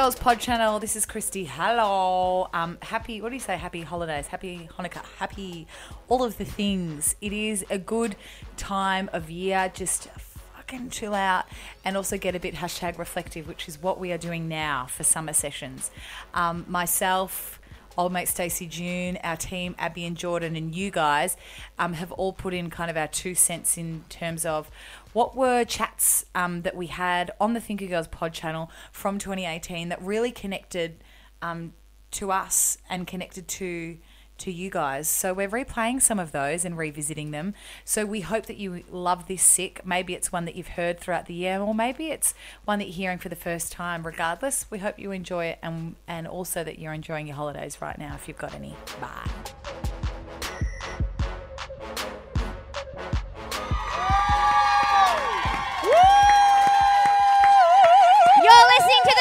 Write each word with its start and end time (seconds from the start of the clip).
Girls 0.00 0.14
pod 0.14 0.40
channel. 0.40 0.78
This 0.78 0.96
is 0.96 1.04
Christie. 1.04 1.44
Hello. 1.44 2.48
Um, 2.54 2.78
happy, 2.80 3.20
what 3.20 3.28
do 3.28 3.34
you 3.34 3.38
say? 3.38 3.58
Happy 3.58 3.82
holidays, 3.82 4.28
happy 4.28 4.66
Hanukkah, 4.78 5.04
happy 5.18 5.66
all 6.08 6.24
of 6.24 6.38
the 6.38 6.44
things. 6.46 7.16
It 7.20 7.34
is 7.34 7.66
a 7.68 7.76
good 7.76 8.16
time 8.56 9.10
of 9.12 9.28
year. 9.28 9.70
Just 9.74 10.08
fucking 10.56 10.88
chill 10.88 11.12
out 11.12 11.44
and 11.84 11.98
also 11.98 12.16
get 12.16 12.34
a 12.34 12.40
bit 12.40 12.54
hashtag 12.54 12.96
reflective, 12.96 13.46
which 13.46 13.68
is 13.68 13.82
what 13.82 14.00
we 14.00 14.10
are 14.10 14.16
doing 14.16 14.48
now 14.48 14.86
for 14.86 15.02
summer 15.02 15.34
sessions. 15.34 15.90
Um, 16.32 16.64
myself, 16.66 17.60
old 17.98 18.10
mate 18.10 18.28
Stacey 18.28 18.66
June, 18.66 19.18
our 19.22 19.36
team, 19.36 19.74
Abby 19.78 20.06
and 20.06 20.16
Jordan, 20.16 20.56
and 20.56 20.74
you 20.74 20.90
guys 20.90 21.36
um, 21.78 21.92
have 21.92 22.10
all 22.12 22.32
put 22.32 22.54
in 22.54 22.70
kind 22.70 22.90
of 22.90 22.96
our 22.96 23.08
two 23.08 23.34
cents 23.34 23.76
in 23.76 24.04
terms 24.08 24.46
of 24.46 24.70
what 25.12 25.36
were 25.36 25.64
chats 25.64 26.24
um, 26.34 26.62
that 26.62 26.76
we 26.76 26.86
had 26.86 27.30
on 27.40 27.54
the 27.54 27.60
Thinker 27.60 27.86
Girls 27.86 28.08
pod 28.08 28.32
channel 28.32 28.70
from 28.92 29.18
2018 29.18 29.88
that 29.88 30.00
really 30.02 30.30
connected 30.30 31.02
um, 31.42 31.72
to 32.12 32.32
us 32.32 32.78
and 32.88 33.06
connected 33.06 33.48
to 33.48 33.98
to 34.40 34.50
you 34.50 34.70
guys. 34.70 35.08
So 35.08 35.32
we're 35.32 35.48
replaying 35.48 36.02
some 36.02 36.18
of 36.18 36.32
those 36.32 36.64
and 36.64 36.76
revisiting 36.76 37.30
them. 37.30 37.54
So 37.84 38.04
we 38.04 38.22
hope 38.22 38.46
that 38.46 38.56
you 38.56 38.82
love 38.90 39.28
this 39.28 39.42
sick. 39.42 39.82
Maybe 39.84 40.14
it's 40.14 40.32
one 40.32 40.46
that 40.46 40.56
you've 40.56 40.68
heard 40.68 40.98
throughout 40.98 41.26
the 41.26 41.34
year, 41.34 41.60
or 41.60 41.74
maybe 41.74 42.06
it's 42.06 42.34
one 42.64 42.78
that 42.78 42.86
you're 42.86 42.94
hearing 42.94 43.18
for 43.18 43.28
the 43.28 43.36
first 43.36 43.70
time. 43.70 44.04
Regardless, 44.04 44.66
we 44.70 44.78
hope 44.78 44.98
you 44.98 45.12
enjoy 45.12 45.46
it 45.46 45.58
and 45.62 45.94
and 46.08 46.26
also 46.26 46.64
that 46.64 46.78
you're 46.78 46.94
enjoying 46.94 47.26
your 47.26 47.36
holidays 47.36 47.80
right 47.80 47.98
now 47.98 48.14
if 48.14 48.26
you've 48.26 48.38
got 48.38 48.54
any. 48.54 48.74
Bye. 49.00 49.99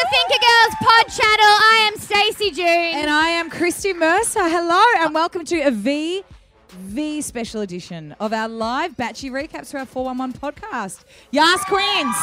Thinker 0.10 0.40
Girls 0.42 0.76
pod 0.82 1.06
channel. 1.08 1.46
I 1.46 1.92
am 1.92 2.00
Stacey 2.00 2.52
June. 2.52 2.66
And 2.66 3.10
I 3.12 3.28
am 3.30 3.50
Christie 3.50 3.94
Mercer. 3.94 4.48
Hello 4.50 4.82
and 5.00 5.14
welcome 5.14 5.46
to 5.46 5.60
a 5.62 5.72
V 5.72 6.24
V 6.72 7.22
special 7.22 7.62
edition 7.62 8.16
of 8.20 8.34
our 8.34 8.48
live 8.48 8.96
Batchy 8.98 9.30
recaps 9.30 9.72
for 9.72 9.78
our 9.80 9.86
411 9.86 10.40
podcast. 10.40 11.04
Yas 11.32 11.64
Queens. 11.66 12.16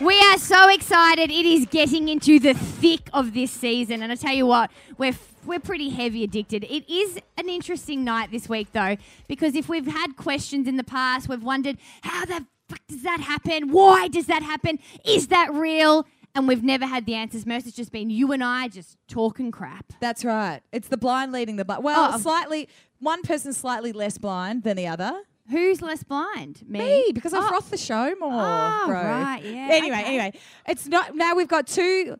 we 0.00 0.18
are 0.20 0.38
so 0.38 0.68
excited. 0.68 1.30
It 1.30 1.46
is 1.46 1.66
getting 1.66 2.08
into 2.08 2.38
the 2.38 2.52
thick 2.54 3.08
of 3.14 3.32
this 3.34 3.50
season. 3.50 4.02
And 4.02 4.12
I 4.12 4.16
tell 4.16 4.34
you 4.34 4.46
what, 4.46 4.70
we're 4.98 5.16
we're 5.46 5.60
pretty 5.60 5.88
heavy 5.90 6.22
addicted. 6.22 6.64
It 6.64 6.90
is 6.92 7.18
an 7.38 7.48
interesting 7.48 8.04
night 8.04 8.30
this 8.30 8.48
week, 8.48 8.68
though, 8.72 8.96
because 9.26 9.54
if 9.54 9.68
we've 9.68 9.86
had 9.86 10.16
questions 10.16 10.68
in 10.68 10.76
the 10.76 10.84
past, 10.84 11.28
we've 11.28 11.42
wondered 11.42 11.78
how 12.02 12.26
the 12.26 12.46
fuck 12.68 12.80
does 12.88 13.02
that 13.02 13.20
happen? 13.20 13.70
Why 13.72 14.08
does 14.08 14.26
that 14.26 14.42
happen? 14.42 14.78
Is 15.06 15.28
that 15.28 15.52
real? 15.52 16.06
And 16.34 16.48
we've 16.48 16.62
never 16.62 16.86
had 16.86 17.04
the 17.04 17.14
answers. 17.14 17.44
Most 17.44 17.66
it's 17.66 17.76
just 17.76 17.92
been 17.92 18.08
you 18.08 18.32
and 18.32 18.42
I 18.42 18.68
just 18.68 18.96
talking 19.06 19.50
crap. 19.50 19.92
That's 20.00 20.24
right. 20.24 20.60
It's 20.72 20.88
the 20.88 20.96
blind 20.96 21.30
leading 21.32 21.56
the 21.56 21.64
blind. 21.64 21.84
Well, 21.84 22.12
Oh. 22.14 22.18
slightly, 22.18 22.68
one 23.00 23.22
person's 23.22 23.58
slightly 23.58 23.92
less 23.92 24.16
blind 24.16 24.62
than 24.62 24.76
the 24.78 24.86
other. 24.86 25.12
Who's 25.50 25.82
less 25.82 26.02
blind? 26.04 26.62
Me. 26.66 26.78
Me, 26.78 27.10
because 27.12 27.34
I 27.34 27.38
Oh. 27.40 27.48
froth 27.48 27.68
the 27.70 27.76
show 27.76 28.14
more, 28.18 28.30
Oh, 28.32 28.84
bro. 28.86 28.94
right, 28.96 29.42
yeah, 29.44 29.68
Anyway, 29.72 29.96
okay. 29.98 30.04
anyway, 30.06 30.32
it's 30.66 30.86
not. 30.86 31.14
Now 31.16 31.34
we've 31.34 31.48
got 31.48 31.66
two, 31.66 32.16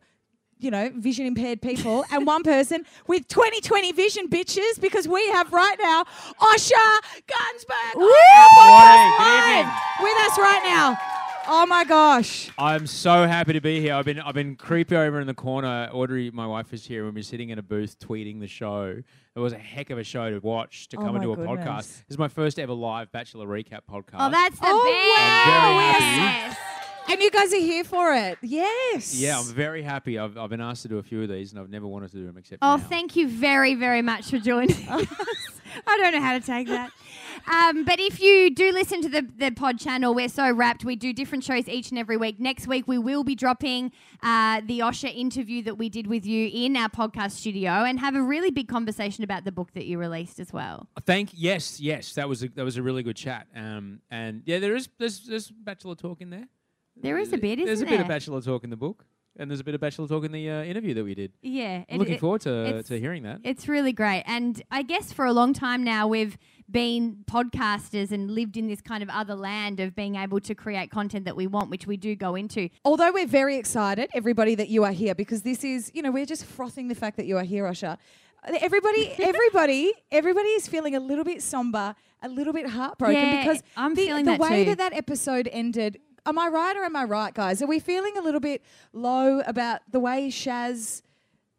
you 0.59 0.69
know, 0.69 0.91
vision 0.93 1.25
impaired 1.25 1.61
people 1.61 2.05
and 2.11 2.27
one 2.33 2.43
person 2.43 2.85
with 3.07 3.27
20/20 3.29 3.93
vision, 3.93 4.27
bitches. 4.27 4.79
Because 4.79 5.07
we 5.07 5.27
have 5.29 5.51
right 5.51 5.77
now 5.81 6.03
Osher 6.39 6.99
Gunsberg 7.27 7.95
on 7.95 8.03
our 8.03 8.49
podcast 8.59 9.17
good 9.17 9.23
live 9.23 9.59
evening. 9.59 9.73
with 10.03 10.17
us 10.31 10.37
right 10.37 10.61
now. 10.65 10.97
Oh 11.45 11.65
my 11.65 11.83
gosh. 11.83 12.49
I'm 12.57 12.87
so 12.87 13.27
happy 13.27 13.53
to 13.53 13.59
be 13.61 13.81
here. 13.81 13.95
I've 13.95 14.05
been 14.05 14.19
I've 14.19 14.33
been 14.33 14.55
creepy 14.55 14.95
over 14.95 15.19
in 15.19 15.27
the 15.27 15.33
corner. 15.33 15.89
Audrey, 15.91 16.31
my 16.31 16.47
wife, 16.47 16.73
is 16.73 16.85
here, 16.85 17.05
and 17.05 17.13
we're 17.13 17.21
sitting 17.23 17.49
in 17.49 17.59
a 17.59 17.61
booth 17.61 17.99
tweeting 17.99 18.39
the 18.39 18.47
show. 18.47 19.01
It 19.35 19.39
was 19.39 19.51
a 19.51 19.57
heck 19.57 19.89
of 19.89 19.97
a 19.97 20.03
show 20.05 20.29
to 20.29 20.39
watch 20.39 20.87
to 20.89 20.97
Oh 20.97 21.01
come 21.01 21.09
my 21.09 21.15
and 21.15 21.23
do 21.23 21.33
a 21.33 21.35
goodness. 21.35 21.65
podcast. 21.65 21.87
This 22.07 22.11
is 22.11 22.17
my 22.17 22.29
first 22.29 22.59
ever 22.59 22.71
live 22.73 23.11
Bachelor 23.11 23.45
recap 23.47 23.81
podcast. 23.91 24.15
Oh, 24.19 24.29
that's 24.29 24.57
the 24.57 24.65
Oh, 24.67 24.83
best. 24.85 25.21
wow. 25.21 25.77
I'm 25.77 26.01
very 26.01 26.29
happy. 26.29 26.57
And 27.11 27.21
you 27.21 27.29
guys 27.31 27.53
are 27.53 27.57
here 27.57 27.83
for 27.83 28.13
it. 28.13 28.37
Yes. 28.41 29.13
yeah, 29.13 29.37
I'm 29.37 29.45
very 29.45 29.81
happy. 29.83 30.17
I've, 30.17 30.37
I've 30.37 30.49
been 30.49 30.61
asked 30.61 30.83
to 30.83 30.87
do 30.87 30.99
a 30.99 31.03
few 31.03 31.21
of 31.23 31.27
these, 31.29 31.51
and 31.51 31.59
I've 31.59 31.69
never 31.69 31.85
wanted 31.85 32.11
to 32.11 32.17
do 32.17 32.25
them 32.25 32.37
except 32.37 32.59
Oh, 32.61 32.77
now. 32.77 32.83
thank 32.83 33.17
you 33.17 33.27
very, 33.27 33.75
very 33.75 34.01
much 34.01 34.29
for 34.29 34.37
joining 34.39 34.71
us. 34.89 35.05
I 35.85 35.97
don't 35.97 36.13
know 36.13 36.21
how 36.21 36.33
to 36.33 36.45
take 36.45 36.67
that. 36.69 36.91
Um, 37.51 37.83
but 37.83 37.99
if 37.99 38.21
you 38.21 38.49
do 38.53 38.71
listen 38.71 39.01
to 39.01 39.09
the, 39.09 39.27
the 39.37 39.51
pod 39.51 39.79
channel, 39.79 40.13
we're 40.13 40.29
so 40.29 40.51
wrapped. 40.51 40.85
We 40.85 40.95
do 40.95 41.11
different 41.13 41.43
shows 41.43 41.67
each 41.67 41.89
and 41.89 41.99
every 41.99 42.15
week. 42.17 42.39
Next 42.39 42.67
week, 42.67 42.87
we 42.87 42.97
will 42.97 43.23
be 43.23 43.35
dropping 43.35 43.91
uh, 44.21 44.61
the 44.65 44.79
Osher 44.79 45.13
interview 45.13 45.61
that 45.63 45.77
we 45.77 45.89
did 45.89 46.07
with 46.07 46.25
you 46.25 46.49
in 46.53 46.77
our 46.77 46.89
podcast 46.89 47.31
studio 47.31 47.71
and 47.83 47.99
have 47.99 48.15
a 48.15 48.21
really 48.21 48.51
big 48.51 48.67
conversation 48.67 49.23
about 49.23 49.43
the 49.43 49.51
book 49.51 49.73
that 49.73 49.85
you 49.85 49.97
released 49.97 50.39
as 50.39 50.53
well. 50.53 50.87
Thank 51.05 51.31
yes, 51.33 51.79
yes. 51.79 52.13
That 52.13 52.29
was 52.29 52.43
a, 52.43 52.47
that 52.49 52.63
was 52.63 52.77
a 52.77 52.81
really 52.83 53.03
good 53.03 53.17
chat. 53.17 53.47
Um, 53.55 53.99
and 54.09 54.43
yeah, 54.45 54.59
there 54.59 54.75
is 54.75 54.87
there's 54.97 55.25
there's 55.25 55.49
Bachelor 55.49 55.95
talk 55.95 56.21
in 56.21 56.29
there. 56.29 56.47
There 56.95 57.17
is 57.17 57.33
a 57.33 57.37
bit, 57.37 57.59
isn't 57.59 57.65
There's 57.65 57.81
a 57.81 57.85
there? 57.85 57.93
bit 57.97 58.01
of 58.01 58.07
Bachelor 58.07 58.39
talk 58.39 58.63
in 58.63 58.69
the 58.69 58.77
book, 58.77 59.03
and 59.35 59.49
there's 59.49 59.59
a 59.59 59.63
bit 59.63 59.73
of 59.73 59.81
Bachelor 59.81 60.07
talk 60.07 60.23
in 60.25 60.31
the 60.31 60.47
uh, 60.47 60.63
interview 60.63 60.93
that 60.93 61.03
we 61.03 61.15
did. 61.15 61.33
Yeah. 61.41 61.77
I'm 61.89 61.95
it- 61.95 61.97
looking 61.97 62.13
it- 62.15 62.19
forward 62.19 62.41
to 62.41 62.65
it's- 62.67 62.87
to 62.89 62.99
hearing 62.99 63.23
that. 63.23 63.39
It's 63.43 63.67
really 63.67 63.93
great. 63.93 64.23
And 64.27 64.61
I 64.69 64.83
guess 64.83 65.11
for 65.11 65.25
a 65.25 65.33
long 65.33 65.53
time 65.53 65.83
now, 65.83 66.07
we've 66.07 66.37
been 66.69 67.23
podcasters 67.25 68.11
and 68.11 68.31
lived 68.31 68.57
in 68.57 68.67
this 68.67 68.81
kind 68.81 69.03
of 69.03 69.09
other 69.09 69.35
land 69.35 69.79
of 69.79 69.95
being 69.95 70.15
able 70.15 70.39
to 70.41 70.55
create 70.55 70.89
content 70.91 71.25
that 71.25 71.35
we 71.35 71.47
want, 71.47 71.69
which 71.69 71.87
we 71.87 71.97
do 71.97 72.15
go 72.15 72.35
into. 72.35 72.69
Although 72.85 73.11
we're 73.11 73.27
very 73.27 73.57
excited, 73.57 74.09
everybody, 74.13 74.55
that 74.55 74.69
you 74.69 74.83
are 74.83 74.91
here 74.91 75.15
because 75.15 75.41
this 75.43 75.63
is, 75.63 75.91
you 75.93 76.01
know, 76.01 76.11
we're 76.11 76.25
just 76.25 76.45
frothing 76.45 76.87
the 76.87 76.95
fact 76.95 77.17
that 77.17 77.25
you 77.25 77.37
are 77.37 77.43
here, 77.43 77.65
Osher. 77.65 77.97
Everybody, 78.45 79.13
everybody, 79.19 79.93
everybody 80.11 80.49
is 80.49 80.67
feeling 80.67 80.95
a 80.95 80.99
little 80.99 81.23
bit 81.23 81.41
somber, 81.41 81.95
a 82.21 82.27
little 82.29 82.53
bit 82.53 82.67
heartbroken 82.69 83.15
Yeah, 83.15 83.43
because 83.43 83.63
I'm 83.77 83.95
the, 83.95 84.05
feeling 84.05 84.25
the 84.25 84.31
that 84.31 84.39
way 84.39 84.63
too. 84.63 84.69
that 84.71 84.77
that 84.79 84.93
episode 84.93 85.47
ended. 85.51 85.99
Am 86.25 86.37
I 86.39 86.47
right 86.47 86.75
or 86.75 86.83
am 86.83 86.95
I 86.95 87.03
right, 87.03 87.33
guys? 87.33 87.61
Are 87.61 87.67
we 87.67 87.79
feeling 87.79 88.17
a 88.17 88.21
little 88.21 88.39
bit 88.39 88.61
low 88.93 89.39
about 89.41 89.81
the 89.91 89.99
way 89.99 90.29
Shaz 90.29 91.01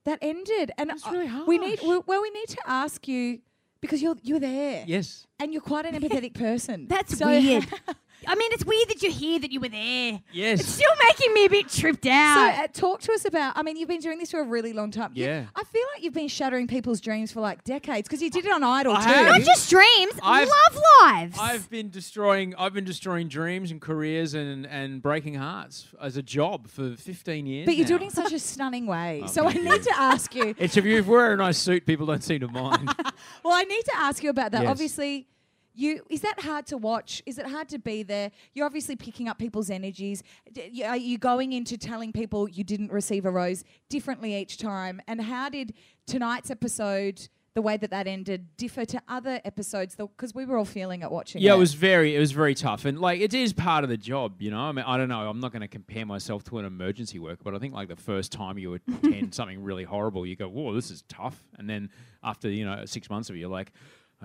that 0.05 0.19
ended? 0.23 0.73
And 0.79 0.91
It's 0.91 1.07
really 1.07 1.31
we 1.47 1.59
need 1.59 1.81
well, 1.83 2.03
well, 2.07 2.23
we 2.23 2.31
need 2.31 2.49
to 2.49 2.59
ask 2.67 3.07
you 3.07 3.41
because 3.85 4.01
you're 4.03 4.17
you're 4.23 4.41
there, 4.41 4.85
yes. 4.87 5.27
and 5.39 5.53
you're 5.53 5.63
quite 5.73 5.85
an 5.87 5.95
empathetic 6.01 6.35
person. 6.35 6.87
That's 6.89 7.19
So- 7.19 7.27
weird. 7.27 7.67
I 8.27 8.35
mean, 8.35 8.51
it's 8.53 8.65
weird 8.65 8.89
that 8.89 9.03
you're 9.03 9.13
here, 9.13 9.39
that 9.39 9.51
you 9.53 9.61
were 9.61 9.69
there. 9.69 10.21
Yes. 10.33 10.61
It's 10.61 10.69
still 10.69 10.91
making 11.09 11.33
me 11.35 11.47
a 11.47 11.51
bit 11.51 11.69
tripped 11.69 12.05
So, 12.05 12.11
out. 12.11 12.59
uh, 12.59 12.67
talk 12.73 13.01
to 13.03 13.13
us 13.13 13.25
about. 13.25 13.57
I 13.57 13.63
mean, 13.63 13.77
you've 13.77 13.89
been 13.89 14.01
doing 14.01 14.19
this 14.19 14.31
for 14.31 14.41
a 14.41 14.45
really 14.45 14.73
long 14.73 14.91
time. 14.91 15.13
You- 15.15 15.25
Yeah. 15.27 15.45
I 15.55 15.65
feel 15.65 15.83
like 15.95 16.03
you've 16.05 16.15
been 16.15 16.29
shattering 16.29 16.67
people's 16.67 17.01
dreams 17.01 17.33
for 17.33 17.41
like 17.41 17.65
decades 17.65 18.09
because 18.09 18.23
you 18.23 18.31
did 18.31 18.45
it 18.45 18.53
on 18.53 18.63
Idol 18.63 18.95
I 18.97 19.03
too. 19.05 19.09
have. 19.11 19.27
Not 19.27 19.41
just 19.43 19.71
dreams, 19.71 20.13
I've- 20.23 20.51
love 20.51 20.83
lives. 21.03 21.39
I've 21.41 21.69
been 21.71 21.91
destroying 21.91 22.55
I've 22.57 22.73
been 22.75 22.85
destroying 22.85 23.29
dreams 23.29 23.71
and 23.71 23.81
careers 23.81 24.35
and, 24.35 24.67
and 24.67 25.03
breaking 25.03 25.35
hearts 25.35 25.89
as 26.01 26.17
a 26.17 26.23
job 26.23 26.69
for 26.69 26.97
15 26.97 27.47
years. 27.47 27.67
but 27.67 27.77
you're 27.77 27.89
now. 27.89 27.97
it 27.97 28.03
in 28.03 28.11
such 28.11 28.33
a 28.33 28.39
stunning 28.39 28.87
way. 28.87 29.23
Oh, 29.25 29.27
so 29.27 29.47
I 29.47 29.53
thank 29.53 29.65
need 29.65 29.83
to 29.83 29.99
ask 29.99 30.35
you. 30.35 30.55
It's 30.59 30.77
if 30.77 30.85
you 30.85 31.03
wear 31.05 31.33
a 31.33 31.37
nice 31.37 31.59
suit, 31.59 31.87
people 31.87 32.07
don't 32.07 32.23
seem 32.23 32.41
to 32.41 32.49
mind. 32.49 32.91
Well, 33.45 33.55
I 33.55 33.63
need 33.65 33.85
to 33.85 33.97
ask 33.97 34.23
you 34.23 34.31
about 34.31 34.53
that. 34.53 34.63
Yes. 34.63 34.71
Obviously, 34.71 35.27
you 35.75 36.03
is 36.09 36.21
that 36.21 36.41
hard 36.41 36.67
to 36.67 36.77
watch? 36.77 37.23
Is 37.27 37.39
it 37.39 37.47
hard 37.47 37.69
to 37.71 37.79
be 37.79 38.03
there? 38.03 38.31
You're 38.55 38.67
obviously 38.67 38.97
picking 38.97 39.29
up 39.29 39.39
people's 39.39 39.71
energies. 39.71 40.23
D- 40.53 40.85
Are 40.85 40.97
you 40.97 41.19
going 41.19 41.53
into 41.53 41.77
telling 41.77 42.13
people 42.13 42.49
you 42.49 42.65
didn't 42.65 42.93
receive 42.93 43.25
a 43.25 43.31
rose 43.31 43.65
differently 43.89 44.35
each 44.37 44.57
time? 44.59 45.01
And 45.07 45.21
how 45.23 45.49
did 45.49 45.75
tonight's 46.07 46.51
episode 46.51 47.29
the 47.55 47.63
way 47.63 47.77
that 47.77 47.91
that 47.91 48.09
ended 48.09 48.57
differ 48.57 48.85
to 48.85 49.01
other 49.09 49.41
episodes? 49.45 49.95
Because 49.97 50.35
we 50.35 50.45
were 50.45 50.57
all 50.57 50.65
feeling 50.65 51.03
it 51.03 51.11
watching. 51.11 51.41
Yeah, 51.41 51.53
it 51.53 51.57
it 51.57 51.59
was 51.59 51.75
very, 51.75 52.17
it 52.17 52.19
was 52.19 52.33
very 52.33 52.55
tough, 52.55 52.85
and 52.85 52.99
like 53.01 53.21
it 53.21 53.33
is 53.35 53.53
part 53.53 53.85
of 53.85 53.91
the 53.91 53.97
job, 53.97 54.43
you 54.43 54.51
know. 54.51 54.59
I 54.61 54.73
mean, 54.73 54.85
I 54.87 54.97
don't 54.97 55.09
know. 55.09 55.29
I'm 55.29 55.41
not 55.41 55.53
going 55.53 55.63
to 55.63 55.69
compare 55.69 56.05
myself 56.07 56.43
to 56.45 56.59
an 56.59 56.65
emergency 56.65 57.19
worker, 57.19 57.41
but 57.45 57.55
I 57.55 57.59
think 57.59 57.75
like 57.75 57.89
the 57.89 57.97
first 57.97 58.33
time 58.33 58.59
you 58.59 58.75
attend 58.75 59.35
something 59.39 59.63
really 59.63 59.85
horrible, 59.85 60.27
you 60.27 60.35
go, 60.37 60.49
"Whoa, 60.49 60.73
this 60.75 60.91
is 60.91 61.03
tough," 61.09 61.45
and 61.59 61.69
then 61.71 61.91
after 62.23 62.49
you 62.49 62.65
know 62.65 62.85
six 62.87 63.09
months 63.11 63.29
of 63.31 63.37
it, 63.37 63.39
you're 63.39 63.49
like, 63.49 63.73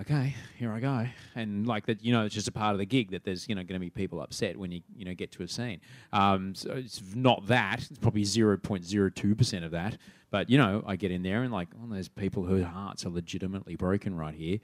"Okay, 0.02 0.36
here 0.58 0.72
I 0.72 0.80
go," 0.80 1.06
and 1.36 1.68
like 1.68 1.86
that, 1.88 2.04
you 2.04 2.14
know, 2.14 2.26
it's 2.26 2.36
just 2.36 2.48
a 2.48 2.52
part 2.52 2.74
of 2.74 2.80
the 2.80 2.86
gig 2.86 3.12
that 3.12 3.24
there's 3.24 3.48
you 3.50 3.56
know 3.56 3.64
going 3.64 3.80
to 3.80 3.80
be 3.80 3.90
people 3.90 4.22
upset 4.22 4.58
when 4.58 4.72
you 4.72 4.82
you 4.96 5.06
know 5.06 5.14
get 5.14 5.32
to 5.34 5.44
a 5.44 5.48
scene. 5.48 5.82
Um, 6.14 6.56
so 6.56 6.72
it's 6.72 7.02
not 7.16 7.48
that. 7.48 7.80
It's 7.90 8.00
probably 8.00 8.24
zero 8.24 8.58
point 8.58 8.86
zero 8.86 9.10
two 9.10 9.36
percent 9.36 9.66
of 9.66 9.72
that, 9.72 9.98
but 10.32 10.50
you 10.50 10.58
know, 10.58 10.84
I 10.86 10.96
get 10.96 11.12
in 11.12 11.24
there 11.24 11.44
and 11.44 11.52
like, 11.52 11.70
oh, 11.82 11.88
there's 11.92 12.10
people 12.10 12.44
whose 12.44 12.66
hearts 12.66 13.06
are 13.06 13.10
legitimately 13.10 13.76
broken 13.76 14.16
right 14.16 14.36
here. 14.36 14.60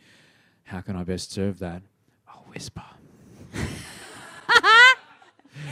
How 0.64 0.82
can 0.82 0.96
I 0.96 1.04
best 1.04 1.32
serve 1.32 1.60
that? 1.60 1.82
I'll 2.28 2.46
whisper. 2.54 2.84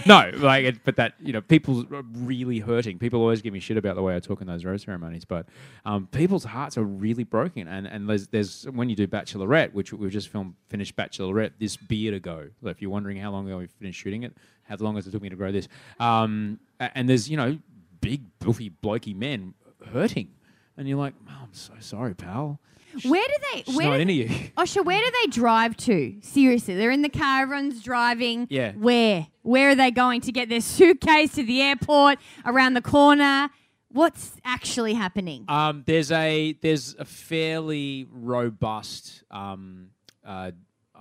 No, 0.05 0.31
like, 0.35 0.65
it, 0.65 0.83
but 0.83 0.95
that 0.97 1.13
you 1.19 1.33
know, 1.33 1.41
people 1.41 1.85
are 1.93 2.03
really 2.15 2.59
hurting. 2.59 2.99
People 2.99 3.21
always 3.21 3.41
give 3.41 3.53
me 3.53 3.59
shit 3.59 3.77
about 3.77 3.95
the 3.95 4.01
way 4.01 4.15
I 4.15 4.19
talk 4.19 4.41
in 4.41 4.47
those 4.47 4.65
rose 4.65 4.83
ceremonies, 4.83 5.25
but 5.25 5.47
um, 5.85 6.07
people's 6.07 6.43
hearts 6.43 6.77
are 6.77 6.83
really 6.83 7.23
broken. 7.23 7.67
And 7.67 7.87
and 7.87 8.09
there's 8.09 8.27
there's 8.27 8.65
when 8.71 8.89
you 8.89 8.95
do 8.95 9.07
Bachelorette, 9.07 9.73
which 9.73 9.93
we've 9.93 10.11
just 10.11 10.29
filmed 10.29 10.55
finished 10.69 10.95
Bachelorette 10.95 11.51
this 11.59 11.77
beard 11.77 12.13
ago. 12.13 12.49
So 12.61 12.69
if 12.69 12.81
you're 12.81 12.91
wondering 12.91 13.17
how 13.17 13.31
long 13.31 13.47
ago 13.47 13.57
we 13.57 13.67
finished 13.67 13.99
shooting 14.01 14.23
it, 14.23 14.35
how 14.63 14.75
long 14.79 14.95
has 14.95 15.07
it 15.07 15.11
took 15.11 15.21
me 15.21 15.29
to 15.29 15.35
grow 15.35 15.51
this? 15.51 15.67
Um, 15.99 16.59
and 16.79 17.09
there's 17.09 17.29
you 17.29 17.37
know, 17.37 17.57
big 18.01 18.21
buffy 18.39 18.69
blokey 18.69 19.15
men 19.15 19.53
hurting, 19.91 20.29
and 20.77 20.87
you're 20.87 20.97
like, 20.97 21.13
oh, 21.29 21.39
I'm 21.43 21.53
so 21.53 21.73
sorry, 21.79 22.15
pal. 22.15 22.59
Where 23.05 23.27
do 23.27 23.33
they? 23.53 23.63
She's 23.63 23.75
where 23.75 23.87
not 23.87 23.95
do 23.95 24.01
into 24.01 24.13
you. 24.13 24.29
Osher, 24.57 24.85
where 24.85 24.99
do 24.99 25.11
they 25.21 25.27
drive 25.31 25.75
to? 25.77 26.15
Seriously, 26.21 26.75
they're 26.75 26.91
in 26.91 27.01
the 27.01 27.09
car, 27.09 27.43
everyone's 27.43 27.81
driving. 27.81 28.47
Yeah. 28.49 28.73
Where? 28.73 29.27
Where 29.41 29.69
are 29.69 29.75
they 29.75 29.91
going 29.91 30.21
to 30.21 30.31
get 30.31 30.49
their 30.49 30.61
suitcase 30.75 31.33
to 31.33 31.43
the 31.43 31.61
airport? 31.61 32.19
Around 32.45 32.75
the 32.75 32.81
corner? 32.81 33.49
What's 33.89 34.37
actually 34.43 34.95
happening? 34.95 35.45
Um, 35.47 35.83
there's 35.85 36.11
a 36.11 36.53
there's 36.61 36.95
a 36.97 37.05
fairly 37.05 38.07
robust 38.09 39.23
um, 39.29 39.89
uh, 40.25 40.51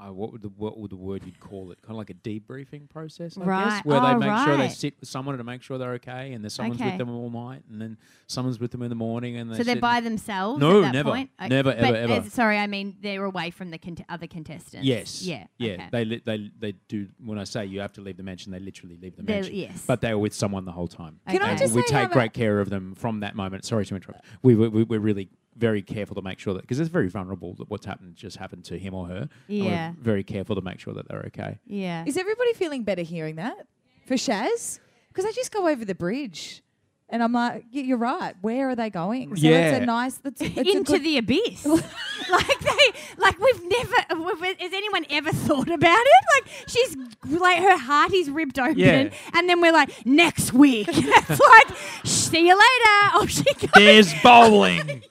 uh, 0.04 0.12
what 0.12 0.32
would 0.32 0.42
the 0.42 0.48
what 0.48 0.78
would 0.78 0.90
the 0.90 0.96
word 0.96 1.22
you'd 1.24 1.38
call 1.40 1.70
it? 1.70 1.80
Kind 1.82 1.92
of 1.92 1.96
like 1.96 2.10
a 2.10 2.14
debriefing 2.14 2.88
process, 2.88 3.36
I 3.38 3.42
Right. 3.42 3.64
guess, 3.76 3.84
where 3.84 4.00
they 4.00 4.06
Oh, 4.08 4.18
make 4.18 4.44
sure 4.44 4.56
they 4.56 4.68
sit 4.68 4.94
with 5.00 5.08
someone 5.08 5.36
to 5.38 5.44
make 5.44 5.62
sure 5.62 5.78
they're 5.78 5.92
okay, 5.94 6.32
and 6.32 6.42
there's 6.42 6.54
someone's 6.54 6.80
Okay. 6.80 6.90
with 6.90 6.98
them 6.98 7.10
all 7.10 7.30
night, 7.30 7.62
and 7.70 7.80
then 7.80 7.96
someone's 8.26 8.58
with 8.58 8.70
them 8.72 8.82
in 8.82 8.88
the 8.88 8.94
morning, 8.94 9.36
and 9.36 9.50
they 9.52 9.56
so 9.58 9.62
they're 9.62 9.76
by 9.76 10.00
themselves? 10.00 10.60
No, 10.60 10.78
at 10.78 10.82
that 10.86 10.92
never. 10.92 11.10
Point? 11.10 11.30
Uh, 11.38 11.48
Never, 11.48 11.70
but 11.72 11.78
ever, 11.78 12.12
ever. 12.14 12.30
sorry, 12.30 12.58
I 12.58 12.66
mean 12.66 12.96
they're 13.00 13.24
away 13.24 13.50
from 13.50 13.70
the 13.70 13.78
cont- 13.78 14.04
other 14.08 14.26
contestants. 14.26 14.86
Yes. 14.86 15.22
Yeah. 15.22 15.46
Yeah. 15.58 15.72
okay. 15.74 15.88
They 15.92 16.04
li- 16.04 16.22
they 16.24 16.50
they 16.58 16.72
do. 16.88 17.08
When 17.24 17.38
I 17.38 17.44
say 17.44 17.66
you 17.66 17.80
have 17.80 17.92
to 17.94 18.00
leave 18.00 18.16
the 18.16 18.22
mansion, 18.22 18.52
they 18.52 18.60
literally 18.60 18.96
leave 19.00 19.16
the 19.16 19.22
They're- 19.22 19.36
mansion. 19.42 19.54
yes. 19.54 19.84
But 19.86 20.00
they 20.00 20.12
were 20.14 20.20
with 20.20 20.34
someone 20.34 20.64
the 20.64 20.72
whole 20.72 20.88
time. 20.88 21.20
Can 21.28 21.42
I 21.42 21.56
just 21.56 21.74
we 21.74 21.82
say 21.82 21.94
how 21.94 22.02
take 22.02 22.10
great 22.12 22.32
care 22.32 22.60
of 22.60 22.70
them 22.70 22.94
from 22.94 23.20
that 23.20 23.34
moment. 23.36 23.64
Sorry 23.64 23.84
to 23.86 23.94
interrupt. 23.94 24.24
We 24.42 24.54
we 24.54 24.68
we- 24.68 24.82
we're 24.84 25.00
really 25.00 25.28
very 25.56 25.82
careful 25.82 26.14
to 26.16 26.22
make 26.22 26.38
sure 26.38 26.54
that 26.54 26.60
because 26.62 26.80
it's 26.80 26.88
very 26.90 27.08
vulnerable 27.08 27.54
that 27.54 27.68
what's 27.70 27.84
happened 27.86 28.16
just 28.16 28.36
happened 28.38 28.64
to 28.66 28.78
him 28.78 28.94
or 28.94 29.06
her. 29.06 29.28
and 29.48 29.60
we're 29.60 29.64
Yeah. 29.70 29.92
very 30.00 30.24
careful 30.24 30.54
to 30.56 30.62
make 30.62 30.80
sure 30.80 30.94
that 30.94 31.08
they're 31.08 31.24
okay. 31.26 31.58
yeah. 31.66 32.04
Is 32.06 32.16
everybody 32.16 32.52
feeling 32.54 32.84
better 32.84 33.02
hearing 33.02 33.36
that 33.36 33.66
for 34.06 34.14
Shaz? 34.14 34.78
Because 35.08 35.24
I 35.26 35.32
just 35.32 35.52
go 35.52 35.68
over 35.68 35.84
the 35.84 35.94
bridge, 35.94 36.62
and 37.10 37.22
I'm 37.22 37.34
like, 37.34 37.66
yeah, 37.70 37.82
you're 37.82 37.98
right. 37.98 38.34
Where 38.40 38.70
are 38.70 38.74
they 38.74 38.88
going? 38.88 39.28
So 39.28 39.32
it's 39.34 39.42
Yeah. 39.42 39.74
a 39.74 39.84
nice. 39.84 40.16
That's 40.16 40.40
it's 40.40 40.56
into 40.56 40.92
good- 40.92 41.04
the 41.04 41.18
abyss. 41.18 41.66
like 42.30 42.60
they, 42.60 42.92
like 43.18 43.38
we've 43.38 43.62
never. 43.64 44.24
we've- 44.40 44.56
Has 44.58 44.72
anyone 44.72 45.04
ever 45.10 45.30
thought 45.46 45.68
about 45.68 45.98
it? 46.00 46.24
Like 46.34 46.52
she's 46.66 46.96
like 47.38 47.58
her 47.58 47.76
heart 47.76 48.14
is 48.14 48.30
ripped 48.30 48.58
open, 48.58 48.78
Yeah. 48.78 49.10
and 49.34 49.46
then 49.50 49.60
we're 49.60 49.72
like 49.74 50.06
next 50.06 50.54
week. 50.54 50.88
it's 50.90 51.28
like 51.40 51.76
see 52.04 52.46
you 52.48 52.54
later. 52.54 53.10
Oh, 53.14 53.26
she 53.28 53.44
goes. 53.44 53.70
There's 53.74 54.14
bowling. 54.22 55.02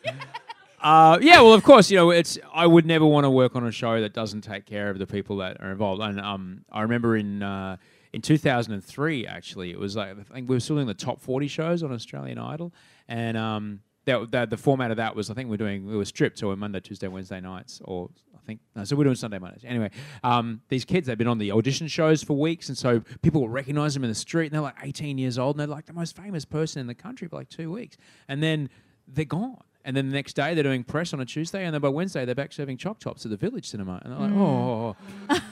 Uh, 0.81 1.19
yeah, 1.21 1.39
well, 1.41 1.53
of 1.53 1.63
course, 1.63 1.91
you 1.91 1.97
know, 1.97 2.09
it's. 2.09 2.39
I 2.51 2.65
would 2.65 2.87
never 2.87 3.05
want 3.05 3.25
to 3.25 3.29
work 3.29 3.55
on 3.55 3.65
a 3.65 3.71
show 3.71 4.01
that 4.01 4.13
doesn't 4.13 4.41
take 4.41 4.65
care 4.65 4.89
of 4.89 4.97
the 4.97 5.05
people 5.05 5.37
that 5.37 5.61
are 5.61 5.71
involved. 5.71 6.01
And 6.01 6.19
um, 6.19 6.65
I 6.71 6.81
remember 6.81 7.15
in 7.15 7.43
uh, 7.43 7.77
in 8.13 8.21
2003, 8.21 9.27
actually, 9.27 9.71
it 9.71 9.79
was 9.79 9.95
like 9.95 10.09
I 10.09 10.33
think 10.33 10.49
we 10.49 10.55
were 10.55 10.59
still 10.59 10.77
doing 10.77 10.87
the 10.87 10.95
top 10.95 11.21
40 11.21 11.47
shows 11.47 11.83
on 11.83 11.91
Australian 11.91 12.39
Idol, 12.39 12.73
and 13.07 13.37
um, 13.37 13.81
that, 14.05 14.31
that 14.31 14.49
the 14.49 14.57
format 14.57 14.89
of 14.89 14.97
that 14.97 15.15
was 15.15 15.29
I 15.29 15.35
think 15.35 15.49
we 15.49 15.53
are 15.53 15.57
doing 15.57 15.85
we 15.85 15.95
were 15.95 16.05
stripped, 16.05 16.39
so 16.39 16.47
we're 16.47 16.55
Monday, 16.55 16.79
Tuesday, 16.79 17.07
Wednesday 17.07 17.39
nights, 17.39 17.79
or 17.85 18.09
I 18.35 18.43
think 18.47 18.59
no, 18.75 18.83
so 18.83 18.95
we're 18.95 19.03
doing 19.03 19.15
Sunday, 19.15 19.37
Mondays. 19.37 19.63
Anyway, 19.63 19.91
um, 20.23 20.61
these 20.69 20.83
kids 20.83 21.05
they've 21.05 21.17
been 21.17 21.27
on 21.27 21.37
the 21.37 21.51
audition 21.51 21.87
shows 21.87 22.23
for 22.23 22.35
weeks, 22.35 22.69
and 22.69 22.77
so 22.77 23.03
people 23.21 23.41
will 23.41 23.49
recognize 23.49 23.93
them 23.93 24.03
in 24.03 24.09
the 24.09 24.15
street, 24.15 24.47
and 24.47 24.53
they're 24.53 24.61
like 24.61 24.77
18 24.81 25.19
years 25.19 25.37
old, 25.37 25.55
and 25.55 25.59
they're 25.59 25.75
like 25.75 25.85
the 25.85 25.93
most 25.93 26.17
famous 26.17 26.43
person 26.43 26.79
in 26.79 26.87
the 26.87 26.95
country 26.95 27.27
for 27.27 27.35
like 27.35 27.49
two 27.49 27.71
weeks, 27.71 27.97
and 28.27 28.41
then 28.41 28.67
they're 29.07 29.25
gone. 29.25 29.61
And 29.83 29.95
then 29.95 30.07
the 30.09 30.13
next 30.13 30.33
day 30.33 30.53
they're 30.53 30.63
doing 30.63 30.83
press 30.83 31.13
on 31.13 31.19
a 31.19 31.25
Tuesday, 31.25 31.65
and 31.65 31.73
then 31.73 31.81
by 31.81 31.89
Wednesday 31.89 32.23
they're 32.25 32.35
back 32.35 32.53
serving 32.53 32.77
choc 32.77 32.99
tops 32.99 33.25
at 33.25 33.31
the 33.31 33.37
Village 33.37 33.67
Cinema. 33.67 34.01
And 34.03 34.13
they're 34.13 34.19
like, 34.19 34.31
oh. 34.33 34.95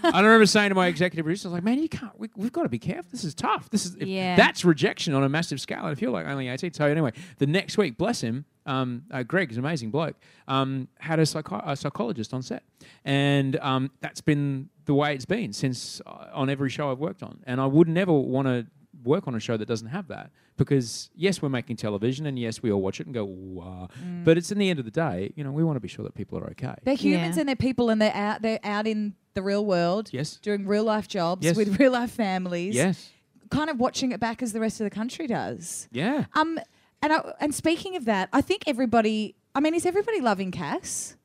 I 0.04 0.22
remember 0.22 0.46
saying 0.46 0.70
to 0.70 0.76
my 0.76 0.88
executive 0.88 1.26
producer, 1.26 1.48
I 1.48 1.52
was 1.52 1.54
like, 1.58 1.64
man, 1.64 1.80
you 1.82 1.90
can't, 1.90 2.18
we, 2.20 2.30
we've 2.36 2.52
got 2.52 2.64
to 2.64 2.70
be 2.70 2.80
careful. 2.80 3.06
This 3.12 3.24
is 3.24 3.34
tough. 3.34 3.70
This 3.70 3.86
is, 3.86 3.96
Yeah. 3.98 4.36
that's 4.36 4.64
rejection 4.66 5.14
on 5.14 5.24
a 5.24 5.30
massive 5.30 5.60
scale. 5.60 5.84
And 5.84 5.92
if 5.92 6.02
you're 6.02 6.12
like 6.12 6.28
only 6.28 6.48
18, 6.48 6.74
so 6.74 6.86
anyway, 6.86 7.12
the 7.38 7.48
next 7.48 7.78
week, 7.78 7.98
bless 7.98 8.22
him, 8.22 8.46
um, 8.66 9.04
uh, 9.12 9.24
Greg 9.24 9.52
is 9.52 9.58
an 9.58 9.66
amazing 9.66 9.90
bloke, 9.90 10.16
um, 10.48 10.88
had 11.00 11.20
a, 11.20 11.26
psycho- 11.26 11.62
a 11.66 11.76
psychologist 11.76 12.34
on 12.34 12.42
set. 12.44 12.64
And 13.06 13.56
um, 13.58 13.92
that's 14.02 14.22
been 14.22 14.70
the 14.86 14.94
way 14.94 15.14
it's 15.16 15.26
been 15.26 15.54
since 15.54 16.02
uh, 16.06 16.28
on 16.34 16.50
every 16.50 16.70
show 16.70 16.92
I've 16.92 17.00
worked 17.00 17.24
on. 17.24 17.40
And 17.46 17.60
I 17.60 17.66
would 17.66 17.88
never 17.88 18.14
want 18.14 18.48
to 18.48 18.68
work 19.04 19.28
on 19.28 19.36
a 19.36 19.40
show 19.40 19.56
that 19.58 19.66
doesn't 19.68 19.88
have 19.88 20.08
that 20.10 20.30
because 20.60 21.10
yes 21.16 21.42
we're 21.42 21.50
making 21.50 21.76
television 21.76 22.26
and 22.28 22.38
yes 22.38 22.62
we 22.62 22.72
all 22.72 22.82
watch 22.82 23.00
it 23.00 23.08
and 23.08 23.14
go 23.14 23.24
ooh, 23.26 23.62
ah. 23.64 23.88
Mm. 24.04 24.24
but 24.24 24.38
it's 24.38 24.52
in 24.52 24.60
the 24.60 24.70
end 24.70 24.78
of 24.78 24.86
the 24.86 24.92
day 24.92 25.34
you 25.36 25.44
know 25.44 25.52
we 25.52 25.64
want 25.64 25.76
to 25.76 25.80
be 25.82 25.88
sure 25.88 26.04
that 26.06 26.14
people 26.14 26.38
are 26.38 26.48
okay 26.52 26.76
They're 26.84 26.96
humans 26.96 27.36
Yeah. 27.36 27.42
and 27.42 27.50
they're 27.50 27.56
people, 27.56 27.90
and 27.90 28.00
they're 28.02 28.14
out. 28.16 28.42
They're 28.44 28.60
out 28.64 28.86
in 28.86 29.16
the 29.34 29.42
real 29.42 29.66
world, 29.66 30.10
yes 30.12 30.36
doing 30.38 30.68
real 30.68 30.84
life 30.84 31.08
jobs 31.08 31.44
Yes. 31.46 31.56
with 31.58 31.80
real 31.82 31.92
life 31.94 32.12
families. 32.12 32.76
yes 32.76 33.10
kind 33.50 33.70
of 33.72 33.80
watching 33.80 34.12
it 34.12 34.20
back 34.20 34.44
as 34.44 34.54
the 34.54 34.60
rest 34.60 34.80
of 34.80 34.84
the 34.86 34.92
country 34.92 35.26
does. 35.26 35.88
yeah 35.92 36.26
Um, 36.36 36.60
and 37.02 37.14
I, 37.14 37.34
and 37.40 37.56
speaking 37.56 37.96
of 37.96 38.06
that, 38.06 38.30
I 38.34 38.42
think 38.42 38.64
everybody. 38.68 39.34
I 39.56 39.60
mean, 39.62 39.74
is 39.74 39.86
everybody 39.86 40.20
loving 40.22 40.52
Cass? 40.52 41.16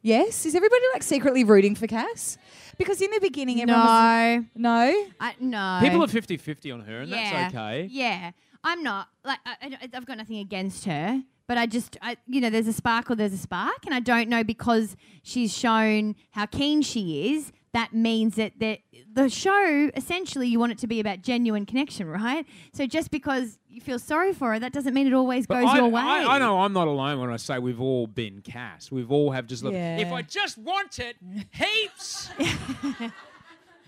Yes, 0.00 0.46
is 0.46 0.54
everybody 0.54 0.82
like 0.94 1.02
secretly 1.02 1.44
rooting 1.44 1.74
for 1.74 1.86
Cass? 1.86 2.38
Because 2.78 3.02
in 3.02 3.10
the 3.10 3.20
beginning, 3.20 3.60
everyone 3.60 3.84
was 3.84 4.44
No, 4.54 4.70
no. 4.86 5.06
I, 5.20 5.34
no. 5.40 5.78
people 5.82 6.02
are 6.02 6.06
50-50 6.06 6.72
on 6.72 6.80
her 6.80 7.00
and 7.00 7.10
yeah, 7.10 7.30
that's 7.30 7.54
okay 7.54 7.88
Yeah, 7.90 8.30
I'm 8.64 8.82
not 8.82 9.08
like 9.24 9.38
I, 9.46 9.56
I, 9.62 9.88
I've 9.94 10.06
got 10.06 10.18
nothing 10.18 10.38
against 10.38 10.84
her, 10.84 11.22
but 11.46 11.58
I 11.58 11.66
just 11.66 11.96
I, 12.02 12.16
you 12.26 12.40
know 12.40 12.50
there's 12.50 12.66
a 12.68 12.72
spark 12.72 13.10
or 13.10 13.14
there's 13.14 13.32
a 13.32 13.38
spark, 13.38 13.84
and 13.86 13.94
I 13.94 14.00
don't 14.00 14.28
know 14.28 14.44
because 14.44 14.96
she's 15.22 15.56
shown 15.56 16.16
how 16.30 16.46
keen 16.46 16.82
she 16.82 17.34
is. 17.34 17.52
That 17.72 17.92
means 17.92 18.36
that 18.36 18.58
the 18.58 18.80
the 19.12 19.28
show 19.28 19.90
essentially 19.94 20.48
you 20.48 20.58
want 20.58 20.72
it 20.72 20.78
to 20.78 20.86
be 20.86 21.00
about 21.00 21.22
genuine 21.22 21.66
connection, 21.66 22.08
right? 22.08 22.46
So 22.72 22.86
just 22.86 23.10
because 23.10 23.58
you 23.68 23.80
feel 23.80 23.98
sorry 23.98 24.32
for 24.32 24.52
her, 24.52 24.58
that 24.58 24.72
doesn't 24.72 24.94
mean 24.94 25.06
it 25.06 25.12
always 25.12 25.46
But 25.46 25.60
goes 25.60 25.70
I, 25.70 25.76
your 25.76 25.88
way. 25.88 26.00
I, 26.00 26.36
I 26.36 26.38
know 26.38 26.60
I'm 26.60 26.72
not 26.72 26.88
alone 26.88 27.20
when 27.20 27.30
I 27.30 27.36
say 27.36 27.58
we've 27.58 27.80
all 27.80 28.06
been 28.06 28.40
cast. 28.40 28.90
We've 28.90 29.10
all 29.10 29.30
have 29.32 29.46
just 29.46 29.62
looked. 29.62 29.76
Yeah. 29.76 29.98
If 29.98 30.12
I 30.12 30.22
just 30.22 30.56
want 30.58 30.98
it, 30.98 31.16
heaps, 31.52 32.30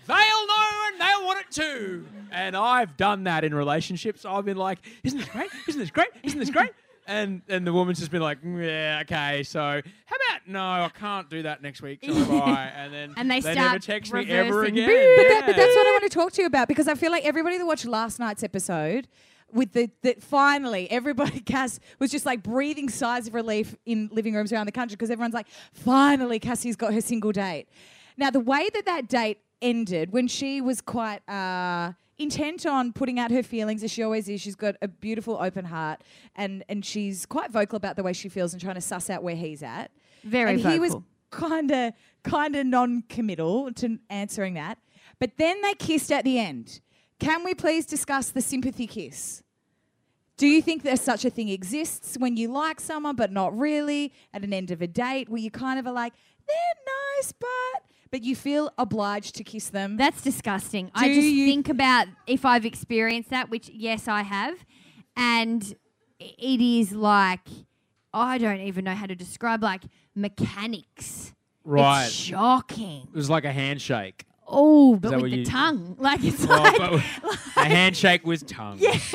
they'll 0.07 0.15
know 0.47 0.87
and 0.91 1.01
they'll 1.01 1.25
want 1.25 1.39
it 1.39 1.51
too. 1.51 2.05
And 2.31 2.55
I've 2.55 2.97
done 2.97 3.25
that 3.25 3.43
in 3.43 3.53
relationships. 3.53 4.25
I've 4.25 4.45
been 4.45 4.57
like, 4.57 4.79
isn't 5.03 5.19
this 5.19 5.27
great? 5.29 5.49
Isn't 5.67 5.79
this 5.79 5.91
great? 5.91 6.09
Isn't 6.23 6.39
this 6.39 6.49
great? 6.49 6.71
And 7.07 7.41
and 7.49 7.65
the 7.65 7.73
woman's 7.73 7.97
just 7.97 8.11
been 8.11 8.21
like, 8.21 8.43
"Mm, 8.43 8.63
yeah, 8.63 8.99
okay. 9.01 9.41
So 9.41 9.59
how 9.59 10.15
about 10.15 10.47
no? 10.47 10.61
I 10.61 10.89
can't 10.93 11.27
do 11.31 11.41
that 11.41 11.61
next 11.63 11.81
week. 11.81 11.99
Shall 12.05 12.15
I 12.15 12.39
buy? 12.39 12.71
And 12.75 12.93
then 12.93 13.13
And 13.17 13.29
they 13.29 13.39
never 13.39 13.53
start 13.53 13.81
text 13.81 14.13
me 14.13 14.29
ever 14.29 14.49
reversing. 14.59 14.77
again. 14.77 14.87
Boo. 14.87 15.15
But, 15.17 15.27
that, 15.29 15.43
but 15.47 15.55
that's 15.55 15.75
what 15.75 15.87
I 15.87 15.91
want 15.91 16.03
to 16.03 16.09
talk 16.09 16.31
to 16.33 16.41
you 16.43 16.47
about 16.47 16.67
because 16.67 16.87
I 16.87 16.93
feel 16.93 17.11
like 17.11 17.25
everybody 17.25 17.57
that 17.57 17.65
watched 17.65 17.85
last 17.87 18.19
night's 18.19 18.43
episode 18.43 19.07
with 19.51 19.73
the 19.73 19.89
that 20.03 20.21
finally 20.21 20.89
everybody 20.91 21.39
Cass 21.45 21.79
was 21.97 22.11
just 22.11 22.27
like 22.27 22.43
breathing 22.43 22.87
sighs 22.87 23.27
of 23.27 23.33
relief 23.33 23.75
in 23.83 24.07
living 24.13 24.35
rooms 24.35 24.53
around 24.53 24.67
the 24.67 24.71
country 24.71 24.95
because 24.95 25.09
everyone's 25.09 25.33
like 25.33 25.47
finally 25.73 26.37
Cassie's 26.39 26.75
got 26.75 26.93
her 26.93 27.01
single 27.01 27.31
date. 27.31 27.67
Now 28.15 28.29
the 28.29 28.39
way 28.39 28.69
that 28.75 28.85
that 28.85 29.09
date 29.09 29.39
ended 29.61 30.11
when 30.11 30.27
she 30.27 30.61
was 30.61 30.81
quite 30.81 31.27
uh, 31.29 31.93
intent 32.17 32.65
on 32.65 32.93
putting 32.93 33.19
out 33.19 33.31
her 33.31 33.43
feelings 33.43 33.83
as 33.83 33.91
she 33.91 34.03
always 34.03 34.27
is 34.29 34.41
she's 34.41 34.55
got 34.55 34.75
a 34.81 34.87
beautiful 34.87 35.37
open 35.41 35.65
heart 35.65 36.01
and 36.35 36.63
and 36.69 36.85
she's 36.85 37.25
quite 37.25 37.51
vocal 37.51 37.77
about 37.77 37.95
the 37.95 38.03
way 38.03 38.13
she 38.13 38.29
feels 38.29 38.53
and 38.53 38.61
trying 38.61 38.75
to 38.75 38.81
suss 38.81 39.09
out 39.09 39.23
where 39.23 39.35
he's 39.35 39.63
at 39.63 39.91
Very 40.23 40.51
and 40.51 40.59
he 40.59 40.79
was 40.79 40.95
kind 41.31 41.71
of 41.71 41.93
kind 42.23 42.55
of 42.55 42.65
non-committal 42.67 43.73
to 43.73 43.97
answering 44.09 44.53
that. 44.53 44.77
But 45.19 45.37
then 45.37 45.61
they 45.61 45.73
kissed 45.73 46.11
at 46.11 46.23
the 46.23 46.37
end. 46.37 46.81
Can 47.19 47.43
we 47.43 47.53
please 47.53 47.85
discuss 47.85 48.29
the 48.29 48.41
sympathy 48.41 48.87
kiss? 48.87 49.43
Do 50.37 50.47
you 50.47 50.61
think 50.61 50.83
there's 50.83 51.01
such 51.01 51.23
a 51.23 51.29
thing 51.29 51.49
exists 51.49 52.17
when 52.17 52.35
you 52.35 52.47
like 52.47 52.79
someone 52.79 53.15
but 53.15 53.31
not 53.31 53.57
really 53.57 54.11
at 54.33 54.43
an 54.43 54.53
end 54.53 54.71
of 54.71 54.81
a 54.81 54.87
date 54.87 55.29
where 55.29 55.41
you 55.41 55.51
kind 55.51 55.79
of 55.79 55.85
are 55.85 55.93
like, 55.93 56.13
they're 56.47 57.17
nice, 57.17 57.31
but 57.31 57.83
but 58.11 58.23
you 58.23 58.35
feel 58.35 58.71
obliged 58.77 59.35
to 59.35 59.43
kiss 59.43 59.69
them? 59.69 59.97
That's 59.97 60.21
disgusting. 60.21 60.91
I 60.93 61.07
just 61.13 61.27
you- 61.27 61.45
think 61.47 61.69
about 61.69 62.07
if 62.27 62.45
I've 62.45 62.65
experienced 62.65 63.29
that, 63.31 63.49
which 63.49 63.69
yes, 63.69 64.07
I 64.07 64.21
have, 64.23 64.55
and 65.15 65.75
it 66.19 66.61
is 66.61 66.91
like 66.91 67.47
I 68.13 68.37
don't 68.37 68.59
even 68.59 68.83
know 68.85 68.93
how 68.95 69.05
to 69.05 69.15
describe 69.15 69.63
like 69.63 69.83
mechanics. 70.15 71.33
Right. 71.63 72.05
It's 72.05 72.13
shocking. 72.13 73.07
It 73.13 73.15
was 73.15 73.29
like 73.29 73.45
a 73.45 73.51
handshake. 73.51 74.25
Oh, 74.47 74.95
but 74.97 75.11
that 75.11 75.15
with 75.17 75.21
what 75.23 75.31
the 75.31 75.37
you- 75.37 75.45
tongue, 75.45 75.95
like 75.99 76.23
it's 76.23 76.45
Well, 76.45 76.61
like. 76.61 76.77
but 76.77 76.93
a 77.55 77.65
handshake 77.65 78.25
with 78.25 78.45
tongue. 78.47 78.77
Yeah. 78.79 78.97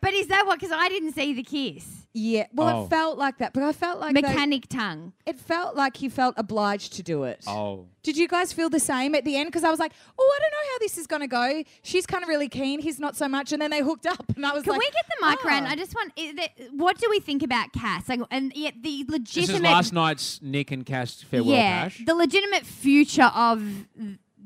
But 0.00 0.12
is 0.12 0.26
that 0.26 0.44
what? 0.46 0.60
Because 0.60 0.72
I 0.76 0.90
didn't 0.90 1.12
see 1.14 1.32
the 1.32 1.42
kiss. 1.42 2.03
Yeah. 2.14 2.46
Well, 2.54 2.68
Oh. 2.68 2.84
it 2.84 2.90
felt 2.90 3.18
like 3.18 3.38
that, 3.38 3.52
but 3.52 3.62
I 3.64 3.72
felt 3.72 4.00
like 4.00 4.14
they- 4.14 4.22
Mechanic 4.22 4.68
tongue. 4.68 5.12
it 5.26 5.38
felt 5.38 5.74
like 5.76 6.00
you 6.00 6.08
felt 6.08 6.34
obliged 6.38 6.92
to 6.94 7.02
do 7.02 7.24
it. 7.24 7.42
Oh. 7.46 7.86
Did 8.04 8.16
you 8.16 8.28
guys 8.28 8.52
feel 8.52 8.68
the 8.70 8.78
same 8.80 9.14
at 9.14 9.24
the 9.24 9.36
end? 9.36 9.48
Because 9.48 9.64
I 9.64 9.70
was 9.70 9.80
like, 9.80 9.92
oh, 10.18 10.32
I 10.36 10.40
don't 10.40 10.50
know 10.52 10.72
how 10.72 10.78
this 10.78 10.96
is 10.98 11.06
going 11.06 11.22
to 11.22 11.26
go. 11.26 11.64
She's 11.82 12.06
kind 12.06 12.22
of 12.22 12.28
really 12.28 12.48
keen. 12.48 12.80
He's 12.80 13.00
not 13.00 13.16
so 13.16 13.26
much. 13.28 13.52
And 13.52 13.60
then 13.60 13.70
they 13.70 13.80
hooked 13.80 14.06
up, 14.06 14.24
and 14.36 14.44
I 14.46 14.52
was 14.52 14.62
Can 14.62 14.72
like, 14.74 14.80
we 14.80 14.90
get 14.90 15.06
the 15.08 15.26
mic 15.26 15.44
around? 15.44 15.64
"Ah." 15.66 15.70
I 15.70 15.76
just 15.76 15.94
want. 15.94 16.12
i- 16.18 16.32
that- 16.36 16.72
What 16.74 16.98
do 16.98 17.08
we 17.10 17.18
think 17.20 17.42
about 17.42 17.72
Cass? 17.72 18.08
Like, 18.08 18.20
and 18.30 18.52
yet 18.54 18.74
the 18.82 19.02
This 19.02 19.10
legitimate. 19.10 19.56
is 19.56 19.62
last 19.62 19.92
night's 19.92 20.40
Nick 20.42 20.70
and 20.70 20.84
Cass 20.86 21.22
farewell 21.22 21.54
yeah, 21.56 21.84
bash. 21.84 22.02
the 22.04 22.14
legitimate 22.14 22.64
future 22.66 23.30
of 23.34 23.86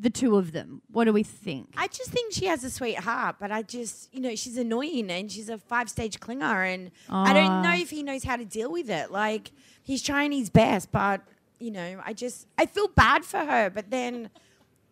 the 0.01 0.11
two 0.11 0.37
of 0.37 0.53
them. 0.53 0.81
What 0.91 1.05
do 1.05 1.13
we 1.13 1.23
think? 1.23 1.75
I 1.77 1.89
just 1.89 2.11
think 2.11 2.33
she 2.33 2.47
has 2.47 2.63
a 2.65 2.71
sweet 2.71 2.99
heart, 2.99 3.37
but 3.41 3.51
I 3.51 3.63
just, 3.63 4.15
you 4.15 4.21
know, 4.21 4.35
she's 4.37 4.57
annoying 4.57 5.11
and 5.11 5.31
she's 5.31 5.49
a 5.49 5.59
five 5.59 5.91
stage 5.91 6.21
clinger, 6.21 6.67
and 6.73 6.91
I 7.09 7.33
don't 7.33 7.63
know 7.63 7.75
if 7.75 7.91
he 7.91 8.03
knows 8.03 8.25
how 8.25 8.37
to 8.37 8.45
deal 8.45 8.71
with 8.71 8.91
it. 8.91 9.11
Like, 9.11 9.51
he's 9.83 10.03
trying 10.03 10.33
his 10.33 10.51
best, 10.51 10.93
but, 10.93 11.23
you 11.59 11.71
know, 11.71 12.01
I 12.05 12.13
just, 12.13 12.47
I 12.57 12.67
feel 12.67 12.89
bad 12.89 13.25
for 13.25 13.39
her, 13.39 13.71
but 13.71 13.91
then 13.91 14.31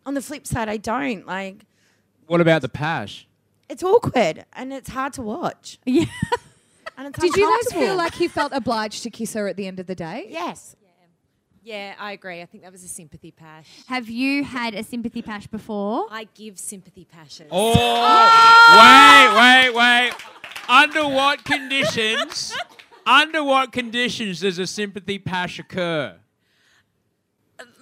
on 0.05 0.13
the 0.13 0.21
flip 0.21 0.45
side, 0.45 0.67
I 0.69 0.77
don't. 0.77 1.25
Like, 1.25 1.65
What 2.25 2.41
about 2.41 2.61
the 2.61 2.69
pash? 2.69 3.27
it's 3.69 3.83
awkward 3.83 4.45
and 4.53 4.71
it's 4.71 4.89
hard 4.89 5.13
to 5.13 5.21
watch. 5.21 5.77
Yeah. 5.85 6.05
And 6.97 7.07
it's 7.09 7.19
Did 7.19 7.35
you 7.35 7.47
guys 7.47 7.73
feel 7.73 7.95
like 7.95 8.15
he 8.15 8.27
felt 8.27 8.51
obliged 8.53 9.03
to 9.03 9.11
kiss 9.11 9.33
her 9.35 9.47
at 9.47 9.55
the 9.55 9.67
end 9.67 9.79
of 9.79 9.85
the 9.85 9.93
day? 9.93 10.25
Yes. 10.29 10.75
Yeah, 11.67 11.95
I 11.99 12.13
agree. 12.13 12.41
I 12.41 12.45
think 12.45 12.63
that 12.63 12.71
was 12.71 12.85
a 12.85 12.87
sympathy 12.87 13.29
pash. 13.29 13.67
Have 13.87 14.07
you 14.07 14.45
had 14.45 14.73
a 14.73 14.83
sympathy 14.83 15.21
pash 15.21 15.47
before? 15.47 16.07
I 16.09 16.25
give 16.33 16.57
sympathy 16.57 17.03
pashes. 17.03 17.47
Oh, 17.51 17.73
wait, 18.79 19.73
wait, 19.73 19.75
wait. 19.75 20.13
Under 20.69 21.05
what 21.05 21.43
conditions? 21.43 22.55
under 23.05 23.43
what 23.43 23.73
conditions 23.73 24.39
does 24.39 24.59
a 24.59 24.65
sympathy 24.65 25.19
pash 25.19 25.59
occur? 25.59 26.15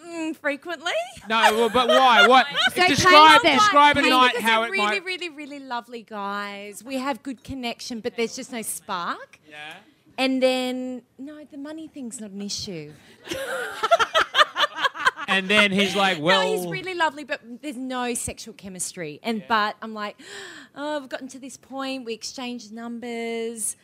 Mm, 0.04 0.36
frequently. 0.36 0.92
No, 1.30 1.42
well, 1.52 1.70
but 1.70 1.88
why? 1.88 2.26
What? 2.28 2.48
So 2.76 2.88
describe 2.88 3.42
paint 3.42 3.44
them. 3.44 3.58
describe 3.58 3.98
a 3.98 4.02
night 4.02 4.40
how 4.40 4.62
they're 4.62 4.70
it 4.70 4.72
really, 4.72 4.86
might. 4.86 5.06
really, 5.06 5.30
really 5.30 5.60
lovely 5.60 6.02
guys. 6.02 6.84
We 6.84 6.96
have 6.98 7.22
good 7.22 7.44
connection, 7.44 8.00
but 8.00 8.18
there's 8.18 8.36
just 8.36 8.52
no 8.52 8.64
spark. 8.64 9.40
Yeah. 9.48 9.76
And 10.18 10.42
then, 10.42 11.02
no, 11.18 11.44
the 11.44 11.58
money 11.58 11.88
thing's 11.88 12.22
not 12.22 12.32
an 12.32 12.42
issue. 12.42 12.94
And 15.28 15.50
then 15.50 15.72
he's 15.72 15.96
like, 15.96 16.20
well, 16.20 16.44
no, 16.44 16.56
he's 16.56 16.68
really 16.68 16.94
lovely, 16.94 17.24
but 17.24 17.42
there's 17.62 17.76
no 17.78 18.14
sexual 18.14 18.54
chemistry. 18.54 19.20
And 19.24 19.44
but 19.48 19.76
I'm 19.82 19.94
like, 19.94 20.22
oh, 20.76 21.00
we've 21.00 21.10
gotten 21.10 21.28
to 21.30 21.40
this 21.40 21.58
point. 21.58 22.06
We 22.06 22.14
exchanged 22.14 22.72
numbers. 22.72 23.76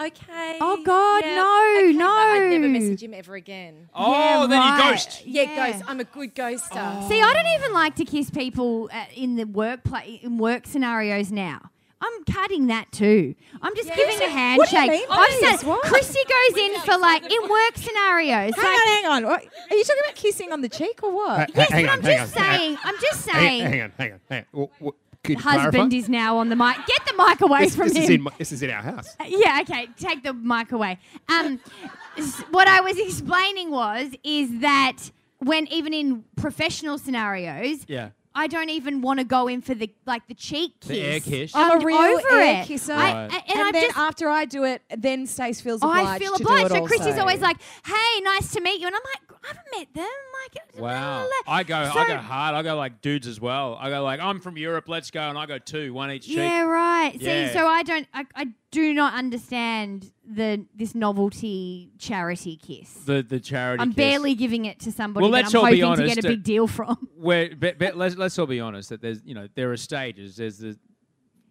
Okay. 0.00 0.58
Oh, 0.60 0.82
God, 0.84 1.24
yeah, 1.24 1.36
no, 1.36 1.76
okay, 1.78 1.96
but 1.96 2.04
I'd 2.04 2.50
never 2.50 2.68
no. 2.68 2.78
message 2.80 3.02
him 3.02 3.14
ever 3.14 3.34
again. 3.34 3.88
oh, 3.94 4.12
Yeah, 4.12 4.46
then 4.46 4.58
right. 4.58 4.84
you 4.84 4.90
ghost. 4.92 5.26
Yeah, 5.26 5.42
Yeah. 5.42 5.72
ghost. 5.72 5.84
I'm 5.86 6.00
a 6.00 6.04
good 6.04 6.34
ghoster. 6.34 7.08
See, 7.08 7.22
I 7.22 7.32
don't 7.32 7.46
even 7.58 7.72
like 7.72 7.94
to 7.96 8.04
kiss 8.04 8.28
people 8.28 8.90
uh, 8.92 9.04
in 9.14 9.36
the 9.36 9.44
workplace 9.44 10.20
in 10.22 10.36
work 10.38 10.66
scenarios 10.66 11.32
now. 11.32 11.70
I'm 12.00 12.24
cutting 12.24 12.66
that 12.66 12.92
too. 12.92 13.34
I'm 13.62 13.74
just 13.74 13.88
giving 13.94 14.20
a 14.20 14.28
handshake. 14.28 14.58
What 14.58 14.68
do 14.70 14.76
you 14.76 14.90
mean? 14.90 15.06
I've 15.10 15.58
said? 15.60 15.80
Chrissy 15.84 16.18
goes 16.28 16.58
in 16.58 16.80
for 16.82 16.98
like 16.98 17.22
in 17.30 17.42
work 17.48 17.76
scenarios. 17.76 18.54
Hang 18.54 18.64
like, 18.64 18.66
on, 18.66 18.86
hang 18.88 19.06
on. 19.06 19.24
What, 19.24 19.44
are 19.70 19.76
you 19.76 19.82
talking 19.84 20.02
about 20.04 20.14
kissing 20.14 20.52
on 20.52 20.60
the 20.60 20.68
cheek 20.68 21.00
or 21.02 21.14
what? 21.14 21.50
yes, 21.54 21.70
but 21.70 21.84
on, 21.84 21.88
I'm 21.88 22.02
just 22.02 22.36
on, 22.36 22.42
hang 22.42 22.50
on. 22.50 22.58
saying. 22.60 22.78
I'm 22.84 22.94
just 23.00 23.20
saying. 23.22 23.62
hang 23.66 23.80
on, 23.82 23.92
hang 23.96 24.12
on, 24.12 24.20
hang 24.28 24.38
on. 24.40 24.46
W- 24.52 24.70
w- 24.78 24.92
Husband 25.38 25.72
clarify? 25.72 25.96
is 25.96 26.08
now 26.08 26.36
on 26.36 26.50
the 26.50 26.56
mic. 26.56 26.76
Get 26.86 27.00
the 27.04 27.14
mic 27.16 27.40
away 27.40 27.64
this, 27.64 27.74
from 27.74 27.88
this 27.88 27.96
him. 27.96 28.02
is 28.04 28.10
in 28.10 28.22
my, 28.22 28.32
this 28.38 28.52
is 28.52 28.62
in 28.62 28.70
our 28.70 28.82
house. 28.82 29.16
Yeah, 29.26 29.58
okay. 29.62 29.88
Take 29.98 30.22
the 30.22 30.32
mic 30.32 30.70
away. 30.70 30.98
Um, 31.28 31.58
what 32.50 32.68
I 32.68 32.80
was 32.80 32.96
explaining 32.98 33.70
was 33.72 34.10
is 34.22 34.60
that 34.60 35.10
when 35.38 35.66
even 35.68 35.92
in 35.92 36.24
professional 36.36 36.98
scenarios, 36.98 37.78
Yeah. 37.88 38.10
I 38.36 38.46
don't 38.48 38.68
even 38.70 39.00
want 39.00 39.18
to 39.18 39.24
go 39.24 39.48
in 39.48 39.62
for 39.62 39.74
the 39.74 39.90
like 40.04 40.28
the 40.28 40.34
cheek 40.34 40.78
kiss. 40.80 40.88
The 40.90 41.00
air 41.00 41.20
kiss. 41.20 41.52
I'm 41.54 41.80
a 41.80 41.84
real 41.84 41.96
over 41.96 42.28
air 42.32 42.62
it. 42.62 42.66
kisser. 42.66 42.92
I, 42.92 42.96
Right. 42.96 43.22
and, 43.24 43.32
And, 43.48 43.60
I 43.68 43.72
then 43.72 43.82
just 43.86 43.96
after 43.98 44.28
I 44.28 44.44
do 44.44 44.64
it, 44.64 44.82
then 44.96 45.26
Stace 45.26 45.60
feels 45.62 45.82
obliged 45.82 46.08
I 46.08 46.18
feel 46.18 46.34
to 46.36 46.42
obliged. 46.42 46.68
do 46.68 46.74
it 46.74 46.78
So 46.78 46.86
Chrissy's 46.86 47.18
always 47.18 47.40
like, 47.40 47.56
"Hey, 47.84 48.20
nice 48.22 48.52
to 48.52 48.60
meet 48.60 48.78
you," 48.80 48.86
and 48.88 48.94
I'm 48.94 49.02
like, 49.02 49.35
"I 49.46 49.48
haven't 49.48 49.66
met 49.78 49.94
them." 49.94 50.04
Like, 50.04 50.80
Wow. 50.80 51.28
I 51.48 51.62
go 51.64 51.76
I 51.76 52.06
go 52.06 52.16
hard. 52.18 52.54
I 52.54 52.62
go 52.62 52.76
like 52.76 53.00
dudes 53.00 53.26
as 53.26 53.40
well. 53.40 53.76
I 53.80 53.88
go 53.90 54.02
like 54.04 54.20
I'm 54.20 54.40
from 54.40 54.56
Europe, 54.58 54.88
let's 54.88 55.10
go 55.10 55.20
and 55.20 55.36
I 55.38 55.46
go 55.46 55.58
two, 55.58 55.92
one 55.94 56.10
each 56.10 56.26
cheek. 56.26 56.36
Yeah, 56.36 56.62
right. 56.62 57.12
Yeah. 57.18 57.48
See, 57.48 57.52
so 57.54 57.66
I 57.66 57.82
don't, 57.82 58.06
I, 58.14 58.26
I 58.34 58.46
do 58.70 58.92
not 58.94 59.14
understand 59.14 60.12
the 60.28 60.66
this 60.74 60.94
novelty 60.94 61.90
charity 61.98 62.56
kiss. 62.56 62.90
The 63.04 63.22
the 63.22 63.40
charity 63.40 63.80
I'm 63.82 63.88
kiss. 63.90 63.96
barely 63.96 64.34
giving 64.34 64.66
it 64.66 64.78
to 64.80 64.92
somebody 64.92 65.22
Well, 65.22 65.30
that 65.32 65.44
let's 65.44 65.54
I'm 65.54 65.60
all 65.64 65.70
be 65.70 65.80
hoping 65.80 66.06
to 66.08 66.14
get 66.14 66.24
a 66.24 66.28
big 66.28 66.42
deal 66.42 66.66
from. 66.66 67.08
where 67.16 67.54
but, 67.56 67.78
but 67.78 67.96
let's 67.96 68.16
let's 68.16 68.38
all 68.38 68.46
be 68.46 68.60
honest 68.60 68.90
that 68.90 69.00
there's 69.00 69.22
you 69.24 69.34
know 69.34 69.48
there 69.54 69.72
are 69.72 69.76
stages. 69.76 70.36
There's 70.36 70.58
the 70.58 70.78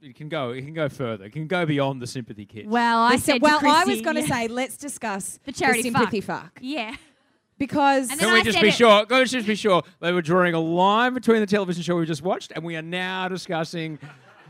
it 0.01 0.15
can 0.15 0.29
go 0.29 0.51
it 0.51 0.61
can 0.61 0.73
go 0.73 0.87
further. 0.87 1.25
It 1.25 1.33
can 1.33 1.47
go 1.47 1.65
beyond 1.65 2.01
the 2.01 2.07
sympathy 2.07 2.45
kiss. 2.45 2.65
Well, 2.67 2.99
I 2.99 3.11
They 3.13 3.17
said- 3.17 3.25
said, 3.25 3.37
to 3.39 3.43
well, 3.43 3.59
I 3.65 3.85
was 3.85 4.01
going 4.01 4.15
to 4.17 4.21
yeah. 4.21 4.27
say, 4.27 4.47
let's 4.47 4.77
discuss 4.77 5.39
The 5.45 5.51
charity 5.51 5.81
sympathy 5.83 6.21
fuck. 6.21 6.43
fuck. 6.43 6.59
yeah. 6.61 6.95
Because 7.57 8.09
And 8.11 8.19
can 8.19 8.33
we 8.33 8.39
I 8.39 8.43
just 8.43 8.59
be 8.61 8.67
it. 8.67 8.73
sure? 8.73 9.05
Let's 9.09 9.31
just 9.31 9.47
be 9.47 9.55
sure 9.55 9.81
they 10.01 10.11
were 10.11 10.21
drawing 10.21 10.53
a 10.53 10.59
line 10.59 11.13
between 11.13 11.39
the 11.39 11.45
television 11.45 11.83
show 11.83 11.95
we 11.95 12.05
just 12.05 12.21
watched, 12.21 12.51
and 12.53 12.63
we 12.65 12.75
are 12.75 12.81
now 12.81 13.27
discussing 13.29 13.97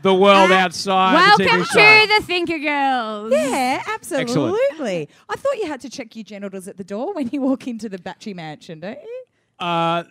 the 0.02 0.12
world 0.12 0.50
outside. 0.50 1.12
the 1.38 1.44
Welcome 1.44 1.62
TV 1.62 1.66
show. 1.66 2.06
to 2.06 2.20
the 2.20 2.26
Thinker 2.26 2.58
Girls. 2.58 3.32
Yeah, 3.32 3.82
absolutely. 3.86 4.50
Excellent. 4.72 5.10
I 5.28 5.36
thought 5.36 5.56
you 5.58 5.66
had 5.66 5.80
to 5.82 5.90
check 5.90 6.16
your 6.16 6.24
genitals 6.24 6.66
at 6.68 6.76
the 6.76 6.84
door 6.84 7.14
when 7.14 7.28
you 7.28 7.40
walk 7.42 7.68
into 7.68 7.88
the 7.88 7.98
Batchy 7.98 8.34
mansion, 8.34 8.80
don't 8.80 8.98
you? 9.00 9.24
Uh, 9.58 10.02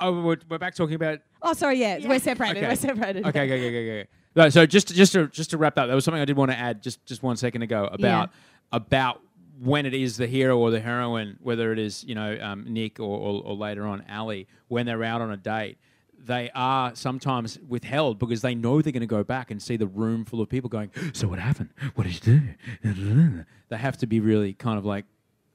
oh, 0.00 0.22
we're, 0.22 0.36
we're 0.48 0.58
back 0.58 0.74
talking 0.74 0.94
about 0.94 1.18
Oh, 1.42 1.52
sorry, 1.54 1.78
yeah, 1.80 1.98
we're 2.06 2.18
separated. 2.18 2.58
Okay. 2.58 2.68
We're 2.68 2.76
separated. 2.76 3.26
Okay, 3.26 3.40
okay, 3.42 3.54
okay, 3.54 3.66
okay, 3.68 4.00
okay. 4.00 4.08
No, 4.36 4.48
so 4.48 4.64
just 4.66 4.94
just 4.94 5.12
to 5.14 5.26
just 5.28 5.50
to 5.50 5.58
wrap 5.58 5.76
up, 5.78 5.86
there 5.88 5.94
was 5.94 6.04
something 6.04 6.20
I 6.20 6.24
did 6.26 6.36
want 6.36 6.50
to 6.50 6.56
add 6.58 6.82
just 6.82 7.04
just 7.06 7.22
one 7.22 7.36
second 7.36 7.62
ago 7.62 7.88
about 7.90 8.30
about 8.72 9.20
when 9.62 9.84
it 9.84 9.94
is 9.94 10.16
the 10.16 10.26
hero 10.26 10.58
or 10.58 10.70
the 10.70 10.80
heroine, 10.80 11.38
whether 11.40 11.72
it 11.72 11.78
is 11.78 12.04
you 12.04 12.14
know 12.14 12.38
um, 12.40 12.64
Nick 12.66 12.98
or, 12.98 13.18
or 13.18 13.42
or 13.44 13.54
later 13.54 13.86
on 13.86 14.04
Ali, 14.10 14.46
when 14.68 14.86
they're 14.86 15.04
out 15.04 15.20
on 15.20 15.30
a 15.30 15.36
date. 15.36 15.78
They 16.22 16.50
are 16.54 16.94
sometimes 16.94 17.58
withheld 17.66 18.18
because 18.18 18.42
they 18.42 18.54
know 18.54 18.82
they're 18.82 18.92
going 18.92 19.00
to 19.00 19.06
go 19.06 19.24
back 19.24 19.50
and 19.50 19.62
see 19.62 19.78
the 19.78 19.86
room 19.86 20.26
full 20.26 20.42
of 20.42 20.50
people 20.50 20.68
going, 20.68 20.90
So, 21.14 21.26
what 21.26 21.38
happened? 21.38 21.70
What 21.94 22.04
did 22.04 22.26
you 22.26 22.42
do? 22.84 23.44
They 23.70 23.78
have 23.78 23.96
to 23.98 24.06
be 24.06 24.20
really 24.20 24.52
kind 24.52 24.76
of 24.76 24.84
like, 24.84 25.06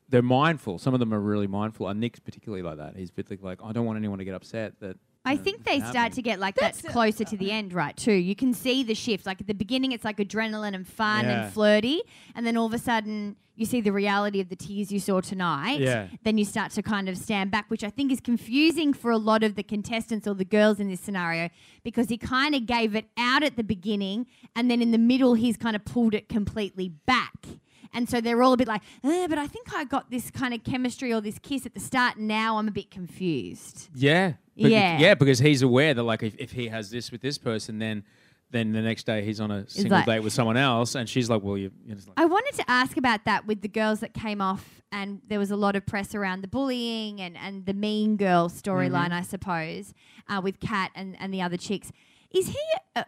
they're 0.10 0.24
mindful. 0.24 0.80
Some 0.80 0.96
of 0.96 1.00
them 1.00 1.14
are 1.14 1.20
really 1.20 1.46
mindful. 1.46 1.88
And 1.88 2.00
Nick's 2.00 2.20
particularly 2.20 2.64
like 2.64 2.78
that. 2.78 2.96
He's 2.96 3.12
particularly 3.12 3.58
like, 3.58 3.70
I 3.70 3.74
don't 3.74 3.86
want 3.86 3.98
anyone 3.98 4.18
to 4.18 4.26
get 4.26 4.34
upset 4.34 4.80
that. 4.80 4.98
I 5.26 5.38
think 5.38 5.64
they 5.64 5.78
is 5.78 5.90
start 5.90 6.14
to 6.14 6.22
get 6.22 6.40
like 6.40 6.56
that 6.56 6.82
closer 6.90 7.24
to 7.24 7.38
the 7.38 7.48
uh-huh. 7.48 7.58
end, 7.58 7.74
right? 7.74 7.96
Too. 7.98 8.14
You 8.14 8.36
can 8.36 8.54
see 8.54 8.84
the 8.84 8.96
shift. 8.96 9.26
Like 9.26 9.42
at 9.42 9.48
the 9.48 9.54
beginning, 9.54 9.92
it's 9.92 10.06
like 10.06 10.18
adrenaline 10.18 10.76
and 10.76 10.88
fun 10.88 11.26
Yeah. 11.26 11.44
and 11.46 11.54
flirty, 11.54 12.02
and 12.36 12.46
then 12.46 12.58
all 12.58 12.68
of 12.68 12.74
a 12.74 12.78
sudden, 12.78 13.36
you 13.56 13.66
see 13.66 13.80
the 13.82 13.92
reality 13.92 14.42
of 14.42 14.50
the 14.50 14.56
tears 14.56 14.92
you 14.92 15.00
saw 15.00 15.22
tonight. 15.22 15.80
Yeah. 15.80 16.08
Then 16.24 16.38
you 16.38 16.46
start 16.46 16.72
to 16.74 16.82
kind 16.82 17.08
of 17.08 17.18
stand 17.18 17.52
back, 17.52 17.66
which 17.70 17.84
I 17.84 17.90
think 17.90 18.12
is 18.12 18.20
confusing 18.20 18.94
for 18.94 19.12
a 19.12 19.18
lot 19.18 19.44
of 19.44 19.56
the 19.56 19.64
contestants 19.64 20.28
or 20.28 20.36
the 20.36 20.46
girls 20.46 20.80
in 20.80 20.90
this 20.90 21.00
scenario 21.00 21.50
because 21.84 22.10
he 22.10 22.18
kind 22.18 22.54
of 22.54 22.66
gave 22.66 22.96
it 22.96 23.06
out 23.18 23.44
at 23.44 23.56
the 23.56 23.64
beginning, 23.64 24.28
and 24.56 24.70
then 24.70 24.82
in 24.82 24.92
the 24.92 24.98
middle, 24.98 25.36
he's 25.36 25.58
kind 25.58 25.76
of 25.76 25.86
pulled 25.86 26.14
it 26.14 26.30
completely 26.30 26.90
back. 26.90 27.48
And 27.94 28.10
so 28.10 28.22
they're 28.22 28.42
all 28.44 28.54
a 28.54 28.58
bit 28.58 28.68
like, 28.68 28.82
eh, 29.04 29.28
but 29.28 29.38
I 29.38 29.48
think 29.48 29.74
I 29.74 29.84
got 29.86 30.10
this 30.12 30.32
kind 30.32 30.54
of 30.54 30.64
chemistry 30.64 31.14
or 31.14 31.22
this 31.22 31.40
kiss 31.40 31.66
at 31.66 31.74
the 31.74 31.80
start. 31.80 32.18
And 32.18 32.28
now 32.28 32.58
I'm 32.58 32.68
a 32.68 32.72
bit 32.72 32.92
confused. 32.92 33.90
Yeah. 33.94 34.30
Bec- 34.58 34.72
Yeah. 34.72 34.98
Yeah, 35.00 35.16
because 35.16 35.40
he's 35.40 35.62
aware 35.62 35.94
that 35.94 36.04
like 36.04 36.24
if, 36.24 36.36
if 36.38 36.52
he 36.52 36.68
has 36.70 36.90
this 36.90 37.12
with 37.12 37.22
this 37.22 37.38
person, 37.38 37.80
then 37.80 38.04
then 38.52 38.72
the 38.72 38.82
next 38.82 39.06
day 39.06 39.26
he's 39.26 39.42
on 39.42 39.52
a 39.52 39.68
single 39.68 39.98
like- 39.98 40.06
date 40.06 40.20
with 40.22 40.32
someone 40.32 40.56
else, 40.56 40.96
and 40.96 41.10
she's 41.10 41.30
like, 41.30 41.42
"Well, 41.44 41.58
you." 41.58 41.72
Like, 41.90 41.98
I 42.16 42.26
wanted 42.26 42.54
to 42.56 42.64
ask 42.70 42.96
about 42.96 43.26
that 43.26 43.46
with 43.48 43.62
the 43.62 43.68
girls 43.68 44.00
that 44.00 44.14
came 44.14 44.40
off, 44.40 44.82
and 44.94 45.20
there 45.28 45.40
was 45.40 45.52
a 45.52 45.56
lot 45.58 45.76
of 45.76 45.86
press 45.86 46.14
around 46.16 46.42
the 46.42 46.48
bullying 46.48 47.20
and, 47.20 47.36
and 47.36 47.66
the 47.66 47.74
mean 47.74 48.16
girl 48.18 48.48
storyline, 48.48 49.12
I 49.12 49.22
suppose, 49.24 49.94
uh, 50.30 50.40
with 50.42 50.60
Kat 50.62 50.92
and, 50.96 51.18
and 51.20 51.34
the 51.34 51.42
other 51.42 51.58
chicks. 51.58 51.92
Is 52.32 52.50
he? 52.50 52.60
Uh, 52.96 53.04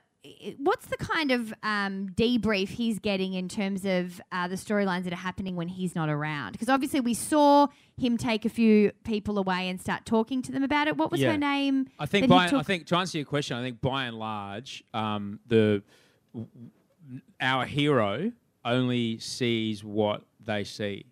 what's 0.57 0.85
the 0.87 0.97
kind 0.97 1.31
of 1.31 1.53
um, 1.63 2.09
debrief 2.15 2.69
he's 2.69 2.99
getting 2.99 3.33
in 3.33 3.47
terms 3.49 3.85
of 3.85 4.19
uh, 4.31 4.47
the 4.47 4.55
storylines 4.55 5.03
that 5.03 5.13
are 5.13 5.17
happening 5.17 5.55
when 5.55 5.67
he's 5.67 5.95
not 5.95 6.09
around? 6.09 6.53
Because 6.53 6.69
obviously 6.69 6.99
we 6.99 7.13
saw 7.13 7.67
him 7.97 8.17
take 8.17 8.45
a 8.45 8.49
few 8.49 8.91
people 9.03 9.37
away 9.37 9.69
and 9.69 9.79
start 9.81 10.05
talking 10.05 10.41
to 10.43 10.51
them 10.51 10.63
about 10.63 10.87
it. 10.87 10.97
What 10.97 11.11
was 11.11 11.21
Yeah. 11.21 11.31
her 11.31 11.37
name? 11.37 11.87
I 11.99 12.05
think 12.05 12.27
that 12.27 12.33
he 12.33 12.37
by, 12.39 12.45
I 12.45 12.49
took- 12.49 12.65
think 12.65 12.85
to 12.87 12.95
answer 12.97 13.17
your 13.17 13.25
question, 13.25 13.57
I 13.57 13.61
think 13.61 13.81
by 13.81 14.05
and 14.05 14.17
large, 14.17 14.83
um, 14.93 15.39
the 15.47 15.83
our 17.41 17.65
hero 17.65 18.31
only 18.65 19.17
sees 19.19 19.83
what 19.83 20.23
they 20.43 20.63
see 20.63 21.05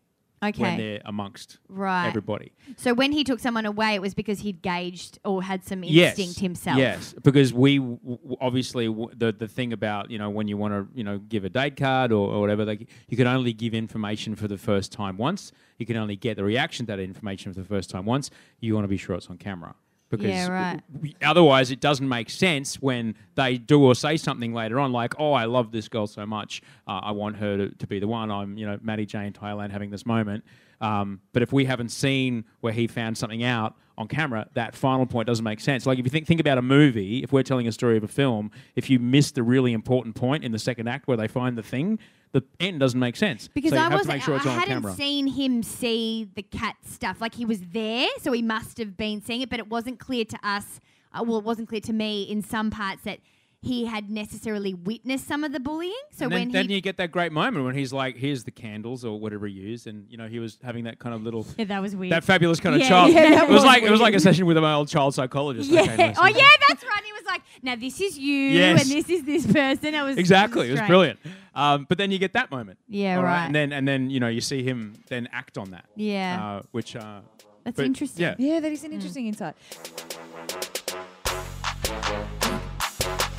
when 0.58 0.74
Okay. 0.74 0.78
they're 0.78 1.02
amongst 1.06 1.60
Right. 1.68 2.08
everybody. 2.08 2.52
So 2.78 2.94
when 2.94 3.12
he 3.12 3.24
took 3.24 3.40
someone 3.40 3.66
away, 3.66 3.96
it 3.96 4.02
was 4.02 4.14
because 4.14 4.40
he'd 4.40 4.62
gauged 4.62 5.20
or 5.26 5.44
had 5.44 5.64
some 5.64 5.84
instinct 5.84 6.40
himself. 6.40 6.78
Yes, 6.78 7.14
because 7.24 7.54
we 7.54 7.78
w- 7.80 7.98
w- 8.04 8.38
obviously 8.42 8.88
w- 8.88 9.10
the 9.16 9.32
the 9.32 9.48
thing 9.48 9.74
about 9.74 10.12
you 10.12 10.18
know 10.18 10.30
when 10.30 10.48
you 10.48 10.58
want 10.58 10.74
to 10.74 10.88
you 10.98 11.04
know 11.04 11.18
give 11.20 11.46
a 11.46 11.50
date 11.50 11.76
card 11.78 12.12
or, 12.12 12.30
or 12.34 12.42
whatever, 12.42 12.66
like 12.66 12.88
you 13.10 13.18
can 13.18 13.28
only 13.28 13.54
give 13.54 13.74
information 13.74 14.36
for 14.36 14.48
the 14.48 14.58
first 14.58 14.92
time 14.92 15.18
once. 15.18 15.52
You 15.78 15.86
can 15.86 15.98
only 15.98 16.16
get 16.16 16.38
the 16.38 16.44
reaction 16.44 16.86
to 16.86 16.92
that 16.94 17.00
information 17.02 17.54
for 17.54 17.60
the 17.60 17.66
first 17.68 17.90
time 17.90 18.06
once. 18.06 18.30
You 18.60 18.74
want 18.76 18.86
to 18.86 18.90
be 18.90 18.98
sure 18.98 19.16
it's 19.16 19.28
on 19.30 19.38
camera. 19.38 19.76
Because 20.10 20.28
Yeah, 20.28 20.48
right. 20.50 20.82
w- 20.94 21.14
otherwise, 21.24 21.72
it 21.72 21.80
doesn't 21.80 22.08
make 22.08 22.30
sense 22.30 22.82
when 22.82 23.16
they 23.36 23.58
do 23.58 23.84
or 23.84 23.96
say 23.96 24.18
something 24.18 24.54
later 24.54 24.80
on, 24.80 24.92
like, 24.92 25.14
"Oh, 25.20 25.34
I 25.34 25.46
love 25.46 25.72
this 25.72 25.88
girl 25.90 26.08
so 26.08 26.26
much. 26.26 26.62
Uh, 26.88 27.00
I 27.04 27.12
want 27.12 27.38
her 27.38 27.58
to, 27.58 27.70
to 27.70 27.88
be 27.88 28.00
the 28.00 28.08
one." 28.08 28.30
I'm, 28.32 28.58
you 28.58 28.66
know, 28.66 28.78
Maddie 28.82 29.06
Jane 29.06 29.34
Thailand 29.34 29.72
having 29.72 29.90
this 29.90 30.06
moment. 30.06 30.44
Um, 30.82 31.22
but 31.34 31.42
if 31.42 31.52
we 31.54 31.66
haven't 31.66 31.90
seen 31.90 32.46
where 32.62 32.74
he 32.74 32.86
found 32.88 33.18
something 33.18 33.44
out 33.44 33.76
on 33.98 34.08
camera, 34.08 34.48
that 34.56 34.76
final 34.76 35.06
point 35.06 35.26
doesn't 35.26 35.44
make 35.44 35.60
sense. 35.62 35.86
Like 35.86 35.98
if 36.00 36.06
you 36.06 36.12
think 36.12 36.28
think 36.28 36.40
about 36.42 36.58
a 36.58 36.62
movie, 36.62 37.24
if 37.24 37.32
we're 37.32 37.44
telling 37.44 37.68
a 37.68 37.72
story 37.72 37.98
of 37.98 38.04
a 38.04 38.08
film, 38.10 38.52
if 38.76 38.90
you 38.90 39.00
miss 39.00 39.32
the 39.32 39.42
really 39.42 39.74
important 39.74 40.16
point 40.16 40.44
in 40.44 40.52
the 40.52 40.60
second 40.60 40.88
act 40.88 41.08
where 41.08 41.18
they 41.18 41.28
find 41.30 41.58
the 41.58 41.64
thing, 41.64 41.98
the 42.36 42.44
end 42.60 42.82
doesn't 42.82 43.00
make 43.00 43.16
sense. 43.16 43.48
Because 43.48 43.72
so 43.72 43.78
I 43.78 43.84
have 43.84 43.94
wasn't, 43.94 44.22
sure 44.22 44.36
I 44.36 44.40
on 44.40 44.60
hadn't 44.60 44.94
seen 44.96 45.28
him 45.28 45.64
see 45.64 46.28
the 46.36 46.44
cat 46.44 46.76
stuff. 46.86 47.22
Like 47.22 47.34
he 47.34 47.46
was 47.46 47.62
there, 47.72 48.10
so 48.20 48.34
he 48.34 48.42
must 48.42 48.78
have 48.78 48.98
been 48.98 49.22
seeing 49.22 49.40
it, 49.40 49.50
but 49.50 49.60
it 49.60 49.70
wasn't 49.70 50.00
clear 50.00 50.26
to 50.26 50.40
us. 50.44 50.82
Uh, 51.14 51.24
well, 51.24 51.38
it 51.38 51.46
wasn't 51.46 51.70
clear 51.70 51.80
to 51.80 51.94
me 51.94 52.24
in 52.24 52.42
some 52.42 52.72
parts 52.72 53.04
that 53.04 53.20
he 53.66 53.86
had 53.86 54.12
necessarily 54.12 54.76
witnessed 54.76 55.28
some 55.28 55.44
of 55.44 55.52
the 55.52 55.60
bullying. 55.60 55.92
So 56.12 56.26
and 56.26 56.32
then, 56.32 56.40
when 56.42 56.52
then 56.52 56.70
he, 56.70 56.76
you 56.76 56.82
get 56.82 56.98
that 56.98 57.12
great 57.12 57.32
moment 57.32 57.66
when 57.66 57.74
he's 57.74 57.92
like, 57.92 58.16
"Here's 58.16 58.44
the 58.44 58.52
candles" 58.52 59.04
or 59.04 59.20
whatever 59.20 59.48
he 59.48 59.54
used, 59.54 59.88
and 59.88 60.06
you 60.08 60.18
know 60.18 60.28
he 60.28 60.38
was 60.40 60.60
having 60.64 60.84
that 60.84 61.00
kind 61.00 61.16
of 61.16 61.24
little, 61.24 61.48
yeah, 61.58 61.66
that 61.66 61.82
was 61.82 61.96
weird. 61.96 62.12
that 62.12 62.24
fabulous 62.24 62.60
kind 62.60 62.76
of 62.76 62.82
Yeah, 62.82 62.88
child. 62.90 63.12
yeah, 63.12 63.30
that 63.32 63.44
it 63.44 63.50
was, 63.50 63.56
was 63.56 63.64
like 63.66 63.82
it 63.84 63.90
was 63.90 64.00
like 64.00 64.14
a 64.14 64.20
session 64.20 64.46
with 64.46 64.56
my 64.58 64.74
old 64.74 64.88
child 64.88 65.16
psychologist. 65.16 65.70
yeah. 65.70 65.82
Okay, 65.82 65.98
nice. 65.98 66.16
oh 66.20 66.28
yeah, 66.28 66.48
that's 66.70 66.84
right. 66.84 67.04
He 67.04 67.12
was 67.14 67.24
like, 67.26 67.42
"Now 67.64 67.76
this 67.76 68.00
is 68.00 68.18
you, 68.20 68.34
Yes. 68.38 68.82
and 68.84 68.92
this 68.92 69.10
is 69.10 69.24
this 69.26 69.46
person." 69.52 69.96
It 69.96 70.04
was 70.04 70.18
exactly. 70.18 70.68
It 70.68 70.72
was 70.72 70.78
strange. 70.80 70.90
brilliant. 70.90 71.20
Um, 71.56 71.86
but 71.90 71.98
then 71.98 72.12
you 72.12 72.20
get 72.20 72.34
that 72.34 72.52
moment. 72.52 72.78
Yeah, 72.88 73.18
all 73.18 73.24
right. 73.24 73.46
And 73.46 73.56
then 73.56 73.74
and 73.74 73.88
then 73.88 74.12
you 74.12 74.20
know 74.20 74.28
you 74.28 74.42
see 74.42 74.62
him 74.62 74.94
then 75.08 75.28
act 75.32 75.58
on 75.58 75.72
that. 75.72 75.86
Yeah. 75.96 76.58
Uh, 76.58 76.62
which 76.72 76.96
uh, 76.96 77.22
That's 77.64 77.80
interesting. 77.80 78.22
Yeah. 78.22 78.36
Yeah, 78.38 78.60
that 78.60 78.72
is 78.72 78.84
an 78.84 78.92
interesting 78.94 79.26
insight. 79.26 79.56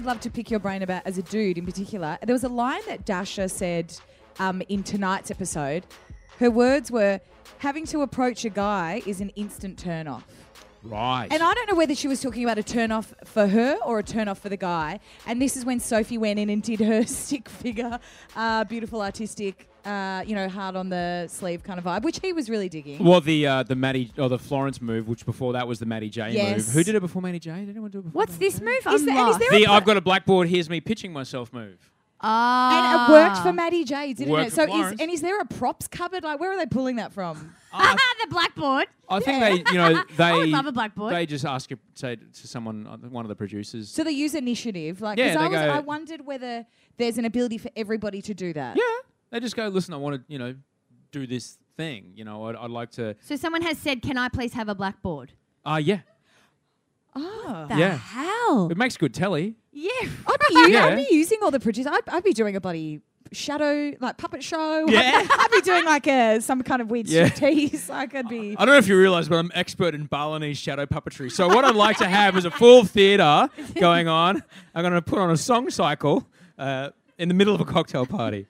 I'd 0.00 0.06
love 0.06 0.20
to 0.20 0.30
pick 0.30 0.50
your 0.50 0.60
brain 0.60 0.80
about 0.80 1.02
as 1.04 1.18
a 1.18 1.22
dude 1.22 1.58
in 1.58 1.66
particular. 1.66 2.16
There 2.22 2.32
was 2.32 2.44
a 2.44 2.48
line 2.48 2.80
that 2.88 3.04
Dasha 3.04 3.50
said 3.50 3.94
um, 4.38 4.62
in 4.70 4.82
tonight's 4.82 5.30
episode. 5.30 5.84
Her 6.38 6.50
words 6.50 6.90
were, 6.90 7.20
having 7.58 7.84
to 7.88 8.00
approach 8.00 8.46
a 8.46 8.48
guy 8.48 9.02
is 9.04 9.20
an 9.20 9.28
instant 9.36 9.78
turn 9.78 10.08
off. 10.08 10.24
Right. 10.82 11.28
And 11.30 11.42
I 11.42 11.52
don't 11.52 11.68
know 11.68 11.74
whether 11.74 11.94
she 11.94 12.08
was 12.08 12.22
talking 12.22 12.42
about 12.42 12.56
a 12.56 12.62
turn 12.62 12.90
off 12.90 13.12
for 13.26 13.46
her 13.46 13.76
or 13.84 13.98
a 13.98 14.02
turn 14.02 14.26
off 14.26 14.38
for 14.38 14.48
the 14.48 14.56
guy. 14.56 15.00
And 15.26 15.42
this 15.42 15.54
is 15.54 15.66
when 15.66 15.80
Sophie 15.80 16.16
went 16.16 16.38
in 16.38 16.48
and 16.48 16.62
did 16.62 16.80
her 16.80 17.02
stick 17.06 17.50
figure, 17.50 18.00
uh, 18.34 18.64
beautiful 18.64 19.02
artistic, 19.02 19.68
uh, 19.84 20.22
you 20.26 20.34
know, 20.34 20.48
hard 20.48 20.76
on 20.76 20.88
the 20.88 21.26
sleeve 21.28 21.62
kind 21.62 21.78
of 21.78 21.84
vibe, 21.84 22.02
which 22.02 22.20
he 22.20 22.32
was 22.32 22.48
really 22.50 22.68
digging. 22.68 23.02
well, 23.04 23.20
the 23.20 23.46
uh, 23.46 23.62
the 23.62 23.74
Maddie 23.76 24.12
or 24.18 24.28
the 24.28 24.38
Florence 24.38 24.80
move, 24.80 25.08
which 25.08 25.24
before 25.26 25.52
that 25.54 25.66
was 25.68 25.78
the 25.78 25.86
Maddie 25.86 26.10
J 26.10 26.32
Yes. 26.32 26.56
move. 26.56 26.74
Who 26.74 26.84
did 26.84 26.94
it 26.94 27.00
before 27.00 27.22
Maddie 27.22 27.38
J? 27.38 27.50
Did 27.60 27.70
anyone 27.70 27.90
do 27.90 27.98
it 27.98 28.02
before? 28.02 28.18
What's 28.18 28.32
Maddie 28.32 28.44
this 28.46 28.58
J? 28.58 28.64
move? 28.64 28.74
Is 28.78 28.86
I'm 28.86 29.06
there- 29.06 29.16
and 29.18 29.28
is 29.28 29.32
lost. 29.34 29.38
there 29.40 29.50
The 29.58 29.64
a- 29.64 29.70
I've 29.70 29.84
got 29.84 29.96
a 29.96 30.00
blackboard. 30.00 30.48
Here's 30.48 30.68
me 30.70 30.80
pitching 30.80 31.12
myself 31.12 31.52
move. 31.52 31.90
Ah. 32.22 33.06
and 33.08 33.10
it 33.10 33.14
worked 33.14 33.38
for 33.38 33.50
Maddie 33.50 33.82
J, 33.82 34.12
didn't 34.12 34.30
Worked 34.30 34.48
it? 34.48 34.50
for 34.50 34.56
So, 34.56 34.62
is, 34.64 34.68
Florence. 34.68 35.00
and 35.00 35.10
is 35.10 35.22
there 35.22 35.40
a 35.40 35.46
props 35.46 35.88
cupboard? 35.88 36.22
Like, 36.22 36.38
where 36.38 36.52
are 36.52 36.56
they 36.58 36.66
pulling 36.66 36.96
that 36.96 37.14
from? 37.14 37.54
I, 37.72 37.96
the 38.20 38.26
blackboard. 38.30 38.88
I 39.08 39.20
think 39.20 39.40
they, 39.64 39.72
you 39.72 39.78
know, 39.78 40.02
they 40.18 40.24
I 40.24 40.36
would 40.36 40.48
love 40.50 40.66
a 40.66 40.72
blackboard. 40.72 41.14
They 41.14 41.24
just 41.24 41.46
ask 41.46 41.70
you, 41.70 41.78
say 41.94 42.16
to 42.16 42.46
someone, 42.46 42.86
uh, 42.86 42.98
one 43.08 43.24
of 43.24 43.30
the 43.30 43.34
producers. 43.36 43.88
So 43.88 44.04
they 44.04 44.10
use 44.10 44.34
initiative, 44.34 45.00
like, 45.00 45.16
Yeah, 45.18 45.28
because 45.32 45.36
I, 45.36 45.48
they 45.48 45.56
was, 45.56 45.64
go- 45.66 45.72
I 45.72 45.78
wondered 45.80 46.26
whether 46.26 46.66
there's 46.98 47.16
an 47.16 47.24
ability 47.24 47.56
for 47.56 47.70
everybody 47.74 48.20
to 48.20 48.34
do 48.34 48.52
that. 48.52 48.76
yeah, 48.76 48.82
they 49.30 49.40
just 49.40 49.56
go, 49.56 49.68
listen, 49.68 49.94
I 49.94 49.96
want 49.98 50.16
to, 50.16 50.32
you 50.32 50.38
know, 50.38 50.54
do 51.12 51.26
this 51.26 51.58
thing. 51.76 52.12
You 52.14 52.24
know, 52.24 52.44
I'd, 52.46 52.56
I'd 52.56 52.70
like 52.70 52.90
to. 52.92 53.16
So 53.20 53.36
someone 53.36 53.62
has 53.62 53.78
said, 53.78 54.02
"Can 54.02 54.16
I 54.18 54.28
please 54.28 54.52
have 54.54 54.68
a 54.68 54.74
blackboard?" 54.74 55.32
Ah, 55.64 55.76
yeah, 55.78 56.00
Oh. 57.14 57.66
The 57.68 57.76
Yeah. 57.76 57.96
hell? 57.96 58.68
it 58.70 58.76
makes 58.76 58.96
good 58.96 59.12
telly. 59.14 59.56
Yeah. 59.72 59.90
I'd 60.02 60.36
be, 60.48 60.54
u- 60.54 60.68
Yeah. 60.70 60.86
I'd 60.86 60.96
be 60.96 61.14
using 61.14 61.38
all 61.42 61.50
the 61.50 61.60
producers. 61.60 61.90
I'd, 61.92 62.08
I'd 62.08 62.24
be 62.24 62.32
doing 62.32 62.54
a 62.56 62.60
bloody 62.60 63.00
shadow, 63.32 63.92
like 64.00 64.16
puppet 64.16 64.42
show. 64.42 64.86
Yeah. 64.88 65.12
I'd, 65.30 65.48
be 65.52 65.60
doing 65.60 65.84
like 65.84 66.06
a 66.06 66.40
some 66.40 66.62
kind 66.62 66.80
of 66.82 66.90
weird 66.90 67.08
Yeah. 67.08 67.28
striptease. 67.28 67.88
Like 67.88 68.14
I'd 68.14 68.28
be. 68.28 68.54
I 68.56 68.64
don't 68.64 68.74
know 68.74 68.78
if 68.78 68.86
you 68.88 68.96
realise, 68.98 69.28
but 69.28 69.36
I'm 69.38 69.50
expert 69.54 69.94
in 69.94 70.06
Balinese 70.06 70.58
shadow 70.58 70.86
puppetry. 70.86 71.30
So 71.32 71.48
what 71.48 71.64
I'd 71.64 71.74
like 71.76 71.98
to 71.98 72.08
have 72.08 72.36
is 72.36 72.44
a 72.44 72.50
full 72.50 72.84
theatre 72.84 73.48
going 73.78 74.06
on. 74.08 74.42
I'm 74.74 74.82
going 74.82 74.94
to 74.94 75.02
put 75.02 75.18
on 75.18 75.30
a 75.30 75.36
song 75.36 75.70
cycle 75.70 76.26
uh, 76.58 76.90
in 77.18 77.28
the 77.28 77.34
middle 77.34 77.54
of 77.54 77.60
a 77.60 77.64
cocktail 77.64 78.06
party. 78.06 78.46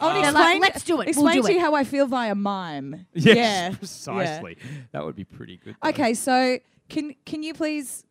I 0.00 0.14
want 0.14 0.24
to 0.26 0.32
like, 0.32 0.60
"Let's 0.60 0.82
do 0.84 0.94
it. 0.94 0.96
We'll 0.96 1.08
Explain 1.08 1.36
do 1.42 1.48
to 1.48 1.52
you 1.54 1.60
how 1.60 1.74
I 1.74 1.84
feel 1.84 2.06
via 2.06 2.34
mime. 2.34 3.06
Yes, 3.14 3.36
Yeah. 3.36 3.76
precisely. 3.76 4.56
That 4.92 5.04
would 5.04 5.16
be 5.16 5.24
pretty 5.24 5.56
good. 5.58 5.76
though. 5.82 5.88
Okay, 5.90 6.14
so 6.14 6.58
can 6.88 7.14
can 7.24 7.42
you 7.42 7.54
please 7.54 8.04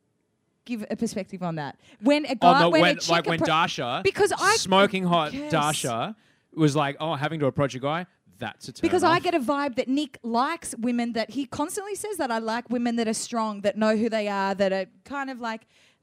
give 0.65 0.85
a 0.89 0.95
perspective 0.95 1.41
on 1.43 1.55
that? 1.55 1.77
When 2.01 2.25
a 2.25 2.29
Oh 2.31 2.35
guy, 2.41 2.59
no! 2.61 2.69
when, 2.69 2.81
When, 2.81 2.97
a 2.97 2.99
chick 2.99 3.09
like 3.09 3.27
when 3.27 3.39
Dasha, 3.39 4.01
Because 4.03 4.31
I- 4.31 4.55
smoking 4.57 5.03
hot 5.03 5.33
Yes. 5.33 5.51
Dasha 5.51 6.15
was 6.55 6.75
like, 6.75 6.97
oh, 6.99 7.15
having 7.15 7.39
to 7.39 7.45
approach 7.47 7.75
a 7.75 7.79
guy. 7.79 8.05
that's 8.39 8.67
a 8.69 8.71
turn 8.71 8.81
Because 8.81 9.03
I 9.03 9.19
get 9.19 9.33
a 9.35 9.39
vibe 9.39 9.75
that 9.75 9.87
Nick 9.87 10.17
likes 10.23 10.73
women 10.77 11.13
that 11.13 11.29
he 11.31 11.45
constantly 11.45 11.95
says 11.95 12.17
that 12.17 12.31
I 12.31 12.37
like 12.39 12.69
women 12.69 12.95
that 12.95 13.07
are 13.07 13.13
strong, 13.13 13.61
that 13.61 13.77
know 13.77 13.95
who 13.97 14.07
they 14.09 14.27
are, 14.29 14.55
that 14.55 14.71
are 14.71 14.85
kind 15.03 15.29
of 15.29 15.39
like. 15.41 15.61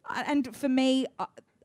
uh, 0.09 0.23
And 0.27 0.55
for 0.55 0.69
me, 0.69 1.07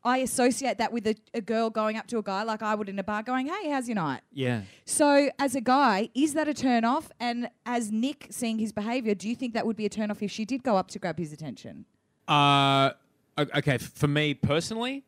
I, 0.04 0.16
I 0.16 0.18
associate 0.18 0.78
that 0.78 0.92
with 0.92 1.08
a, 1.08 1.16
a 1.34 1.42
girl 1.42 1.70
going 1.70 1.98
up 1.98 2.08
to 2.08 2.18
a 2.18 2.24
guy 2.24 2.44
like 2.44 2.62
I 2.62 2.76
would 2.76 2.90
in 2.90 3.00
a 3.00 3.04
bar, 3.04 3.24
going, 3.24 3.48
"Hey, 3.48 3.70
how's 3.70 3.88
your 3.88 3.96
night?" 3.96 4.22
yeah. 4.32 4.62
So, 4.86 5.30
as 5.40 5.56
a 5.56 5.62
guy, 5.62 6.10
is 6.14 6.34
that 6.34 6.48
a 6.48 6.54
turn 6.54 6.86
off? 6.86 7.12
And 7.20 7.50
as 7.66 7.92
Nick 7.92 8.28
seeing 8.30 8.60
his 8.60 8.72
behaviour, 8.72 9.16
do 9.16 9.30
you 9.30 9.36
think 9.36 9.54
that 9.54 9.66
would 9.66 9.78
be 9.78 9.86
a 9.86 9.90
turn 9.90 10.12
off 10.12 10.22
if 10.22 10.32
she 10.32 10.46
did 10.46 10.64
go 10.64 10.78
up 10.78 10.90
to 10.90 11.00
grab 11.00 11.18
his 11.18 11.34
attention? 11.34 11.86
Uh, 12.28 12.92
okay. 13.38 13.78
For 13.78 14.08
me 14.08 14.34
personally, 14.34 15.04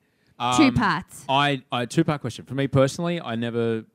Two 0.57 0.63
um, 0.63 0.73
parts. 0.73 1.23
I, 1.29 1.61
I 1.71 1.85
two 1.85 2.03
part 2.03 2.21
question. 2.21 2.45
For 2.45 2.55
me 2.55 2.67
personally, 2.67 3.21
I 3.21 3.35
never 3.35 3.85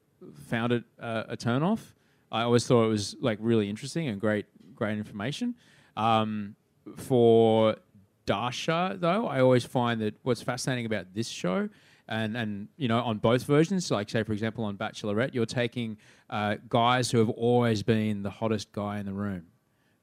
found 0.46 0.72
it 0.72 0.84
uh, 1.00 1.24
a 1.28 1.36
turn 1.36 1.62
off. 1.62 1.94
I 2.30 2.42
always 2.42 2.66
thought 2.66 2.84
it 2.84 2.88
was 2.88 3.16
like 3.20 3.38
really 3.40 3.68
interesting 3.68 4.08
and 4.08 4.20
great, 4.20 4.46
great 4.74 4.98
information. 4.98 5.56
Um, 5.96 6.54
for 6.96 7.76
Dasha, 8.28 8.96
though, 9.00 9.26
I 9.26 9.40
always 9.40 9.64
find 9.64 10.00
that 10.02 10.14
what's 10.22 10.42
fascinating 10.42 10.86
about 10.86 11.06
this 11.14 11.28
show, 11.28 11.68
and 12.08 12.36
and 12.36 12.68
you 12.76 12.88
know, 12.88 12.98
on 13.00 13.18
both 13.18 13.44
versions, 13.44 13.90
like 13.90 14.10
say 14.10 14.22
for 14.22 14.32
example 14.32 14.64
on 14.64 14.76
Bachelorette, 14.76 15.32
you're 15.34 15.46
taking 15.46 15.96
uh, 16.30 16.56
guys 16.68 17.10
who 17.10 17.18
have 17.18 17.30
always 17.30 17.82
been 17.82 18.22
the 18.22 18.30
hottest 18.30 18.70
guy 18.72 18.98
in 19.00 19.06
the 19.06 19.12
room, 19.14 19.44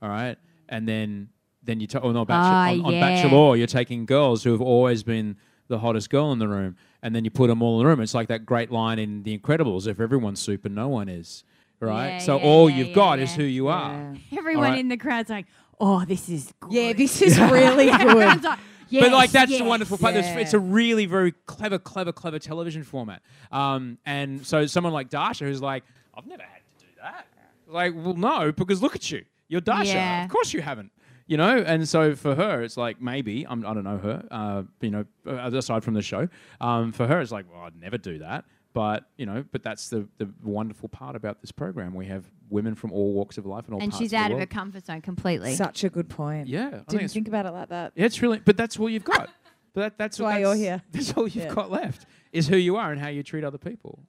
all 0.02 0.10
right, 0.10 0.38
and 0.70 0.88
then 0.88 1.30
then 1.64 1.80
you 1.80 1.88
ta- 1.88 2.00
or 2.00 2.14
not 2.14 2.28
Bachelor, 2.28 2.56
Ah, 2.56 2.88
on, 2.88 2.94
on. 2.96 3.00
Bachelor, 3.00 3.56
you're 3.56 3.68
taking 3.68 4.06
girls 4.06 4.44
who 4.44 4.52
have 4.52 4.62
always 4.62 5.04
been 5.04 5.38
the 5.68 5.80
hottest 5.80 6.10
girl 6.10 6.32
in 6.32 6.40
the 6.40 6.48
room, 6.48 6.76
and 7.04 7.16
then 7.16 7.24
you 7.26 7.32
put 7.32 7.48
them 7.48 7.62
all 7.62 7.80
in 7.80 7.86
the 7.86 7.90
room. 7.90 8.00
It's 8.02 8.14
like 8.14 8.28
that 8.30 8.46
great 8.46 8.72
line 8.72 8.98
in 9.00 9.24
The 9.24 9.38
Incredibles: 9.38 9.88
"If 9.88 10.00
everyone's 10.00 10.40
super, 10.40 10.70
no 10.70 10.88
one 10.88 11.10
is." 11.10 11.44
Right. 11.82 12.12
Yeah, 12.12 12.18
so 12.20 12.38
yeah, 12.38 12.44
all 12.46 12.70
yeah, 12.70 12.76
you've 12.78 12.88
yeah, 12.90 12.96
got 12.96 13.20
is 13.20 13.36
who 13.36 13.44
you 13.44 13.68
are. 13.68 14.16
Everyone 14.36 14.64
Alright. 14.64 14.80
in 14.80 14.88
the 14.88 14.96
crowd's 14.96 15.30
like, 15.30 15.46
"Oh, 15.80 16.06
this 16.06 16.30
is 16.30 16.54
good." 16.60 16.72
Yeah, 16.74 16.94
this 16.94 17.22
is 17.22 17.40
really 17.40 17.86
good. 17.98 18.44
Like, 18.44 18.60
but 18.92 19.12
like 19.12 19.32
that's 19.32 19.52
yes." 19.52 19.62
the 19.62 19.66
wonderful 19.68 19.98
part. 19.98 20.16
It's- 20.16 20.38
It's 20.38 20.54
a 20.54 20.60
really 20.60 21.06
very 21.06 21.34
clever, 21.46 21.80
clever, 21.80 22.12
clever 22.12 22.40
television 22.40 22.84
format. 22.84 23.22
Um, 23.52 23.98
and 24.06 24.46
so 24.46 24.66
someone 24.68 24.94
like 24.94 25.10
Dasha 25.10 25.46
who's 25.46 25.62
like, 25.62 25.84
I've 26.18 26.28
never 26.28 26.44
had 26.44 26.62
to 26.80 26.86
do 26.86 26.92
that. 27.02 27.28
Like, 27.68 27.94
well, 27.96 28.14
no, 28.14 28.52
because 28.52 28.82
look 28.82 28.96
at 28.96 29.10
you. 29.12 29.26
You're 29.48 29.62
Dasha. 29.62 29.94
Yeah. 29.94 30.24
Of 30.26 30.30
course 30.32 30.54
you 30.54 30.62
haven't. 30.62 30.92
You 31.28 31.38
know, 31.38 31.58
and 31.58 31.90
so 31.90 32.16
for 32.16 32.36
her, 32.36 32.62
it's 32.62 32.78
like 32.78 33.02
maybe 33.02 33.46
I'm, 33.50 33.66
I 33.66 33.74
don't 33.74 33.84
know 33.84 33.98
her. 33.98 34.24
Uh, 34.30 34.64
you 34.82 34.92
know, 34.92 35.06
aside 35.26 35.84
from 35.84 35.96
the 35.96 36.04
show, 36.04 36.30
um, 36.62 36.92
for 36.92 37.08
her, 37.08 37.20
it's 37.20 37.32
like, 37.32 37.48
well, 37.52 37.64
I'd 37.64 37.76
never 37.82 37.98
do 37.98 38.20
that. 38.20 38.46
But 38.76 39.06
you 39.16 39.26
know, 39.26 39.46
but 39.54 39.64
that's 39.64 39.90
the 39.90 40.06
the 40.18 40.30
wonderful 40.44 40.90
part 40.90 41.16
about 41.16 41.40
this 41.40 41.50
program. 41.54 41.96
We 41.96 42.08
have 42.08 42.26
women 42.50 42.76
from 42.76 42.92
all 42.92 43.14
walks 43.14 43.38
of 43.38 43.46
life 43.46 43.66
and 43.68 43.74
all 43.74 43.82
and 43.82 43.90
parts 43.90 44.02
she's 44.02 44.12
of 44.12 44.20
the 44.20 44.24
out 44.26 44.32
of 44.34 44.40
her 44.40 44.46
comfort 44.46 44.86
zone 44.86 45.02
completely. 45.02 45.56
Such 45.56 45.86
a 45.86 45.90
good 45.90 46.10
point. 46.10 46.50
Yeah, 46.50 46.66
I 46.66 46.70
Didn't 46.70 46.96
it's- 46.96 47.14
think 47.14 47.30
about 47.30 47.46
it 47.46 47.52
like 47.52 47.70
that. 47.70 47.94
Yeah, 47.96 48.06
it's 48.06 48.22
really, 48.22 48.40
but 48.40 48.58
that's 48.58 48.78
all 48.78 48.90
you've 48.90 49.06
got. 49.06 49.30
But 49.74 49.82
that, 49.82 49.98
that's 49.98 50.20
why 50.20 50.40
that's, 50.40 50.42
you're 50.42 50.56
here. 50.56 50.82
That's 50.94 51.12
all 51.18 51.24
you've 51.28 51.36
Yeah. 51.36 51.54
got 51.54 51.70
left 51.70 52.06
is 52.32 52.48
who 52.48 52.56
you 52.56 52.78
are 52.78 52.94
and 52.94 53.02
how 53.02 53.10
you 53.10 53.24
treat 53.24 53.44
other 53.44 53.58
people. 53.58 54.00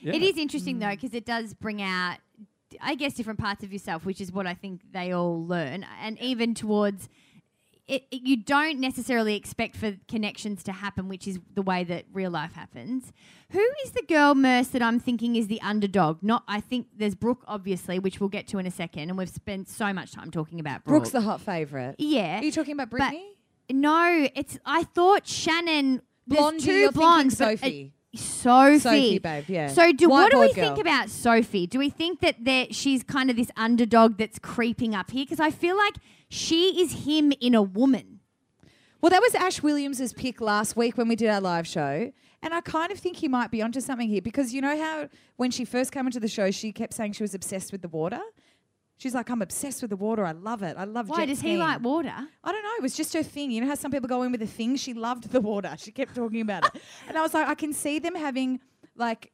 Yeah. 0.00 0.12
It 0.12 0.22
is 0.22 0.36
interesting 0.36 0.80
though 0.80 0.86
mm. 0.86 1.00
because 1.00 1.14
it 1.14 1.24
does 1.24 1.54
bring 1.54 1.80
out, 1.80 2.16
I 2.80 2.96
guess, 2.96 3.14
different 3.14 3.38
parts 3.38 3.62
of 3.62 3.72
yourself, 3.72 4.04
which 4.04 4.20
is 4.20 4.32
what 4.32 4.48
I 4.48 4.54
think 4.54 4.80
they 4.90 5.12
all 5.12 5.46
learn, 5.46 5.86
and 6.02 6.18
even 6.18 6.52
towards. 6.52 7.08
It, 7.88 8.04
it- 8.10 8.22
you 8.22 8.36
don't 8.36 8.78
necessarily 8.78 9.34
expect 9.34 9.74
for 9.76 9.96
connections 10.08 10.62
to 10.64 10.72
happen, 10.72 11.08
which 11.08 11.26
is 11.26 11.38
the 11.54 11.62
way 11.62 11.82
that 11.84 12.04
real 12.12 12.30
life 12.30 12.52
happens. 12.52 13.12
Who 13.50 13.66
is 13.84 13.92
the 13.92 14.02
girl, 14.02 14.34
Merce, 14.34 14.68
that 14.68 14.82
I'm 14.82 15.00
thinking 15.00 15.34
is 15.36 15.46
the 15.48 15.60
underdog? 15.62 16.22
Not, 16.22 16.44
I 16.46 16.60
think 16.60 16.88
there's 16.96 17.14
Brooke, 17.14 17.42
obviously, 17.48 17.98
which 17.98 18.20
we'll 18.20 18.28
get 18.28 18.46
to 18.48 18.58
in 18.58 18.66
a 18.66 18.70
second, 18.70 19.08
and 19.08 19.16
we've 19.16 19.28
spent 19.30 19.68
so 19.70 19.92
much 19.92 20.12
time 20.12 20.30
talking 20.30 20.60
about 20.60 20.84
Brooke. 20.84 21.00
Brooke's 21.04 21.10
the 21.12 21.22
hot 21.22 21.40
favourite. 21.40 21.94
yeah. 21.98 22.40
Are 22.40 22.44
you 22.44 22.52
talking 22.52 22.74
about 22.74 22.90
Brittany? 22.90 23.24
No, 23.70 24.28
it's. 24.34 24.58
I 24.66 24.84
thought 24.84 25.26
Shannon. 25.26 26.02
there's 26.26 26.40
Blondie, 26.40 26.60
two 26.64 26.72
you're 26.72 26.92
thinking 26.92 27.00
blondes. 27.00 27.36
Sophie. 27.38 27.92
Sophie. 28.14 28.78
Sophie, 28.78 29.18
babe, 29.18 29.44
yeah. 29.48 29.68
So, 29.68 29.92
do 29.92 30.08
what 30.08 30.32
do 30.32 30.40
we 30.40 30.48
Whiteboard 30.48 30.54
think 30.54 30.78
about 30.78 31.10
Sophie? 31.10 31.66
Do 31.66 31.78
we 31.78 31.90
think 31.90 32.20
that 32.20 32.36
there, 32.40 32.66
she's 32.70 33.02
kind 33.02 33.28
of 33.30 33.36
this 33.36 33.50
underdog 33.56 34.16
that's 34.16 34.38
creeping 34.38 34.94
up 34.94 35.10
here? 35.10 35.24
Because 35.24 35.40
I 35.40 35.50
feel 35.50 35.76
like 35.76 35.94
she 36.28 36.80
is 36.80 37.04
him 37.04 37.32
in 37.40 37.54
a 37.54 37.62
woman. 37.62 38.20
Well, 39.00 39.10
that 39.10 39.20
was 39.20 39.34
Ash 39.34 39.62
Williams's 39.62 40.12
pick 40.12 40.40
last 40.40 40.76
week 40.76 40.96
when 40.96 41.06
we 41.06 41.16
did 41.16 41.28
our 41.28 41.40
live 41.40 41.66
show. 41.66 42.12
And 42.42 42.54
I 42.54 42.60
kind 42.60 42.90
of 42.92 42.98
think 42.98 43.16
he 43.16 43.28
might 43.28 43.50
be 43.50 43.62
onto 43.62 43.80
something 43.80 44.08
here 44.08 44.22
because 44.22 44.54
you 44.54 44.60
know 44.60 44.76
how 44.76 45.08
when 45.36 45.50
she 45.50 45.64
first 45.64 45.92
came 45.92 46.06
into 46.06 46.20
the 46.20 46.28
show, 46.28 46.50
she 46.50 46.72
kept 46.72 46.94
saying 46.94 47.12
she 47.12 47.22
was 47.22 47.34
obsessed 47.34 47.72
with 47.72 47.82
the 47.82 47.88
water? 47.88 48.20
She's 48.98 49.14
like, 49.14 49.30
I'm 49.30 49.40
obsessed 49.42 49.80
with 49.80 49.90
the 49.90 49.96
water. 49.96 50.24
I 50.24 50.32
love 50.32 50.64
it. 50.64 50.76
I 50.76 50.84
love 50.84 51.08
Why 51.08 51.24
does 51.24 51.40
he 51.40 51.56
like 51.56 51.80
water? 51.80 52.12
I 52.44 52.52
don't 52.52 52.62
know. 52.62 52.74
It 52.76 52.82
was 52.82 52.96
just 52.96 53.14
her 53.14 53.22
thing. 53.22 53.52
You 53.52 53.60
know 53.60 53.68
how 53.68 53.76
some 53.76 53.92
people 53.92 54.08
go 54.08 54.24
in 54.24 54.32
with 54.32 54.42
a 54.42 54.46
thing? 54.46 54.74
She 54.76 54.92
loved 54.92 55.30
the 55.30 55.40
water. 55.40 55.74
She 55.78 55.92
kept 55.92 56.16
talking 56.16 56.40
about 56.40 56.66
it. 56.66 56.82
And 57.08 57.16
I 57.16 57.22
was 57.22 57.32
like, 57.32 57.46
I 57.46 57.54
can 57.54 57.72
see 57.72 58.00
them 58.00 58.16
having 58.16 58.60
like 58.96 59.32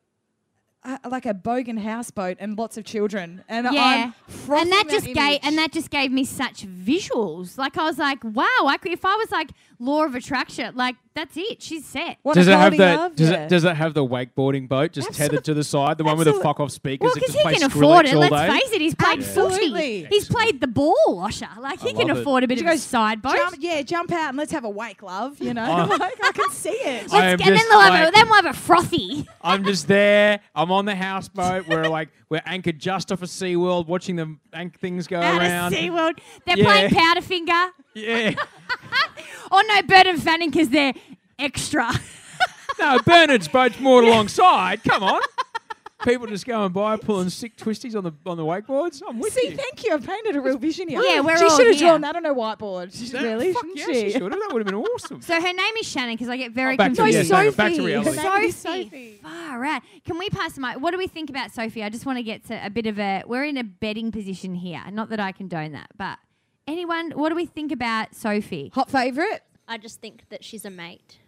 uh, 0.85 0.98
like 1.09 1.24
a 1.24 1.33
bogan 1.33 1.79
houseboat 1.79 2.37
and 2.40 2.59
lots 2.59 2.77
of 2.77 2.85
children. 2.85 3.42
And 3.48 3.66
Yeah, 3.72 4.12
I'm 4.48 4.59
and 4.59 4.70
that 4.70 4.87
just 4.90 5.07
gave 5.07 5.40
and 5.42 5.57
that 5.57 5.72
just 5.72 5.90
gave 5.90 6.12
me 6.12 6.24
such 6.24 6.66
visuals. 6.66 7.57
Like 7.57 7.79
I 7.79 7.85
was 7.85 7.98
like, 7.98 8.22
wow. 8.22 8.66
I 8.66 8.77
could, 8.77 8.92
if 8.92 9.05
I 9.05 9.16
was 9.16 9.31
like 9.31 9.50
law 9.79 10.05
of 10.05 10.15
attraction, 10.15 10.75
like 10.77 10.97
that's 11.15 11.37
it. 11.37 11.63
She's 11.63 11.85
set. 11.85 12.19
What 12.23 12.35
does 12.35 12.49
it 12.49 12.53
have 12.53 12.75
quality 12.75 12.79
that? 12.79 13.17
Does 13.17 13.31
yeah. 13.31 13.45
it 13.45 13.49
does 13.49 13.65
it 13.65 13.77
have 13.77 13.95
the 13.95 14.05
wakeboarding 14.05 14.69
boat 14.69 14.93
just 14.93 15.13
tethered 15.13 15.45
to 15.45 15.55
the 15.55 15.63
side, 15.63 15.97
the 15.99 16.05
one 16.05 16.17
with 16.19 16.25
the 16.27 16.31
Absolute- 16.31 16.43
fuck 16.43 16.61
off 16.61 16.71
speakers? 16.73 17.05
Well, 17.05 17.15
that 17.15 17.21
because 17.21 17.35
just 17.35 17.39
he 17.39 17.43
play 17.45 17.55
can 17.55 17.63
afford 17.65 18.07
Skrillex 18.07 18.09
it. 18.09 18.15
all 18.15 18.21
Let's 18.21 18.35
day? 18.35 18.49
face 18.61 18.73
it, 18.73 18.81
he's 18.81 18.95
played 18.95 19.19
Absolutely. 19.21 20.03
footy. 20.03 20.07
He's 20.11 20.29
played 20.29 20.61
the 20.61 20.67
ball, 20.67 20.95
Osher. 21.09 21.57
Like 21.59 21.81
he 21.81 21.91
I 21.91 21.93
can 21.93 22.09
love 22.09 22.17
it. 22.19 22.21
afford 22.21 22.45
a 22.45 22.49
bit 22.49 22.59
She 22.59 22.65
of 22.65 22.71
a 22.71 22.73
goes, 22.75 22.83
side 22.83 23.23
boat. 23.23 23.37
Jump, 23.37 23.57
yeah, 23.61 23.83
jump 23.83 24.11
out 24.13 24.31
and 24.31 24.37
let's 24.39 24.51
have 24.53 24.65
a 24.65 24.71
wake, 24.71 25.03
love. 25.03 25.41
You 25.41 25.55
know, 25.55 25.65
Oh. 25.91 25.97
like 25.99 26.15
I 26.25 26.33
can 26.33 26.51
see 26.51 26.71
it. 26.71 27.13
I 27.13 27.27
am 27.27 27.33
and 27.33 27.41
then 27.41 27.49
just 27.57 27.69
they'll 27.69 27.81
have 27.81 27.93
like- 27.95 28.09
a, 28.09 28.13
then 28.13 28.27
we'll 28.27 28.35
have 28.43 28.47
a 28.47 28.53
frothy. 28.59 29.27
I'm 29.43 29.65
just 29.65 29.87
there. 29.87 30.41
I'm 30.55 30.73
on 30.73 30.85
the 30.85 30.95
houseboat. 30.97 31.69
We're 31.69 31.89
like 31.89 32.09
we're 32.29 32.43
anchored 32.45 32.81
just 32.81 33.13
off 33.13 33.23
of 33.23 33.29
SeaWorld, 33.29 33.87
watching 33.87 34.17
the 34.17 34.37
anch- 34.53 34.75
things 34.81 35.07
go 35.07 35.21
out 35.21 35.39
around. 35.41 35.73
of 35.75 35.79
SeaWorld. 35.79 36.19
They're 36.45 36.59
Yeah. 36.59 36.65
playing 36.65 36.91
Powderfinger. 36.91 37.69
Yeah. 37.95 38.35
Oh 39.57 39.62
no, 39.69 39.83
Bernard 39.83 40.21
Fanning 40.21 40.51
because 40.51 40.69
they're 40.69 40.95
extra. 41.38 41.90
No, 42.77 42.99
Bernard's 43.07 43.47
boat's 43.47 43.79
moored 43.79 44.05
alongside. 44.05 44.83
Come 44.83 45.05
on. 45.05 45.21
People 46.05 46.27
just 46.27 46.45
going 46.45 46.73
by 46.73 46.97
pulling 46.97 47.31
sick 47.31 47.57
twisties 47.57 47.95
on 47.95 48.03
the 48.03 48.12
on 48.27 48.37
the 48.37 48.43
wakeboards. 48.43 49.01
I'm 49.09 49.21
with 49.21 49.33
See, 49.33 49.51
you. 49.51 49.57
thank 49.57 49.85
you. 49.85 49.95
I've 49.95 50.05
painted 50.05 50.35
a 50.35 50.40
real 50.40 50.59
vision 50.59 50.88
here. 50.88 51.01
Yeah, 51.01 51.21
we're 51.21 51.38
she 51.38 51.45
all 51.45 51.57
should 51.57 51.69
have 51.69 51.77
here. 51.77 51.87
drawn 51.88 52.01
that 52.01 52.17
on 52.17 52.25
her 52.25 52.35
whiteboard. 52.35 52.93
She 52.93 53.07
That- 53.12 53.23
really, 53.23 53.53
fuck 53.53 53.62
shouldn't 53.62 53.79
yeah, 53.79 53.87
she? 53.87 53.93
she 54.07 54.11
should 54.11 54.23
have. 54.23 54.33
That 54.33 54.49
would 54.53 54.59
have 54.59 54.67
been 54.67 54.75
awesome. 54.75 55.23
so 55.23 55.35
her 55.40 55.53
name 55.53 55.75
is 55.81 55.87
Shannon 55.88 56.14
because 56.14 56.29
I 56.29 56.37
get 56.37 56.51
very 56.51 56.75
Oh, 56.75 56.79
back 56.79 56.90
to- 56.90 56.97
confused. 56.97 57.31
yeah, 57.31 57.37
no, 57.38 57.45
no, 57.45 57.53
back 57.53 57.73
to 57.75 57.87
reality. 57.87 58.17
Her 58.19 58.23
name 58.40 58.43
is 58.49 58.57
Sophie. 58.57 58.83
Sophie. 58.85 59.21
Far 59.23 59.64
out. 59.64 59.83
Can 60.05 60.19
we 60.19 60.29
pass 60.31 60.55
the 60.55 60.61
mic? 60.62 60.81
What 60.81 60.90
do 60.90 60.99
we 60.99 61.07
think 61.07 61.31
about 61.31 61.53
Sophie? 61.53 61.85
I 61.85 61.90
just 61.90 62.05
want 62.07 62.19
to 62.19 62.25
get 62.25 62.45
to 62.49 62.67
a 62.67 62.71
bit 62.71 62.87
of 62.87 62.99
a. 62.99 63.23
We're 63.25 63.45
in 63.45 63.57
a 63.57 63.64
betting 63.64 64.11
position 64.11 64.55
here. 64.57 64.83
Not 64.90 65.11
that 65.11 65.21
I 65.21 65.31
condone 65.31 65.73
that, 65.73 65.90
but 65.97 66.19
anyone, 66.66 67.11
what 67.12 67.29
do 67.31 67.35
we 67.35 67.46
think 67.46 67.72
about 67.72 68.14
Sophie? 68.14 68.70
Hot 68.74 68.90
favourite? 68.90 69.40
I 69.68 69.79
just 69.79 70.00
think 70.00 70.24
that 70.29 70.44
she's 70.44 70.64
a 70.64 70.70
mate. 70.70 71.18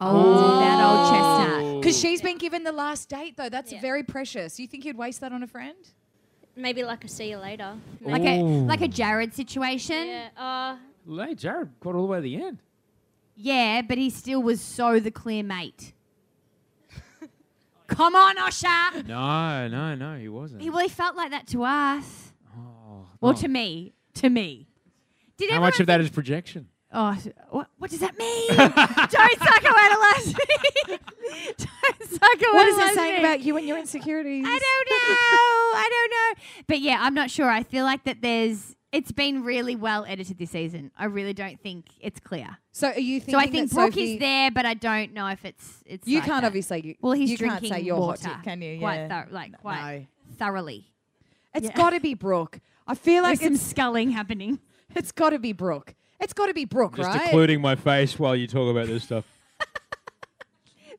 Oh, 0.00 0.60
that 0.60 0.82
old 0.82 1.10
chestnut. 1.10 1.80
Because 1.82 1.98
she's 1.98 2.22
been 2.22 2.38
given 2.38 2.64
the 2.64 2.72
last 2.72 3.08
date, 3.08 3.36
though. 3.36 3.48
That's 3.50 3.72
Yeah. 3.72 3.80
very 3.80 4.02
precious. 4.02 4.58
You 4.58 4.66
think 4.66 4.84
you'd 4.84 4.96
waste 4.96 5.20
that 5.20 5.32
on 5.32 5.42
a 5.42 5.46
friend? 5.46 5.76
Maybe 6.56 6.82
like 6.84 7.04
a 7.04 7.08
see 7.08 7.30
you 7.30 7.36
later. 7.36 7.76
Like 8.00 8.22
a 8.22 8.42
like 8.42 8.80
a 8.80 8.88
Jared 8.88 9.34
situation. 9.34 10.06
Yeah. 10.08 10.28
Uh, 10.36 10.76
Hey, 11.26 11.34
Jared 11.34 11.78
got 11.80 11.94
all 11.94 12.02
the 12.02 12.08
way 12.08 12.18
to 12.18 12.22
the 12.22 12.42
end. 12.42 12.58
Yeah, 13.36 13.82
but 13.82 13.96
he 13.98 14.10
still 14.10 14.42
was 14.42 14.60
so 14.60 15.00
the 15.00 15.10
clear 15.10 15.42
mate. 15.42 15.92
Come 17.86 18.14
on, 18.14 18.36
Osher. 18.36 19.06
No, 19.06 19.68
no, 19.68 19.94
no, 19.94 20.18
he 20.18 20.28
wasn't. 20.28 20.60
He, 20.62 20.70
well, 20.70 20.82
he 20.82 20.88
felt 20.88 21.16
like 21.16 21.30
that 21.30 21.46
to 21.48 21.64
us. 21.64 22.32
Oh, 22.56 23.06
Well, 23.20 23.32
no. 23.32 23.38
to 23.38 23.48
me. 23.48 23.94
To 24.14 24.30
me. 24.30 24.66
Did 25.38 25.50
How 25.50 25.60
much 25.60 25.80
of 25.80 25.86
that 25.86 26.00
is 26.00 26.10
projection? 26.10 26.68
Oh, 26.92 27.16
what, 27.50 27.68
what 27.78 27.90
does 27.90 28.00
that 28.00 28.18
mean? 28.18 28.48
Don't 28.56 28.72
psychoanalyze 28.74 29.70
away 29.70 29.88
to 29.88 29.98
last 30.00 30.26
week. 30.88 31.00
Don't 31.56 32.10
psychoanalyze 32.10 32.42
away 32.42 32.52
What 32.52 32.64
to 32.64 32.86
it 32.90 32.94
saying 32.94 33.12
week. 33.14 33.20
about 33.20 33.40
you 33.40 33.56
and 33.56 33.66
your 33.66 33.78
insecurities? 33.78 34.44
I 34.46 34.58
don't 34.58 34.90
know. 34.90 35.78
I 35.78 35.88
don't 35.90 36.10
know. 36.10 36.62
But 36.66 36.80
yeah, 36.80 36.98
I'm 37.00 37.14
not 37.14 37.30
sure. 37.30 37.48
I 37.48 37.62
feel 37.62 37.84
like 37.84 38.04
that 38.04 38.20
there's. 38.22 38.74
It's 38.92 39.12
been 39.12 39.44
really 39.44 39.76
well 39.76 40.04
edited 40.08 40.36
this 40.38 40.50
season. 40.50 40.90
I 40.98 41.04
really 41.04 41.32
don't 41.32 41.60
think 41.60 41.86
it's 42.00 42.18
clear. 42.18 42.58
So 42.72 42.88
are 42.88 42.98
you 42.98 43.20
thinking 43.20 43.34
So 43.34 43.38
I 43.38 43.46
think 43.46 43.70
that 43.70 43.74
Brooke 43.76 43.92
Sophie, 43.92 44.14
is 44.14 44.18
there, 44.18 44.50
but 44.50 44.66
I 44.66 44.74
don't 44.74 45.14
know 45.14 45.28
if 45.28 45.44
it's 45.44 45.84
it's. 45.86 46.08
You 46.08 46.18
like 46.18 46.26
can't 46.28 46.42
that. 46.42 46.48
obviously. 46.48 46.98
Well, 47.00 47.12
he's 47.12 47.30
you 47.30 47.36
drinking 47.38 47.68
can't 47.70 47.80
say 47.80 47.86
you're 47.86 47.96
water, 48.00 48.28
hot, 48.28 48.34
tip, 48.38 48.42
can 48.44 48.60
you? 48.62 48.80
Quite 48.80 48.96
Yeah. 48.96 49.22
thor- 49.24 49.32
like 49.32 49.56
quite 49.60 49.98
No. 50.00 50.06
thoroughly. 50.38 50.90
It's 51.54 51.66
Yeah. 51.66 51.76
got 51.76 51.90
to 51.90 52.00
be 52.00 52.14
Brooke. 52.14 52.58
I 52.90 52.94
feel 52.94 53.22
like 53.22 53.38
There's 53.38 53.60
some 53.60 53.68
sculling 53.68 54.10
happening. 54.10 54.58
it's 54.96 55.12
got 55.12 55.30
to 55.30 55.38
be 55.38 55.52
Brooke. 55.52 55.94
It's 56.18 56.32
got 56.32 56.46
to 56.46 56.54
be 56.54 56.64
Brooke, 56.64 56.98
right. 56.98 57.04
Just 57.04 57.18
right? 57.18 57.28
occluding 57.28 57.60
my 57.60 57.76
face 57.76 58.18
while 58.18 58.34
you 58.34 58.48
talk 58.48 58.68
about 58.68 58.88
this 58.88 59.04
stuff. 59.04 59.24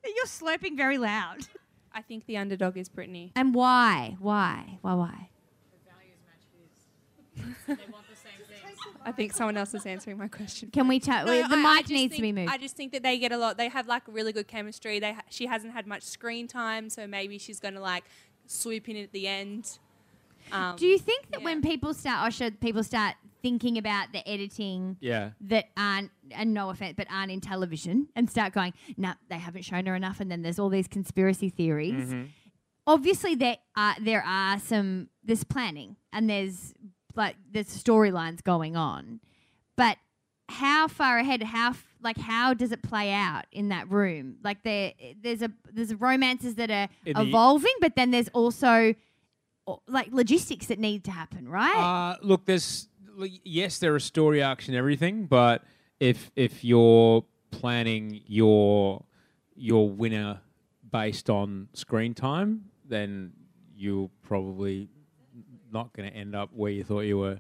You're 0.06 0.26
slurping 0.26 0.78
very 0.78 0.98
loud. 0.98 1.40
I 1.94 2.02
think 2.02 2.28
the 2.28 2.38
underdog 2.38 2.78
is 2.78 2.88
Brittany. 2.88 3.34
And 3.36 3.54
why? 3.54 4.16
Why? 4.20 4.78
Why? 4.82 4.94
Why? 4.96 5.30
I 9.06 9.12
think 9.12 9.34
someone 9.34 9.58
else 9.58 9.74
is 9.74 9.86
answering 9.86 10.18
my 10.18 10.30
question. 10.30 10.70
Can 10.72 10.88
we 10.88 11.02
ta- 11.02 11.26
No, 11.26 11.46
the 11.46 11.56
I- 11.56 11.60
I 11.60 11.74
mic 11.76 11.82
just 11.82 11.92
needs 11.92 12.16
to 12.16 12.22
be 12.22 12.32
moved. 12.32 12.54
I 12.54 12.58
just 12.58 12.78
think 12.78 12.94
that 12.94 13.04
they 13.04 13.20
get 13.20 13.34
a 13.34 13.38
lot. 13.38 13.58
They 13.58 13.68
have 13.68 13.88
like 13.88 14.04
really 14.08 14.32
good 14.32 14.48
chemistry. 14.48 15.00
They 15.00 15.12
ha- 15.14 15.24
she 15.30 15.46
hasn't 15.46 15.74
had 15.74 15.88
much 15.88 16.04
screen 16.04 16.48
time, 16.48 16.90
so 16.90 17.06
maybe 17.06 17.38
she's 17.38 17.60
going 17.60 17.74
to 17.74 17.82
like 17.82 18.06
swoop 18.48 18.88
in 18.88 18.96
at 18.96 19.12
the 19.12 19.28
end. 19.28 19.78
Um, 20.54 20.76
Do 20.76 20.86
you 20.86 20.98
think 21.00 21.32
that 21.32 21.42
when 21.44 21.62
people 21.62 21.94
start, 21.94 22.28
or 22.28 22.32
should 22.32 22.60
people 22.60 22.84
start 22.84 23.16
thinking 23.42 23.78
about 23.78 24.12
the 24.14 24.28
editing 24.30 24.98
Yeah. 25.00 25.32
that 25.42 25.66
aren't, 25.76 26.12
and 26.32 26.54
no 26.54 26.70
offense, 26.70 26.94
but 26.96 27.08
aren't 27.10 27.32
in 27.32 27.42
television, 27.42 28.08
and 28.16 28.30
start 28.30 28.54
going, 28.54 28.74
no, 28.98 29.14
they 29.30 29.38
haven't 29.38 29.64
shown 29.64 29.86
her 29.88 29.96
enough, 29.96 30.20
and 30.20 30.30
then 30.32 30.42
there's 30.44 30.60
all 30.60 30.70
these 30.70 30.88
conspiracy 30.88 31.50
theories. 31.50 32.10
Mm-hmm. 32.10 32.24
Obviously, 32.88 33.36
there 33.36 33.58
are 33.76 33.96
there 34.00 34.24
are 34.26 34.58
some 34.60 35.10
there's 35.24 35.44
planning, 35.44 35.96
and 36.12 36.30
there's 36.30 36.74
like 37.16 37.36
there's 37.52 37.68
storylines 37.68 38.44
going 38.44 38.76
on, 38.76 39.20
but 39.78 39.98
how 40.50 40.88
far 40.88 41.20
ahead? 41.20 41.44
How 41.44 41.70
f- 41.70 41.86
like 42.02 42.18
how 42.18 42.54
does 42.56 42.72
it 42.72 42.82
play 42.82 43.14
out 43.14 43.46
in 43.52 43.70
that 43.70 43.90
room? 43.92 44.38
Like 44.44 44.64
there 44.64 44.94
there's 45.22 45.42
a 45.44 45.52
there's 45.72 45.94
romances 45.94 46.56
that 46.56 46.72
are 46.72 46.90
In 47.06 47.14
the- 47.14 47.22
evolving, 47.22 47.74
but 47.80 47.96
then 47.96 48.10
there's 48.12 48.30
also 48.30 48.68
o- 48.68 48.94
like 49.88 50.10
logistics 50.12 50.68
that 50.68 50.80
need 50.80 51.04
to 51.06 51.12
happen, 51.12 51.48
right? 51.48 51.76
Uh, 51.76 52.18
look, 52.22 52.46
there's 52.46 52.88
yes, 53.44 53.78
there 53.78 53.94
are 53.96 54.00
story 54.00 54.42
arcs 54.42 54.68
and 54.68 54.76
everything, 54.76 55.26
but 55.26 55.64
if 56.00 56.32
if 56.36 56.64
you're 56.64 57.24
planning 57.52 58.22
your 58.26 59.04
your 59.56 59.90
winner 59.90 60.42
based 60.92 61.30
on 61.30 61.68
screen 61.74 62.14
time, 62.14 62.66
then 62.88 63.32
you're 63.76 64.10
probably 64.24 64.90
not 65.72 65.94
going 65.94 66.10
to 66.10 66.16
end 66.16 66.36
up 66.36 66.50
where 66.54 66.72
you 66.72 66.84
thought 66.84 67.02
you 67.02 67.18
were. 67.18 67.38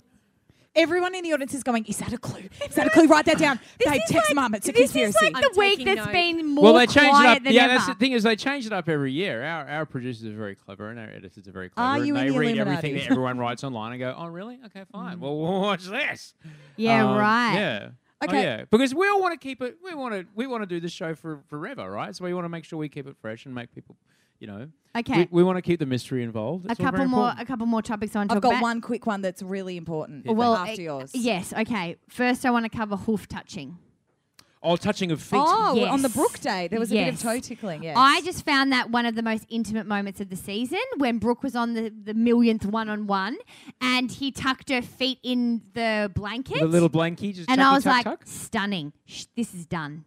Everyone 0.73 1.13
in 1.13 1.23
the 1.23 1.33
audience 1.33 1.53
is 1.53 1.63
going, 1.63 1.83
is 1.85 1.97
that 1.97 2.13
a 2.13 2.17
clue? 2.17 2.43
Is 2.65 2.75
that 2.75 2.87
a 2.87 2.89
clue? 2.89 3.05
Write 3.07 3.25
that 3.25 3.37
down. 3.37 3.59
Babe, 3.85 3.99
text 4.07 4.33
mum. 4.33 4.55
It's 4.55 4.69
a 4.69 4.71
this 4.71 4.93
conspiracy. 4.93 5.25
is 5.25 5.33
like 5.33 5.43
the 5.43 5.59
week 5.59 5.83
that's 5.83 6.07
been 6.11 6.45
more 6.47 6.63
well, 6.63 6.73
they 6.75 6.87
change 6.87 7.07
it 7.07 7.09
quiet 7.09 7.37
up. 7.39 7.43
than 7.43 7.53
Yeah, 7.53 7.63
ever. 7.65 7.73
that's 7.73 7.87
the 7.87 7.95
thing 7.95 8.13
is 8.13 8.23
they 8.23 8.37
change 8.37 8.65
it 8.65 8.71
up 8.71 8.87
every 8.87 9.11
year. 9.11 9.43
Our 9.43 9.67
our 9.67 9.85
producers 9.85 10.31
are 10.33 10.37
very 10.37 10.55
clever 10.55 10.89
and 10.89 10.97
our 10.97 11.09
editors 11.09 11.45
are 11.45 11.51
very 11.51 11.67
clever. 11.69 11.89
Are 11.89 11.97
and 11.97 12.07
you 12.07 12.15
in 12.15 12.25
they 12.27 12.31
the 12.31 12.39
read 12.39 12.55
Illuminati? 12.55 12.77
everything 12.77 12.95
that 12.95 13.11
everyone 13.11 13.37
writes 13.37 13.65
online 13.65 13.91
and 13.91 13.99
go, 13.99 14.15
"Oh, 14.17 14.27
really? 14.27 14.59
Okay, 14.67 14.85
fine. 14.93 15.19
Well, 15.19 15.37
we'll 15.37 15.59
watch 15.59 15.83
this." 15.83 16.33
Yeah, 16.77 17.05
Um, 17.11 17.17
right. 17.17 17.53
Yeah. 17.55 17.89
Oh, 18.21 18.25
Okay. 18.27 18.41
yeah, 18.43 18.63
because 18.69 18.93
we 18.95 19.07
all 19.09 19.19
want 19.19 19.33
to 19.33 19.43
keep 19.43 19.61
it. 19.61 19.77
We 19.83 19.93
want 19.93 20.13
to. 20.13 20.25
We 20.35 20.47
want 20.47 20.61
to 20.63 20.67
do 20.67 20.79
this 20.79 20.93
show 20.93 21.15
for 21.15 21.41
forever, 21.49 21.91
right? 21.91 22.15
So 22.15 22.23
we 22.23 22.33
want 22.33 22.45
to 22.45 22.49
make 22.49 22.63
sure 22.63 22.79
we 22.79 22.87
keep 22.87 23.07
it 23.07 23.17
fresh 23.19 23.45
and 23.45 23.53
make 23.53 23.73
people, 23.75 23.97
you 24.41 24.47
know. 24.47 24.67
Okay. 24.97 25.29
We, 25.31 25.41
we 25.41 25.43
want 25.43 25.55
to 25.57 25.61
keep 25.61 25.79
the 25.79 25.85
mystery 25.85 26.21
involved. 26.23 26.65
a 26.65 26.71
It's 26.71 26.79
all 26.79 26.87
couple 26.87 27.05
more, 27.05 27.33
a 27.37 27.45
couple 27.45 27.65
more 27.65 27.81
topics 27.81 28.13
on. 28.15 28.23
I've 28.23 28.35
talk 28.35 28.43
got 28.43 28.49
about. 28.53 28.61
one 28.61 28.81
quick 28.81 29.05
one 29.05 29.21
that's 29.21 29.41
really 29.41 29.77
important. 29.77 30.25
Well, 30.25 30.55
after 30.55 30.81
uh, 30.81 30.83
yours. 30.83 31.11
Yes. 31.13 31.53
Okay. 31.53 31.95
First, 32.09 32.45
I 32.45 32.51
want 32.51 32.69
to 32.69 32.77
cover 32.77 32.97
hoof 32.97 33.27
touching. 33.29 33.77
Oh, 34.63 34.75
touching 34.75 35.11
of 35.11 35.19
feet. 35.21 35.39
Oh, 35.39 35.85
on 35.87 36.03
the 36.03 36.07
Yes. 36.07 36.15
Brook 36.15 36.39
day, 36.39 36.67
there 36.67 36.79
was 36.79 36.91
a 36.91 36.95
bit 36.95 37.13
of 37.13 37.19
toe 37.19 37.39
tickling. 37.39 37.81
Yes. 37.81 37.95
I 37.97 38.21
just 38.21 38.45
found 38.45 38.71
that 38.73 38.91
one 38.91 39.07
of 39.07 39.15
the 39.15 39.23
most 39.23 39.45
intimate 39.49 39.87
moments 39.87 40.21
of 40.21 40.29
the 40.29 40.35
season 40.35 40.79
when 40.97 41.17
Brooke 41.17 41.41
was 41.41 41.55
on 41.55 41.73
the, 41.73 41.89
the 41.89 42.13
millionth 42.13 42.65
one 42.67 42.87
on 42.87 43.07
one 43.07 43.37
and 43.79 44.11
he 44.11 44.31
tucked 44.31 44.69
her 44.69 44.83
feet 44.83 45.17
in 45.23 45.63
the 45.73 46.11
blanket. 46.13 46.59
the 46.59 46.67
little 46.67 46.91
blankie, 46.91 47.33
just 47.33 47.49
and 47.49 47.57
tucky, 47.57 47.61
I 47.61 47.73
was 47.73 47.83
tuck, 47.85 47.93
like, 47.93 48.03
tuck. 48.03 48.21
stunning. 48.25 48.93
Shh, 49.05 49.25
this 49.35 49.55
is 49.55 49.65
done. 49.65 50.05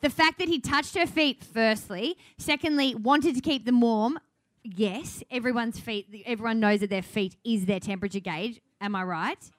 The 0.00 0.10
fact 0.10 0.38
that 0.38 0.48
he 0.48 0.60
touched 0.60 0.96
her 0.96 1.06
feet, 1.06 1.44
firstly. 1.44 2.16
Secondly, 2.38 2.94
wanted 2.94 3.34
to 3.34 3.40
keep 3.40 3.64
them 3.66 3.80
warm. 3.80 4.18
Yes, 4.64 5.22
everyone's 5.30 5.80
feet, 5.80 6.06
everyone 6.24 6.60
knows 6.60 6.80
that 6.80 6.90
their 6.90 7.02
feet 7.02 7.36
is 7.44 7.66
their 7.66 7.80
temperature 7.80 8.20
gauge. 8.20 8.60
Am 8.80 8.94
I 8.94 9.02
right? 9.02 9.50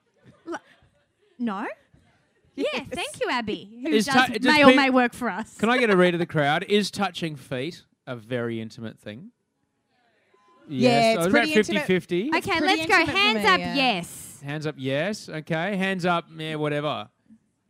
L- 0.48 0.62
no? 1.38 1.68
Yeah, 2.56 2.66
thank 2.90 3.20
you, 3.20 3.28
Abby, 3.30 3.80
who 3.84 3.90
Is 3.90 4.06
does, 4.06 4.28
tu- 4.28 4.40
does 4.40 4.54
may 4.54 4.64
or 4.64 4.68
peop- 4.68 4.76
may 4.78 4.90
work 4.90 5.14
for 5.14 5.30
us. 5.30 5.58
Can 5.58 5.70
I 5.70 5.78
get 5.78 5.90
a 5.90 5.98
read 5.98 6.14
of 6.14 6.20
the 6.20 6.26
crowd? 6.38 6.64
Is 6.70 6.90
touching 6.90 7.36
feet 7.36 7.84
a 8.08 8.16
very 8.16 8.62
intimate 8.62 8.98
thing? 8.98 9.32
Yeah, 10.70 10.90
Yes, 10.90 11.16
it's 11.16 11.20
oh, 11.20 11.24
so 11.24 11.30
about 11.30 11.32
pretty 11.32 11.54
50 11.54 11.72
intimate. 11.74 11.88
50. 11.88 12.30
Okay, 12.38 12.60
let's 12.62 12.86
go. 12.86 13.06
Hands 13.06 13.44
me, 13.44 13.46
up, 13.46 13.60
yeah. 13.60 13.76
yes. 13.76 14.42
Hands 14.46 14.66
up, 14.66 14.76
yes. 14.78 15.28
Okay. 15.28 15.76
Hands 15.76 16.06
up, 16.06 16.26
yeah, 16.38 16.56
whatever. 16.56 17.10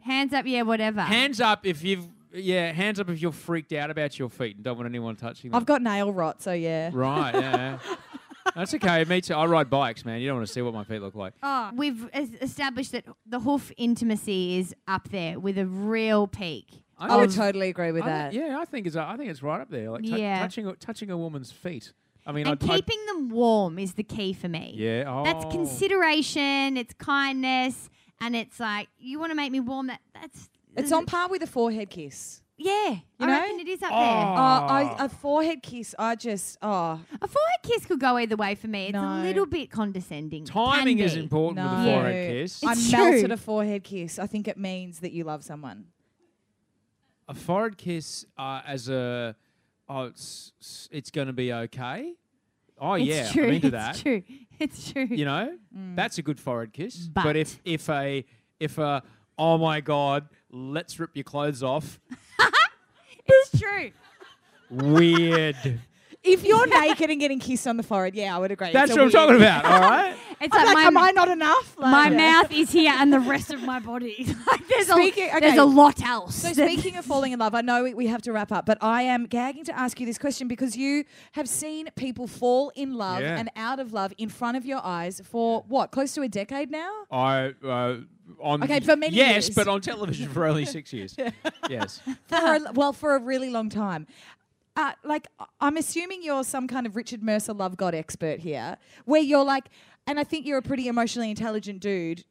Hands 0.01 0.31
up, 0.33 0.45
yeah, 0.45 0.61
whatever. 0.61 1.01
Hands 1.01 1.39
up 1.41 1.65
if 1.65 1.83
you've, 1.83 2.05
yeah, 2.33 2.71
hands 2.71 2.99
up 2.99 3.09
if 3.09 3.21
you're 3.21 3.31
freaked 3.31 3.73
out 3.73 3.89
about 3.91 4.17
your 4.19 4.29
feet 4.29 4.55
and 4.55 4.63
don't 4.63 4.77
want 4.77 4.87
anyone 4.87 5.15
touching 5.15 5.51
them. 5.51 5.57
I've 5.57 5.65
got 5.65 5.81
nail 5.81 6.11
rot, 6.11 6.41
so 6.41 6.51
yeah. 6.53 6.89
Right, 6.93 7.33
yeah. 7.33 7.77
That's 8.55 8.73
okay. 8.73 9.03
Me 9.05 9.21
too. 9.21 9.33
I 9.33 9.45
ride 9.45 9.69
bikes, 9.69 10.03
man. 10.05 10.19
You 10.19 10.27
don't 10.27 10.37
want 10.37 10.47
to 10.47 10.53
see 10.53 10.61
what 10.61 10.73
my 10.73 10.83
feet 10.83 11.01
look 11.01 11.15
like. 11.15 11.33
Oh, 11.41 11.71
we've 11.75 12.07
es- 12.13 12.29
established 12.41 12.91
that 12.91 13.05
the 13.25 13.39
hoof 13.39 13.71
intimacy 13.77 14.57
is 14.59 14.75
up 14.87 15.09
there 15.09 15.39
with 15.39 15.57
a 15.57 15.65
real 15.65 16.27
peak. 16.27 16.67
I 16.99 17.17
would 17.17 17.31
totally 17.31 17.69
agree 17.69 17.91
with 17.91 18.03
I 18.03 18.07
that. 18.07 18.31
thi- 18.31 18.39
yeah, 18.39 18.59
I 18.59 18.65
think 18.65 18.85
it's 18.87 18.95
uh, 18.95 19.05
I 19.07 19.17
think 19.17 19.29
it's 19.31 19.41
right 19.41 19.59
up 19.61 19.69
there. 19.69 19.89
Like 19.89 20.03
tou- 20.03 20.17
Yeah. 20.17 20.39
touching 20.39 20.67
a- 20.67 20.75
touching 20.75 21.09
a 21.09 21.17
woman's 21.17 21.51
feet. 21.51 21.93
I 22.25 22.31
mean, 22.31 22.45
and 22.47 22.61
I'd, 22.61 22.69
I'd- 22.69 22.81
keeping 22.81 23.05
them 23.07 23.29
warm 23.29 23.79
is 23.79 23.93
the 23.93 24.03
key 24.03 24.33
for 24.33 24.47
me. 24.49 24.73
yeah. 24.77 25.03
Oh. 25.07 25.23
That's 25.23 25.45
consideration, 25.53 26.77
it's 26.77 26.93
kindness, 26.93 27.89
and 28.21 28.35
it's 28.35 28.59
like, 28.59 28.87
you 28.97 29.19
want 29.19 29.31
to 29.31 29.35
make 29.35 29.51
me 29.51 29.59
warm. 29.61 29.87
That 29.87 30.01
That's. 30.13 30.49
It's 30.75 30.91
on 30.91 31.05
par 31.05 31.29
with 31.29 31.43
a 31.43 31.47
forehead 31.47 31.89
kiss. 31.89 32.41
Yeah, 32.55 32.89
You 32.91 32.99
I 33.19 33.25
know? 33.25 33.39
reckon 33.41 33.59
it 33.61 33.67
is 33.67 33.81
up 33.81 33.89
Oh, 33.91 33.95
there. 33.97 34.07
I, 34.09 34.95
a 34.99 35.09
forehead 35.09 35.63
kiss, 35.63 35.95
I 35.97 36.15
just, 36.15 36.57
oh. 36.61 36.99
A 37.21 37.27
forehead 37.27 37.59
kiss 37.63 37.85
could 37.85 37.99
go 37.99 38.15
either 38.17 38.35
way 38.35 38.53
for 38.55 38.67
me. 38.67 38.85
It's 38.85 38.93
No. 38.93 39.01
a 39.01 39.23
little 39.23 39.47
bit 39.47 39.71
condescending. 39.71 40.45
Timing 40.45 40.97
Can 40.97 41.05
is 41.07 41.15
be. 41.15 41.21
important 41.21 41.57
with 41.65 41.73
a 41.73 41.83
No. 41.83 41.91
forehead 41.99 42.31
kiss. 42.31 42.63
I 42.63 42.71
It's 42.73 42.91
melted 42.91 43.25
true. 43.25 43.33
a 43.33 43.37
forehead 43.37 43.83
kiss. 43.83 44.19
I 44.19 44.27
think 44.27 44.47
it 44.47 44.57
means 44.57 44.99
that 44.99 45.11
you 45.11 45.23
love 45.23 45.43
someone. 45.43 45.85
a 47.27 47.33
forehead 47.33 47.77
kiss 47.77 48.25
uh, 48.37 48.61
as 48.67 48.89
a 48.89 49.35
oh 49.89 50.03
it's 50.03 50.51
s- 50.61 50.89
it's 50.91 51.09
going 51.09 51.27
to 51.27 51.33
be 51.33 51.51
okay. 51.53 52.13
Oh 52.79 52.93
It's 52.93 53.05
yeah, 53.05 53.31
true. 53.31 53.47
I'm 53.47 53.53
into 53.53 53.71
it's 53.89 54.01
true. 54.01 54.23
It's 54.59 54.91
true. 54.91 55.07
You 55.09 55.25
know, 55.25 55.57
Mm. 55.75 55.95
that's 55.95 56.17
a 56.17 56.21
good 56.21 56.39
forehead 56.39 56.73
kiss. 56.73 57.07
But- 57.07 57.23
But, 57.23 57.35
if 57.37 57.59
if 57.65 57.89
a 57.89 58.25
if 58.59 58.77
a 58.77 59.01
oh 59.37 59.57
my 59.57 59.81
god, 59.81 60.27
let's 60.53 60.99
rip 60.99 61.09
your 61.15 61.23
clothes 61.25 61.61
off. 61.63 61.99
It's 63.25 63.59
true. 63.59 63.91
Weird. 64.69 65.79
If 66.25 66.45
you're 66.45 66.65
naked 66.67 67.09
and 67.09 67.19
getting 67.19 67.37
kissed 67.41 67.67
on 67.67 67.75
the 67.75 67.83
forehead, 67.83 68.15
yeah, 68.15 68.33
I 68.33 68.39
would 68.39 68.49
agree. 68.49 68.71
That's 68.71 68.91
It's 68.91 68.97
a 68.97 69.03
what 69.03 69.13
I'm 69.13 69.39
weird- 69.39 69.41
talking 69.41 69.61
about. 69.61 69.65
All 69.65 69.89
right. 69.89 70.15
It's 70.39 70.55
I'm 70.55 70.65
like, 70.67 70.75
like, 70.75 70.85
am 70.85 70.97
I 70.97 71.11
not 71.11 71.27
enough? 71.27 71.77
Like, 71.77 71.91
my 71.91 72.09
yeah. 72.09 72.17
mouth 72.41 72.51
is 72.53 72.71
here 72.71 72.93
and 72.95 73.11
the 73.11 73.19
rest 73.19 73.51
of 73.51 73.61
my 73.61 73.79
body. 73.79 74.33
like 74.47 74.65
there's, 74.69 74.87
Speaking- 74.87 75.25
a, 75.25 75.27
okay. 75.35 75.39
there's 75.41 75.57
a 75.57 75.65
lot 75.65 76.01
else. 76.01 76.35
So 76.35 76.53
speaking 76.53 76.95
of 76.95 77.03
falling 77.03 77.33
in 77.33 77.39
love, 77.39 77.53
I 77.53 77.59
know 77.59 77.83
we- 77.83 77.93
we 77.93 78.07
have 78.07 78.21
to 78.21 78.31
wrap 78.31 78.53
up, 78.53 78.65
but 78.65 78.77
I 78.81 79.01
am 79.01 79.25
gagging 79.25 79.65
to 79.65 79.77
ask 79.77 79.99
you 79.99 80.05
this 80.05 80.17
question 80.17 80.47
because 80.47 80.77
you 80.77 81.03
have 81.33 81.49
seen 81.49 81.89
people 81.97 82.25
fall 82.27 82.71
in 82.73 82.93
love 82.93 83.19
Yeah. 83.19 83.35
and 83.37 83.49
out 83.57 83.79
of 83.81 83.91
love 83.91 84.13
in 84.17 84.29
front 84.29 84.55
of 84.55 84.65
your 84.65 84.79
eyes 84.81 85.21
for 85.29 85.65
what, 85.67 85.91
close 85.91 86.13
to 86.13 86.21
a 86.21 86.29
decade 86.29 86.71
now? 86.71 86.89
I 87.11 87.53
uh, 87.61 87.95
on 88.41 88.63
Okay, 88.63 88.79
for 88.79 88.95
many 88.95 89.15
yes, 89.15 89.47
years. 89.47 89.49
but 89.55 89.67
on 89.67 89.81
television 89.81 90.29
for 90.29 90.45
only 90.45 90.65
six 90.65 90.93
years. 90.93 91.15
yes. 91.69 92.01
For 92.27 92.35
a, 92.35 92.71
well, 92.73 92.93
for 92.93 93.15
a 93.15 93.19
really 93.19 93.49
long 93.49 93.69
time. 93.69 94.07
Uh, 94.75 94.93
like, 95.03 95.27
I'm 95.61 95.77
assuming 95.77 96.23
you're 96.23 96.43
some 96.43 96.67
kind 96.67 96.87
of 96.87 96.95
Richard 96.95 97.21
Mercer 97.21 97.53
love 97.53 97.77
God 97.77 97.93
expert 97.93 98.39
here, 98.39 98.77
where 99.05 99.21
you're 99.21 99.43
like, 99.45 99.65
and 100.07 100.19
I 100.19 100.23
think 100.23 100.45
you're 100.47 100.57
a 100.57 100.63
pretty 100.63 100.87
emotionally 100.87 101.29
intelligent 101.29 101.79
dude. 101.79 102.25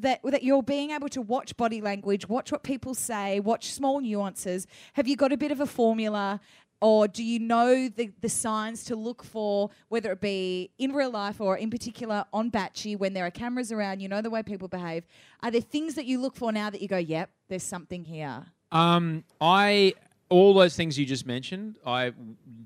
That, 0.00 0.20
that 0.22 0.44
you're 0.44 0.62
being 0.62 0.92
able 0.92 1.08
to 1.08 1.20
watch 1.20 1.56
body 1.56 1.80
language, 1.80 2.28
watch 2.28 2.52
what 2.52 2.62
people 2.62 2.94
say, 2.94 3.40
watch 3.40 3.72
small 3.72 4.00
nuances. 4.00 4.64
Have 4.92 5.08
you 5.08 5.16
got 5.16 5.32
a 5.32 5.36
bit 5.36 5.50
of 5.50 5.60
a 5.60 5.66
formula, 5.66 6.40
or 6.80 7.08
do 7.08 7.24
you 7.24 7.38
know 7.38 7.88
the, 7.88 8.12
the 8.20 8.28
signs 8.28 8.84
to 8.84 8.96
look 8.96 9.24
for, 9.24 9.70
whether 9.88 10.12
it 10.12 10.20
be 10.20 10.70
in 10.78 10.92
real 10.92 11.10
life 11.10 11.40
or 11.40 11.56
in 11.56 11.70
particular 11.70 12.24
on 12.32 12.50
Batchy 12.50 12.96
when 12.96 13.14
there 13.14 13.26
are 13.26 13.30
cameras 13.30 13.72
around? 13.72 14.00
You 14.00 14.08
know 14.08 14.22
the 14.22 14.30
way 14.30 14.42
people 14.42 14.68
behave. 14.68 15.04
Are 15.42 15.50
there 15.50 15.60
things 15.60 15.94
that 15.94 16.06
you 16.06 16.20
look 16.20 16.36
for 16.36 16.52
now 16.52 16.70
that 16.70 16.80
you 16.80 16.88
go, 16.88 16.98
yep, 16.98 17.30
there's 17.48 17.62
something 17.62 18.04
here? 18.04 18.46
Um, 18.70 19.24
I 19.40 19.94
all 20.30 20.52
those 20.52 20.76
things 20.76 20.98
you 20.98 21.06
just 21.06 21.26
mentioned, 21.26 21.76
I 21.86 22.12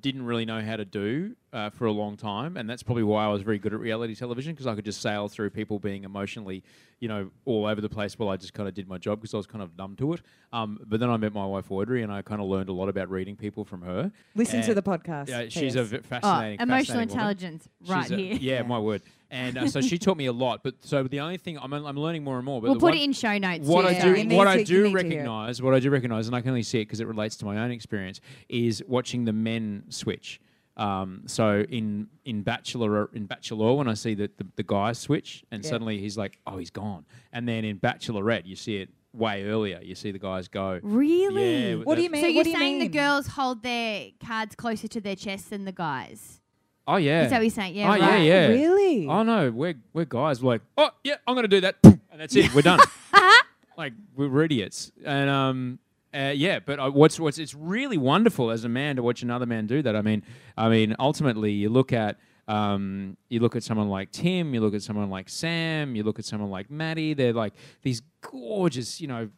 didn't 0.01 0.25
really 0.25 0.45
know 0.45 0.61
how 0.63 0.77
to 0.77 0.85
do 0.85 1.37
uh, 1.53 1.71
for 1.71 1.87
a 1.87 1.93
long 1.93 2.17
time, 2.17 2.57
and 2.57 2.69
that's 2.69 2.83
probably 2.83 3.05
why 3.05 3.25
I 3.25 3.29
was 3.29 3.43
very 3.43 3.59
good 3.59 3.73
at 3.73 3.79
reality 3.79 4.17
television 4.17 4.53
because 4.53 4.67
I 4.67 4.75
could 4.75 4.85
just 4.85 5.01
sail 5.01 5.29
through 5.29 5.51
people 5.51 5.79
being 5.79 6.03
emotionally, 6.03 6.65
you 6.99 7.07
know, 7.07 7.31
all 7.45 7.67
over 7.67 7.81
the 7.81 7.89
place 7.89 8.19
while 8.19 8.31
I 8.31 8.37
just 8.37 8.53
kind 8.53 8.69
of 8.69 8.75
did 8.75 8.89
my 8.89 8.99
job 8.99 9.21
because 9.21 9.33
I 9.33 9.37
was 9.37 9.47
kind 9.47 9.63
of 9.63 9.77
numb 9.79 9.95
to 9.97 10.13
it. 10.15 10.23
Um, 10.53 10.81
but 10.87 10.99
then 10.99 11.09
I 11.09 11.17
met 11.19 11.33
my 11.33 11.47
wife 11.47 11.71
Audrey, 11.71 12.03
and 12.03 12.11
I 12.13 12.23
kind 12.23 12.41
of 12.41 12.49
learned 12.49 12.69
a 12.69 12.73
lot 12.73 12.89
about 12.89 13.09
reading 13.11 13.37
people 13.37 13.65
from 13.65 13.83
her. 13.83 14.11
Listen 14.35 14.63
to 14.63 14.75
the 14.75 14.83
podcast. 14.83 15.29
Yeah, 15.29 15.45
she's 15.49 15.77
a 15.77 15.85
P.S. 15.85 16.03
fascinating, 16.05 16.59
Oh, 16.59 16.63
emotional 16.65 16.69
fascinating 16.69 16.97
woman. 16.97 17.11
intelligence 17.11 17.69
right 17.87 18.03
She's 18.03 18.11
a- 18.13 18.17
here. 18.17 18.35
yeah, 18.41 18.63
my 18.63 18.79
word. 18.81 19.03
And 19.33 19.57
uh, 19.57 19.67
so 19.67 19.81
she 19.81 19.97
taught 19.99 20.19
me 20.19 20.27
a 20.27 20.33
lot. 20.33 20.63
But 20.63 20.75
so 20.85 21.03
the 21.05 21.21
only 21.21 21.39
thing 21.39 21.59
I'm, 21.59 21.73
I'm 21.73 21.97
learning 21.97 22.23
more 22.23 22.37
and 22.37 22.45
more. 22.45 22.61
But 22.61 22.69
We'll 22.71 22.75
put 22.81 22.91
one- 22.91 22.99
it 22.99 23.03
in 23.03 23.13
show 23.15 23.37
notes. 23.39 23.67
What 23.67 23.83
too, 23.83 23.89
I 23.89 24.01
do, 24.01 24.13
we 24.13 24.37
what 24.37 24.47
I 24.47 24.55
to- 24.57 24.61
you 24.61 24.67
do 24.67 24.75
need 24.75 24.83
to 24.83 24.89
hear 24.89 24.89
it. 24.89 24.95
recognize, 25.11 25.63
what 25.63 25.75
I 25.75 25.81
do 25.81 25.89
recognize, 25.91 26.27
and 26.27 26.37
I 26.37 26.43
can 26.43 26.51
only 26.51 26.63
see 26.63 26.81
it 26.81 26.85
because 26.85 27.01
it 27.01 27.07
relates 27.07 27.37
to 27.39 27.47
my 27.47 27.57
own 27.65 27.71
experience, 27.71 28.21
is 28.51 28.85
watching 28.87 29.25
the 29.25 29.33
men 29.33 29.85
switch. 29.89 30.39
Um, 30.77 31.23
so 31.27 31.65
in 31.69 32.09
in 32.25 32.43
Bachelor 32.43 33.11
in 33.15 33.27
Bachelor, 33.27 33.75
when 33.75 33.89
I 33.89 33.95
see 33.95 34.15
that 34.15 34.37
the, 34.39 34.47
the 34.57 34.63
guys 34.63 34.99
switch, 34.99 35.45
and 35.51 35.65
Yeah. 35.65 35.71
suddenly 35.71 35.99
he's 35.99 36.17
like, 36.19 36.39
oh, 36.47 36.59
he's 36.59 36.71
gone, 36.71 37.05
and 37.33 37.49
then 37.49 37.65
in 37.65 37.79
Bachelorette, 37.79 38.47
you 38.47 38.55
see 38.57 38.77
it 38.77 38.91
way 39.15 39.45
earlier. 39.45 39.81
You 39.83 39.95
see 39.95 40.11
the 40.13 40.19
guys 40.19 40.49
go. 40.49 40.79
Really? 40.83 41.71
Yeah, 41.71 41.75
What 41.85 41.97
do 41.97 42.03
you 42.03 42.11
mean? 42.11 42.23
So 42.23 42.27
you're 42.29 42.37
what 42.41 42.45
do 42.45 42.51
you 42.51 42.57
saying 42.59 42.79
the 42.81 42.89
girls 42.89 43.29
hold 43.29 43.63
their 43.63 44.09
cards 44.25 44.55
closer 44.57 44.89
to 44.89 45.01
their 45.01 45.17
chests 45.17 45.49
than 45.49 45.65
the 45.65 45.73
guys? 45.73 46.41
Oh 46.87 46.97
yeah. 46.97 47.25
Is 47.25 47.31
that 47.31 47.37
what 47.37 47.43
you're 47.43 47.51
saying? 47.51 47.77
Yeah. 47.77 47.87
oh 47.87 47.91
right. 47.91 48.01
yeah, 48.01 48.17
yeah. 48.17 48.47
Really? 48.49 49.07
Oh 49.07 49.23
no, 49.23 49.51
we're 49.51 49.75
we're 49.93 50.05
guys. 50.05 50.43
We're 50.43 50.55
like, 50.55 50.63
oh 50.77 50.91
yeah, 51.05 51.17
I'm 51.27 51.35
gonna 51.35 51.49
do 51.49 51.61
that, 51.61 51.77
and 51.85 52.01
that's 52.17 52.35
it. 52.35 52.53
We're 52.55 52.63
done. 52.63 52.81
like 53.77 53.93
we're, 54.17 54.29
we're 54.29 54.45
idiots, 54.45 54.91
and 55.05 55.31
um, 55.31 55.79
uh, 56.13 56.33
yeah. 56.35 56.59
But 56.59 56.81
uh, 56.81 56.91
what's 56.91 57.21
what's 57.21 57.39
it's 57.39 57.55
really 57.55 57.99
wonderful 57.99 58.51
as 58.51 58.65
a 58.65 58.69
man 58.69 58.97
to 58.97 59.03
watch 59.03 59.23
another 59.23 59.47
man 59.47 59.67
do 59.67 59.83
that. 59.83 59.95
I 59.95 60.03
mean, 60.03 60.25
I 60.57 60.69
mean, 60.69 60.97
ultimately, 60.99 61.53
you 61.53 61.69
look 61.69 61.93
at. 61.93 62.19
Um, 62.49 63.17
you 63.29 63.39
look 63.39 63.55
at 63.55 63.63
someone 63.63 63.89
like 63.89 64.11
Tim, 64.11 64.53
you 64.53 64.61
look 64.61 64.75
at 64.75 64.83
someone 64.83 65.09
like 65.09 65.29
Sam, 65.29 65.95
you 65.95 66.03
look 66.03 66.19
at 66.19 66.25
someone 66.25 66.51
like 66.51 66.73
Maddie. 66.73 67.15
They're 67.15 67.33
like 67.33 67.55
these 67.83 68.03
gorgeous, 68.21 69.01
you 69.01 69.07
know, 69.07 69.31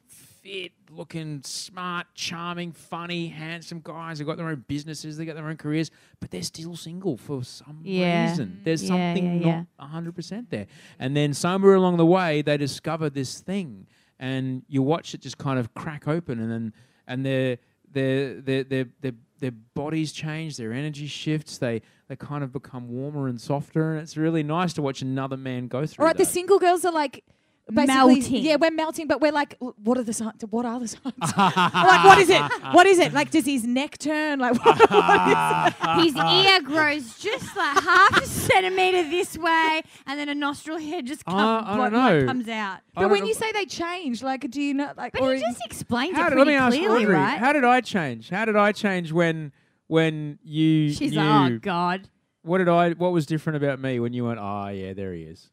fit 0.44 0.72
looking, 0.90 1.40
smart, 1.42 2.06
charming, 2.14 2.70
funny, 2.70 3.28
handsome 3.28 3.80
guys. 3.82 4.18
They've 4.18 4.26
got 4.26 4.36
their 4.36 4.48
own 4.48 4.62
businesses, 4.68 5.16
they've 5.16 5.26
got 5.26 5.36
their 5.36 5.48
own 5.48 5.56
careers, 5.56 5.90
but 6.20 6.30
they're 6.30 6.42
still 6.42 6.76
single 6.76 7.16
for 7.16 7.42
some 7.42 7.80
Yeah. 7.82 8.20
reason. 8.22 8.60
There's 8.62 8.82
Yeah, 8.82 8.88
something 8.88 9.40
yeah, 9.40 9.56
not 9.56 9.66
100% 9.78 10.50
there. 10.50 10.66
And 10.98 11.16
then 11.16 11.32
somewhere 11.32 11.74
along 11.74 11.96
the 11.96 12.04
way, 12.06 12.42
they 12.42 12.58
discover 12.58 13.08
this 13.08 13.40
thing, 13.40 13.86
and 14.18 14.62
you 14.68 14.82
watch 14.82 15.14
it 15.14 15.22
just 15.22 15.38
kind 15.38 15.58
of 15.58 15.72
crack 15.72 16.06
open, 16.06 16.38
and 16.38 16.50
then 16.50 16.72
and 17.06 17.24
their 17.24 17.58
their 17.90 18.40
their 18.40 18.64
their 18.64 18.86
their, 19.00 19.12
their 19.38 19.50
bodies 19.50 20.12
change, 20.12 20.56
their 20.58 20.72
energy 20.74 21.06
shifts. 21.06 21.56
They 21.56 21.80
they 22.08 22.16
kind 22.16 22.44
of 22.44 22.52
become 22.52 22.88
warmer 22.88 23.28
and 23.28 23.40
softer, 23.40 23.92
and 23.92 24.00
it's 24.02 24.16
really 24.18 24.42
nice 24.42 24.74
to 24.74 24.82
watch 24.82 25.00
another 25.00 25.36
man 25.38 25.68
go 25.68 25.86
through. 25.86 26.02
All 26.02 26.06
right, 26.08 26.16
the 26.16 26.24
single 26.26 26.58
girls 26.58 26.84
are 26.84 26.92
like 26.92 27.24
basically 27.72 27.94
Melting. 28.20 28.44
Yeah, 28.44 28.56
we're 28.60 28.70
melting, 28.70 29.06
but 29.06 29.20
we're 29.20 29.32
like, 29.32 29.56
what 29.58 29.96
are 29.96 30.02
the 30.02 30.12
signs? 30.12 30.42
What 30.50 30.66
are 30.66 30.78
the 30.80 30.88
signs? 30.88 31.14
like, 31.36 32.04
what 32.04 32.18
is 32.18 32.28
it? 32.28 32.42
What 32.72 32.86
is 32.86 32.98
it? 32.98 33.12
Like, 33.12 33.30
does 33.30 33.46
his 33.46 33.64
neck 33.64 33.98
turn? 33.98 34.38
Like, 34.40 34.62
what, 34.64 34.90
what 34.90 36.06
is 36.08 36.14
it? 36.14 36.14
His 36.14 36.46
ear 36.46 36.60
grows 36.62 37.18
just 37.18 37.56
like 37.56 37.82
half 37.82 38.22
a 38.22 38.26
centimeter 38.26 39.08
this 39.08 39.38
way, 39.38 39.82
and 40.06 40.18
then 40.18 40.28
a 40.28 40.34
nostril 40.34 40.78
hair 40.78 41.00
just 41.02 41.24
come, 41.24 41.36
Uh, 41.38 41.60
I 41.62 41.78
what- 41.78 41.90
don't 41.90 42.02
what 42.02 42.12
know. 42.20 42.26
comes 42.26 42.48
out. 42.48 42.78
I 42.96 43.02
But 43.02 43.10
when 43.10 43.20
know- 43.20 43.26
you 43.26 43.34
say 43.34 43.50
they 43.52 43.64
change, 43.66 44.22
like, 44.22 44.50
do 44.50 44.60
you 44.60 44.74
know? 44.74 44.92
Like, 44.96 45.12
But 45.12 45.22
or 45.22 45.34
he 45.34 45.40
just 45.40 45.60
explained 45.64 46.16
how 46.16 46.26
it 46.26 46.30
did, 46.30 46.36
let 46.38 46.44
pretty 46.44 46.50
me 46.52 46.56
ask 46.56 46.76
clearly, 46.76 47.04
Audrey, 47.04 47.14
right? 47.14 47.38
how 47.38 47.52
did 47.52 47.64
I 47.64 47.80
change? 47.80 48.28
How 48.30 48.44
did 48.44 48.56
I 48.56 48.72
change 48.72 49.12
when 49.12 49.52
when 49.86 50.38
you 50.42 50.92
She's 50.92 51.12
knew? 51.12 51.18
like, 51.18 51.52
oh 51.52 51.58
god, 51.60 52.08
What 52.42 52.58
did 52.58 52.68
I? 52.68 52.90
What 52.90 53.12
was 53.12 53.24
different 53.26 53.56
about 53.62 53.80
me 53.80 54.00
when 54.00 54.12
you 54.12 54.24
went? 54.26 54.38
Ah, 54.38 54.68
yeah, 54.68 54.92
there 54.92 55.12
he 55.14 55.22
is. 55.22 55.50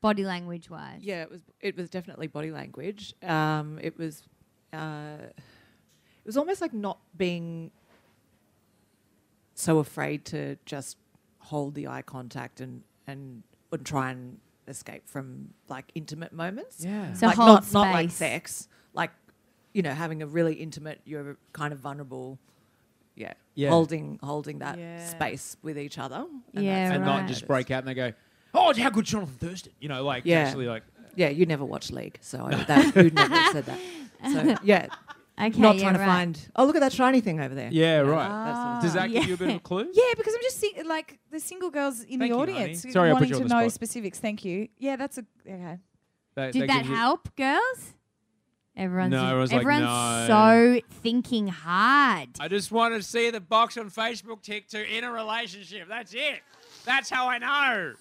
Body 0.00 0.24
language 0.24 0.70
wise. 0.70 1.00
Yeah, 1.02 1.22
it 1.22 1.30
was. 1.30 1.42
It 1.60 1.76
was 1.76 1.90
definitely 1.90 2.26
body 2.26 2.50
language. 2.50 3.14
Um, 3.22 3.78
it 3.82 3.98
was. 3.98 4.22
Uh, 4.72 5.16
it 5.28 6.26
was 6.26 6.36
almost 6.36 6.60
like 6.60 6.72
not 6.72 6.98
being 7.16 7.70
so 9.54 9.78
afraid 9.78 10.24
to 10.26 10.56
just 10.64 10.96
hold 11.38 11.74
the 11.74 11.88
eye 11.88 12.02
contact 12.02 12.60
and 12.60 12.82
and, 13.06 13.42
and 13.72 13.84
try 13.84 14.10
and 14.10 14.38
escape 14.68 15.08
from 15.08 15.52
like 15.68 15.86
intimate 15.94 16.32
moments. 16.32 16.84
Yeah. 16.84 17.12
So 17.14 17.26
like 17.26 17.36
hold 17.36 17.48
not 17.48 17.72
not 17.72 17.92
like 17.92 18.10
sex, 18.10 18.68
like 18.94 19.10
you 19.72 19.82
know 19.82 19.92
having 19.92 20.22
a 20.22 20.26
really 20.26 20.54
intimate. 20.54 21.00
You're 21.04 21.36
kind 21.52 21.72
of 21.72 21.80
vulnerable. 21.80 22.38
Yeah. 23.16 23.34
Yeah. 23.54 23.70
Holding 23.70 24.18
holding 24.22 24.60
that 24.60 24.78
Yeah. 24.78 25.04
space 25.06 25.56
with 25.62 25.78
each 25.78 25.98
other. 25.98 26.24
And 26.54 26.64
Yeah, 26.64 26.84
that's 26.88 26.96
and 26.96 27.04
what 27.06 27.20
not 27.20 27.28
just 27.28 27.46
break 27.46 27.70
out 27.70 27.80
and 27.80 27.88
they 27.88 27.94
go, 27.94 28.12
"Oh, 28.54 28.72
how 28.74 28.90
good 28.90 29.04
Jonathan 29.04 29.36
Thurston!" 29.48 29.72
You 29.80 29.88
know, 29.88 30.02
like 30.04 30.24
Yeah. 30.24 30.40
actually, 30.40 30.66
like 30.66 30.82
Yeah, 31.16 31.28
you 31.28 31.46
never 31.46 31.64
watch 31.64 31.90
League, 31.90 32.18
so 32.20 32.44
I, 32.46 32.54
that, 32.64 32.94
who 32.94 33.10
never 33.10 33.34
said 33.52 33.66
that? 33.66 33.78
So 34.32 34.56
yeah, 34.64 34.86
Okay, 35.40 35.58
not 35.58 35.76
yeah, 35.76 35.82
trying 35.82 35.94
to 35.94 36.00
right. 36.00 36.06
find. 36.06 36.48
Oh, 36.54 36.66
look 36.66 36.76
at 36.76 36.80
that 36.80 36.92
shiny 36.92 37.20
thing 37.22 37.40
over 37.40 37.54
there. 37.54 37.70
yeah, 37.72 38.00
You 38.00 38.06
know, 38.06 38.12
right. 38.12 38.28
that 38.28 38.54
ah, 38.54 38.78
Does 38.82 38.90
stuff. 38.92 39.02
that 39.04 39.10
give 39.12 39.24
you 39.28 39.34
a 39.34 39.36
bit 39.38 39.48
of 39.50 39.56
a 39.56 39.60
clue? 39.60 39.88
Yeah, 39.92 40.12
because 40.16 40.34
I'm 40.34 40.42
just 40.42 40.58
seeing 40.60 40.86
like 40.86 41.18
the 41.30 41.40
single 41.40 41.70
girls 41.70 42.00
in 42.02 42.18
Thank 42.18 42.20
the 42.20 42.26
you, 42.28 42.38
honey. 42.38 42.52
audience 42.52 42.82
Sorry, 42.92 43.08
I 43.10 43.12
put 43.14 43.20
wanting 43.20 43.28
you 43.30 43.34
on 43.36 43.42
to 43.42 43.48
the 43.48 43.54
know 43.54 43.60
spot. 43.68 43.72
specifics. 43.72 44.18
Thank 44.18 44.44
you. 44.44 44.68
Yeah, 44.78 44.96
that's 44.96 45.16
a 45.18 45.24
okay. 45.48 45.78
That, 46.34 46.52
Did 46.52 46.68
that 46.68 46.84
gives 46.84 46.88
help, 46.88 47.34
girls? 47.36 47.94
Everyone's, 48.76 49.10
No, 49.10 49.24
everyone's 49.26 49.52
like, 49.52 49.60
everyone's 49.62 49.84
no. 49.84 50.26
so 50.28 50.80
thinking 51.02 51.48
hard. 51.48 52.28
I 52.38 52.48
just 52.48 52.70
want 52.70 52.94
to 52.94 53.02
see 53.02 53.30
the 53.30 53.40
box 53.40 53.76
on 53.76 53.90
Facebook 53.90 54.42
tick 54.42 54.68
to 54.68 54.96
in 54.96 55.04
a 55.04 55.10
relationship. 55.12 55.88
That's 55.88 56.14
it. 56.14 56.40
That's 56.86 57.10
how 57.10 57.28
I 57.28 57.38
know. 57.38 57.94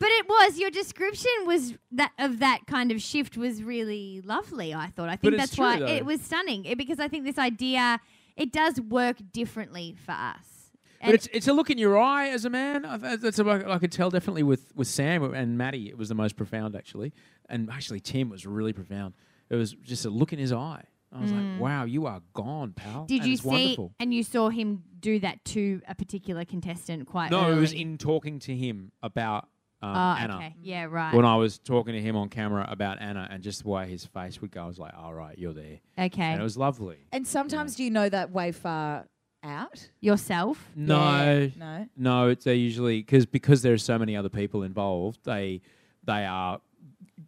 But 0.00 0.10
it 0.10 0.28
was 0.28 0.58
your 0.58 0.70
description 0.70 1.30
was 1.44 1.74
that 1.92 2.12
of 2.18 2.38
that 2.38 2.60
kind 2.66 2.92
of 2.92 3.02
shift 3.02 3.36
was 3.36 3.62
really 3.62 4.20
lovely. 4.24 4.72
I 4.74 4.88
thought. 4.88 5.08
I 5.08 5.16
think 5.16 5.36
that's 5.36 5.54
true, 5.56 5.64
why 5.64 5.78
though. 5.80 5.86
it 5.86 6.04
was 6.04 6.20
stunning 6.20 6.64
It- 6.64 6.78
because 6.78 7.00
I 7.00 7.08
think 7.08 7.24
this 7.24 7.38
idea 7.38 8.00
it 8.36 8.52
does 8.52 8.80
work 8.80 9.16
differently 9.32 9.96
for 10.04 10.12
us. 10.12 10.70
But 11.04 11.14
it's 11.14 11.28
it's 11.32 11.48
a 11.48 11.52
look 11.52 11.70
in 11.70 11.78
your 11.78 11.98
eye 11.98 12.28
as 12.28 12.44
a 12.44 12.50
man. 12.50 12.84
I, 12.84 13.16
that's 13.16 13.38
what 13.38 13.68
I 13.68 13.78
could 13.78 13.92
tell 13.92 14.10
definitely 14.10 14.42
with 14.44 14.72
with 14.74 14.86
Sam 14.88 15.22
and 15.34 15.56
Maddie. 15.58 15.88
It 15.88 15.96
was 15.98 16.08
the 16.08 16.14
most 16.14 16.36
profound 16.36 16.74
actually, 16.76 17.12
and 17.48 17.70
actually 17.70 18.00
Tim 18.00 18.28
was 18.30 18.46
really 18.46 18.72
profound. 18.72 19.14
It 19.50 19.56
was 19.56 19.72
just 19.72 20.04
a 20.04 20.10
look 20.10 20.32
in 20.32 20.38
his 20.38 20.52
eye. 20.52 20.84
I 21.12 21.20
was 21.22 21.32
like, 21.32 21.58
"Wow, 21.60 21.84
you 21.84 22.04
are 22.06 22.20
gone, 22.34 22.72
pal." 22.74 23.04
Mm. 23.04 23.06
Did 23.06 23.18
And 23.20 23.26
you 23.28 23.32
it's 23.34 23.42
see 23.42 23.48
Wonderful. 23.48 23.94
and 23.98 24.12
you 24.12 24.22
saw 24.22 24.48
him 24.50 24.82
do 25.00 25.18
that 25.20 25.44
to 25.46 25.80
a 25.88 25.94
particular 25.94 26.44
contestant 26.44 27.06
quite 27.06 27.30
No, 27.30 27.44
early? 27.46 27.56
it 27.56 27.60
was 27.60 27.72
in 27.72 27.96
talking 27.96 28.38
to 28.40 28.54
him 28.54 28.92
about 29.02 29.48
um, 29.82 29.90
Oh, 29.96 30.16
Anna. 30.18 30.36
okay. 30.36 30.54
Yeah, 30.60 30.84
right. 30.84 31.14
When 31.14 31.24
I 31.24 31.36
was 31.36 31.58
talking 31.58 31.94
to 31.94 32.00
him 32.00 32.16
on 32.16 32.28
camera 32.28 32.66
about 32.68 33.00
Anna, 33.00 33.26
and 33.30 33.42
just 33.42 33.62
the 33.62 33.68
way 33.68 33.88
his 33.88 34.04
face 34.04 34.40
would 34.40 34.50
go, 34.50 34.64
I 34.64 34.66
was 34.66 34.78
like, 34.78 34.94
"All 34.96 35.14
right, 35.14 35.38
you're 35.38 35.52
there." 35.52 35.78
okay. 35.98 36.22
And 36.22 36.40
it 36.40 36.44
was 36.44 36.56
lovely. 36.56 36.96
And 37.12 37.26
sometimes 37.26 37.76
do 37.76 37.84
you 37.84 37.90
know 37.90 38.08
that 38.08 38.30
way 38.32 38.52
far 38.52 39.06
out? 39.44 39.88
Yourself? 40.00 40.68
No, 40.74 40.96
Yeah, 40.98 41.48
no. 41.56 41.88
no. 41.96 42.28
It's 42.28 42.44
they 42.44 42.56
usually 42.56 42.98
because 43.00 43.24
because 43.26 43.62
there 43.62 43.72
are 43.72 43.78
so 43.78 43.98
many 43.98 44.16
other 44.16 44.28
people 44.28 44.62
involved. 44.64 45.20
They 45.24 45.60
they 46.04 46.24
are 46.26 46.60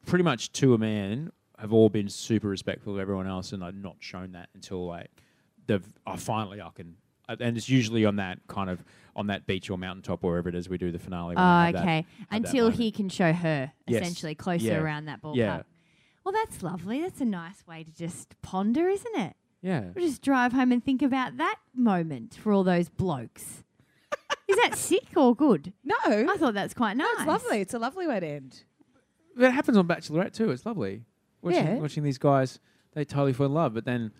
pretty 0.07 0.25
much 0.25 0.51
to 0.53 0.75
a 0.75 0.79
man 0.79 1.31
have 1.59 1.73
all 1.75 1.91
been 1.91 2.09
super 2.09 2.49
respectful 2.49 2.95
of 2.95 2.99
everyone 2.99 3.27
else, 3.27 3.53
and 3.53 3.63
I've 3.63 3.75
not 3.75 3.97
shown 4.01 4.33
that 4.33 4.49
until 4.55 4.87
like 4.87 5.11
they've. 5.67 5.87
Oh, 6.07 6.17
finally, 6.17 6.61
I 6.61 6.71
can. 6.75 6.97
Uh, 7.31 7.37
And 7.41 7.57
it's 7.57 7.69
usually 7.69 8.05
on 8.05 8.17
that 8.17 8.39
kind 8.49 8.69
of 8.71 8.85
on 9.17 9.27
that 9.27 9.47
beach 9.47 9.69
or 9.71 9.77
mountaintop, 9.79 10.23
or 10.25 10.31
wherever 10.33 10.49
it 10.49 10.55
is, 10.55 10.69
we 10.69 10.79
do 10.79 10.91
the 10.93 10.99
finale. 10.99 11.35
Oh, 11.37 11.63
okay. 11.79 12.07
that 12.21 12.27
Until 12.31 12.71
he 12.71 12.91
can 12.93 13.09
show 13.09 13.33
her 13.33 13.73
Yes. 13.87 14.03
essentially 14.03 14.35
closer 14.35 14.67
Yeah. 14.67 14.79
around 14.79 15.07
that 15.07 15.21
ballpark. 15.21 15.37
Yeah. 15.37 15.63
Well, 16.25 16.33
that's 16.33 16.63
lovely. 16.63 17.01
That's 17.01 17.21
a 17.21 17.25
nice 17.25 17.67
way 17.67 17.83
to 17.83 17.93
just 17.93 18.41
ponder, 18.43 18.89
isn't 18.89 19.17
it? 19.19 19.35
Yeah. 19.63 19.87
We'll 19.95 20.07
just 20.07 20.23
drive 20.23 20.53
home 20.53 20.71
and 20.73 20.83
think 20.85 21.03
about 21.03 21.37
that 21.39 21.57
moment 21.75 22.35
for 22.41 22.53
all 22.53 22.63
those 22.65 22.89
blokes. 22.89 23.65
Is 24.49 24.57
that 24.57 24.77
sick 24.77 25.09
or 25.17 25.35
good? 25.35 25.73
No. 25.85 25.95
I 26.07 26.37
thought 26.39 26.55
that's 26.55 26.75
quite 26.75 26.97
nice. 26.97 27.07
No, 27.19 27.23
It's 27.23 27.27
lovely. 27.27 27.61
It's 27.61 27.75
a 27.75 27.79
lovely 27.79 28.07
way 28.07 28.21
to 28.21 28.27
end. 28.27 28.65
But 29.37 29.47
it 29.47 29.53
happens 29.53 29.77
on 29.77 29.87
Bachelorette 29.87 30.33
too. 30.35 30.51
It's 30.51 30.65
lovely 30.67 31.05
watching 31.43 31.65
Yeah. 31.67 31.75
watching 31.75 32.03
these 32.05 32.19
guys. 32.19 32.59
They 32.93 33.05
totally 33.05 33.33
fall 33.33 33.47
in 33.47 33.55
love, 33.55 33.75
but 33.75 33.85
then 33.85 34.13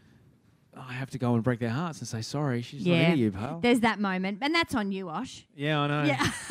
I 0.89 0.93
have 0.95 1.11
to 1.11 1.19
go 1.19 1.35
and 1.35 1.43
break 1.43 1.61
their 1.61 1.71
hearts 1.71 1.99
and 2.01 2.09
say 2.09 2.23
sorry. 2.23 2.63
She's 2.63 2.87
not 2.87 2.93
Yeah. 2.93 3.07
into 3.09 3.19
you, 3.19 3.31
pal. 3.33 3.61
There's 3.61 3.81
that 3.81 4.01
moment, 4.01 4.39
and 4.43 4.55
that's 4.55 4.75
on 4.75 4.93
you, 4.93 5.09
Osh. 5.09 5.45
Yeah, 5.57 5.81
I 5.81 5.87
know. 5.87 6.05
Yeah. 6.05 6.31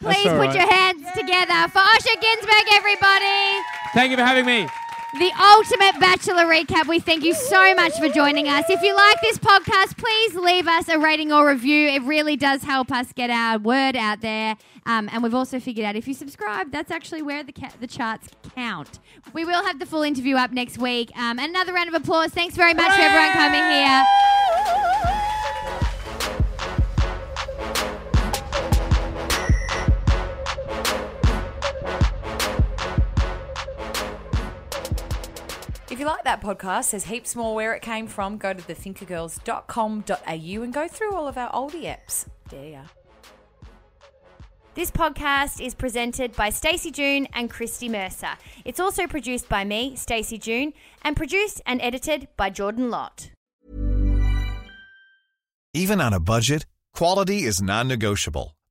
Please 0.00 0.24
put 0.28 0.38
right. 0.38 0.54
your 0.54 0.70
hands 0.70 1.06
together 1.14 1.68
for 1.72 1.78
Osher 1.78 2.16
Günsberg, 2.20 2.64
everybody. 2.74 3.62
Thank 3.94 4.10
you 4.10 4.16
for 4.16 4.24
having 4.24 4.44
me. 4.44 4.68
The 5.18 5.30
ultimate 5.40 6.00
Bachelor 6.00 6.44
recap. 6.44 6.88
We 6.88 6.98
thank 6.98 7.22
you 7.22 7.34
so 7.34 7.72
much 7.76 7.96
for 8.00 8.08
joining 8.08 8.48
us. 8.48 8.64
If 8.68 8.82
you 8.82 8.96
like 8.96 9.20
this 9.20 9.38
podcast, 9.38 9.96
please 9.96 10.34
leave 10.34 10.66
us 10.66 10.88
a 10.88 10.98
rating 10.98 11.32
or 11.32 11.48
review. 11.48 11.86
It 11.88 12.02
really 12.02 12.34
does 12.34 12.64
help 12.64 12.90
us 12.90 13.12
get 13.12 13.30
our 13.30 13.58
word 13.58 13.94
out 13.94 14.22
there. 14.22 14.56
Um, 14.86 15.08
and 15.12 15.22
we've 15.22 15.34
also 15.34 15.60
figured 15.60 15.86
out 15.86 15.94
if 15.94 16.08
you 16.08 16.14
subscribe, 16.14 16.72
that's 16.72 16.90
actually 16.90 17.22
where 17.22 17.44
the 17.44 17.52
ca- 17.52 17.70
the 17.80 17.86
charts 17.86 18.28
count. 18.56 18.98
We 19.32 19.44
will 19.44 19.64
have 19.64 19.78
the 19.78 19.86
full 19.86 20.02
interview 20.02 20.34
up 20.34 20.50
next 20.50 20.78
week. 20.78 21.16
Um, 21.16 21.38
another 21.38 21.72
round 21.72 21.88
of 21.88 21.94
applause. 21.94 22.32
Thanks 22.32 22.56
very 22.56 22.74
much 22.74 22.92
for 22.92 23.00
everyone 23.00 23.32
coming 23.34 23.62
here. 23.70 24.04
Like 36.24 36.40
that 36.40 36.46
podcast, 36.46 36.92
there's 36.92 37.04
heaps 37.04 37.36
more 37.36 37.54
where 37.54 37.74
it 37.74 37.82
came 37.82 38.06
from. 38.06 38.38
Go 38.38 38.54
to 38.54 38.62
thethinkergirls.com.au 38.62 40.62
and 40.62 40.72
go 40.72 40.88
through 40.88 41.14
all 41.14 41.28
of 41.28 41.36
our 41.36 41.52
oldie 41.52 41.84
apps. 41.84 42.24
There 42.48 42.64
ya. 42.64 42.80
This 44.74 44.90
podcast 44.90 45.62
is 45.64 45.74
presented 45.74 46.34
by 46.34 46.48
Stacey 46.48 46.90
June 46.90 47.28
and 47.34 47.50
Christie 47.50 47.90
Mercer. 47.90 48.38
It's 48.64 48.80
also 48.80 49.06
produced 49.06 49.50
by 49.50 49.64
me, 49.64 49.96
Stacey 49.96 50.38
June, 50.38 50.72
and 51.02 51.14
produced 51.14 51.60
and 51.66 51.82
edited 51.82 52.28
by 52.38 52.48
Jordan 52.48 52.90
Lott. 52.90 53.30
Even 55.74 56.00
on 56.00 56.14
a 56.14 56.20
budget, 56.20 56.64
quality 56.94 57.42
is 57.42 57.60
non-negotiable. 57.60 58.53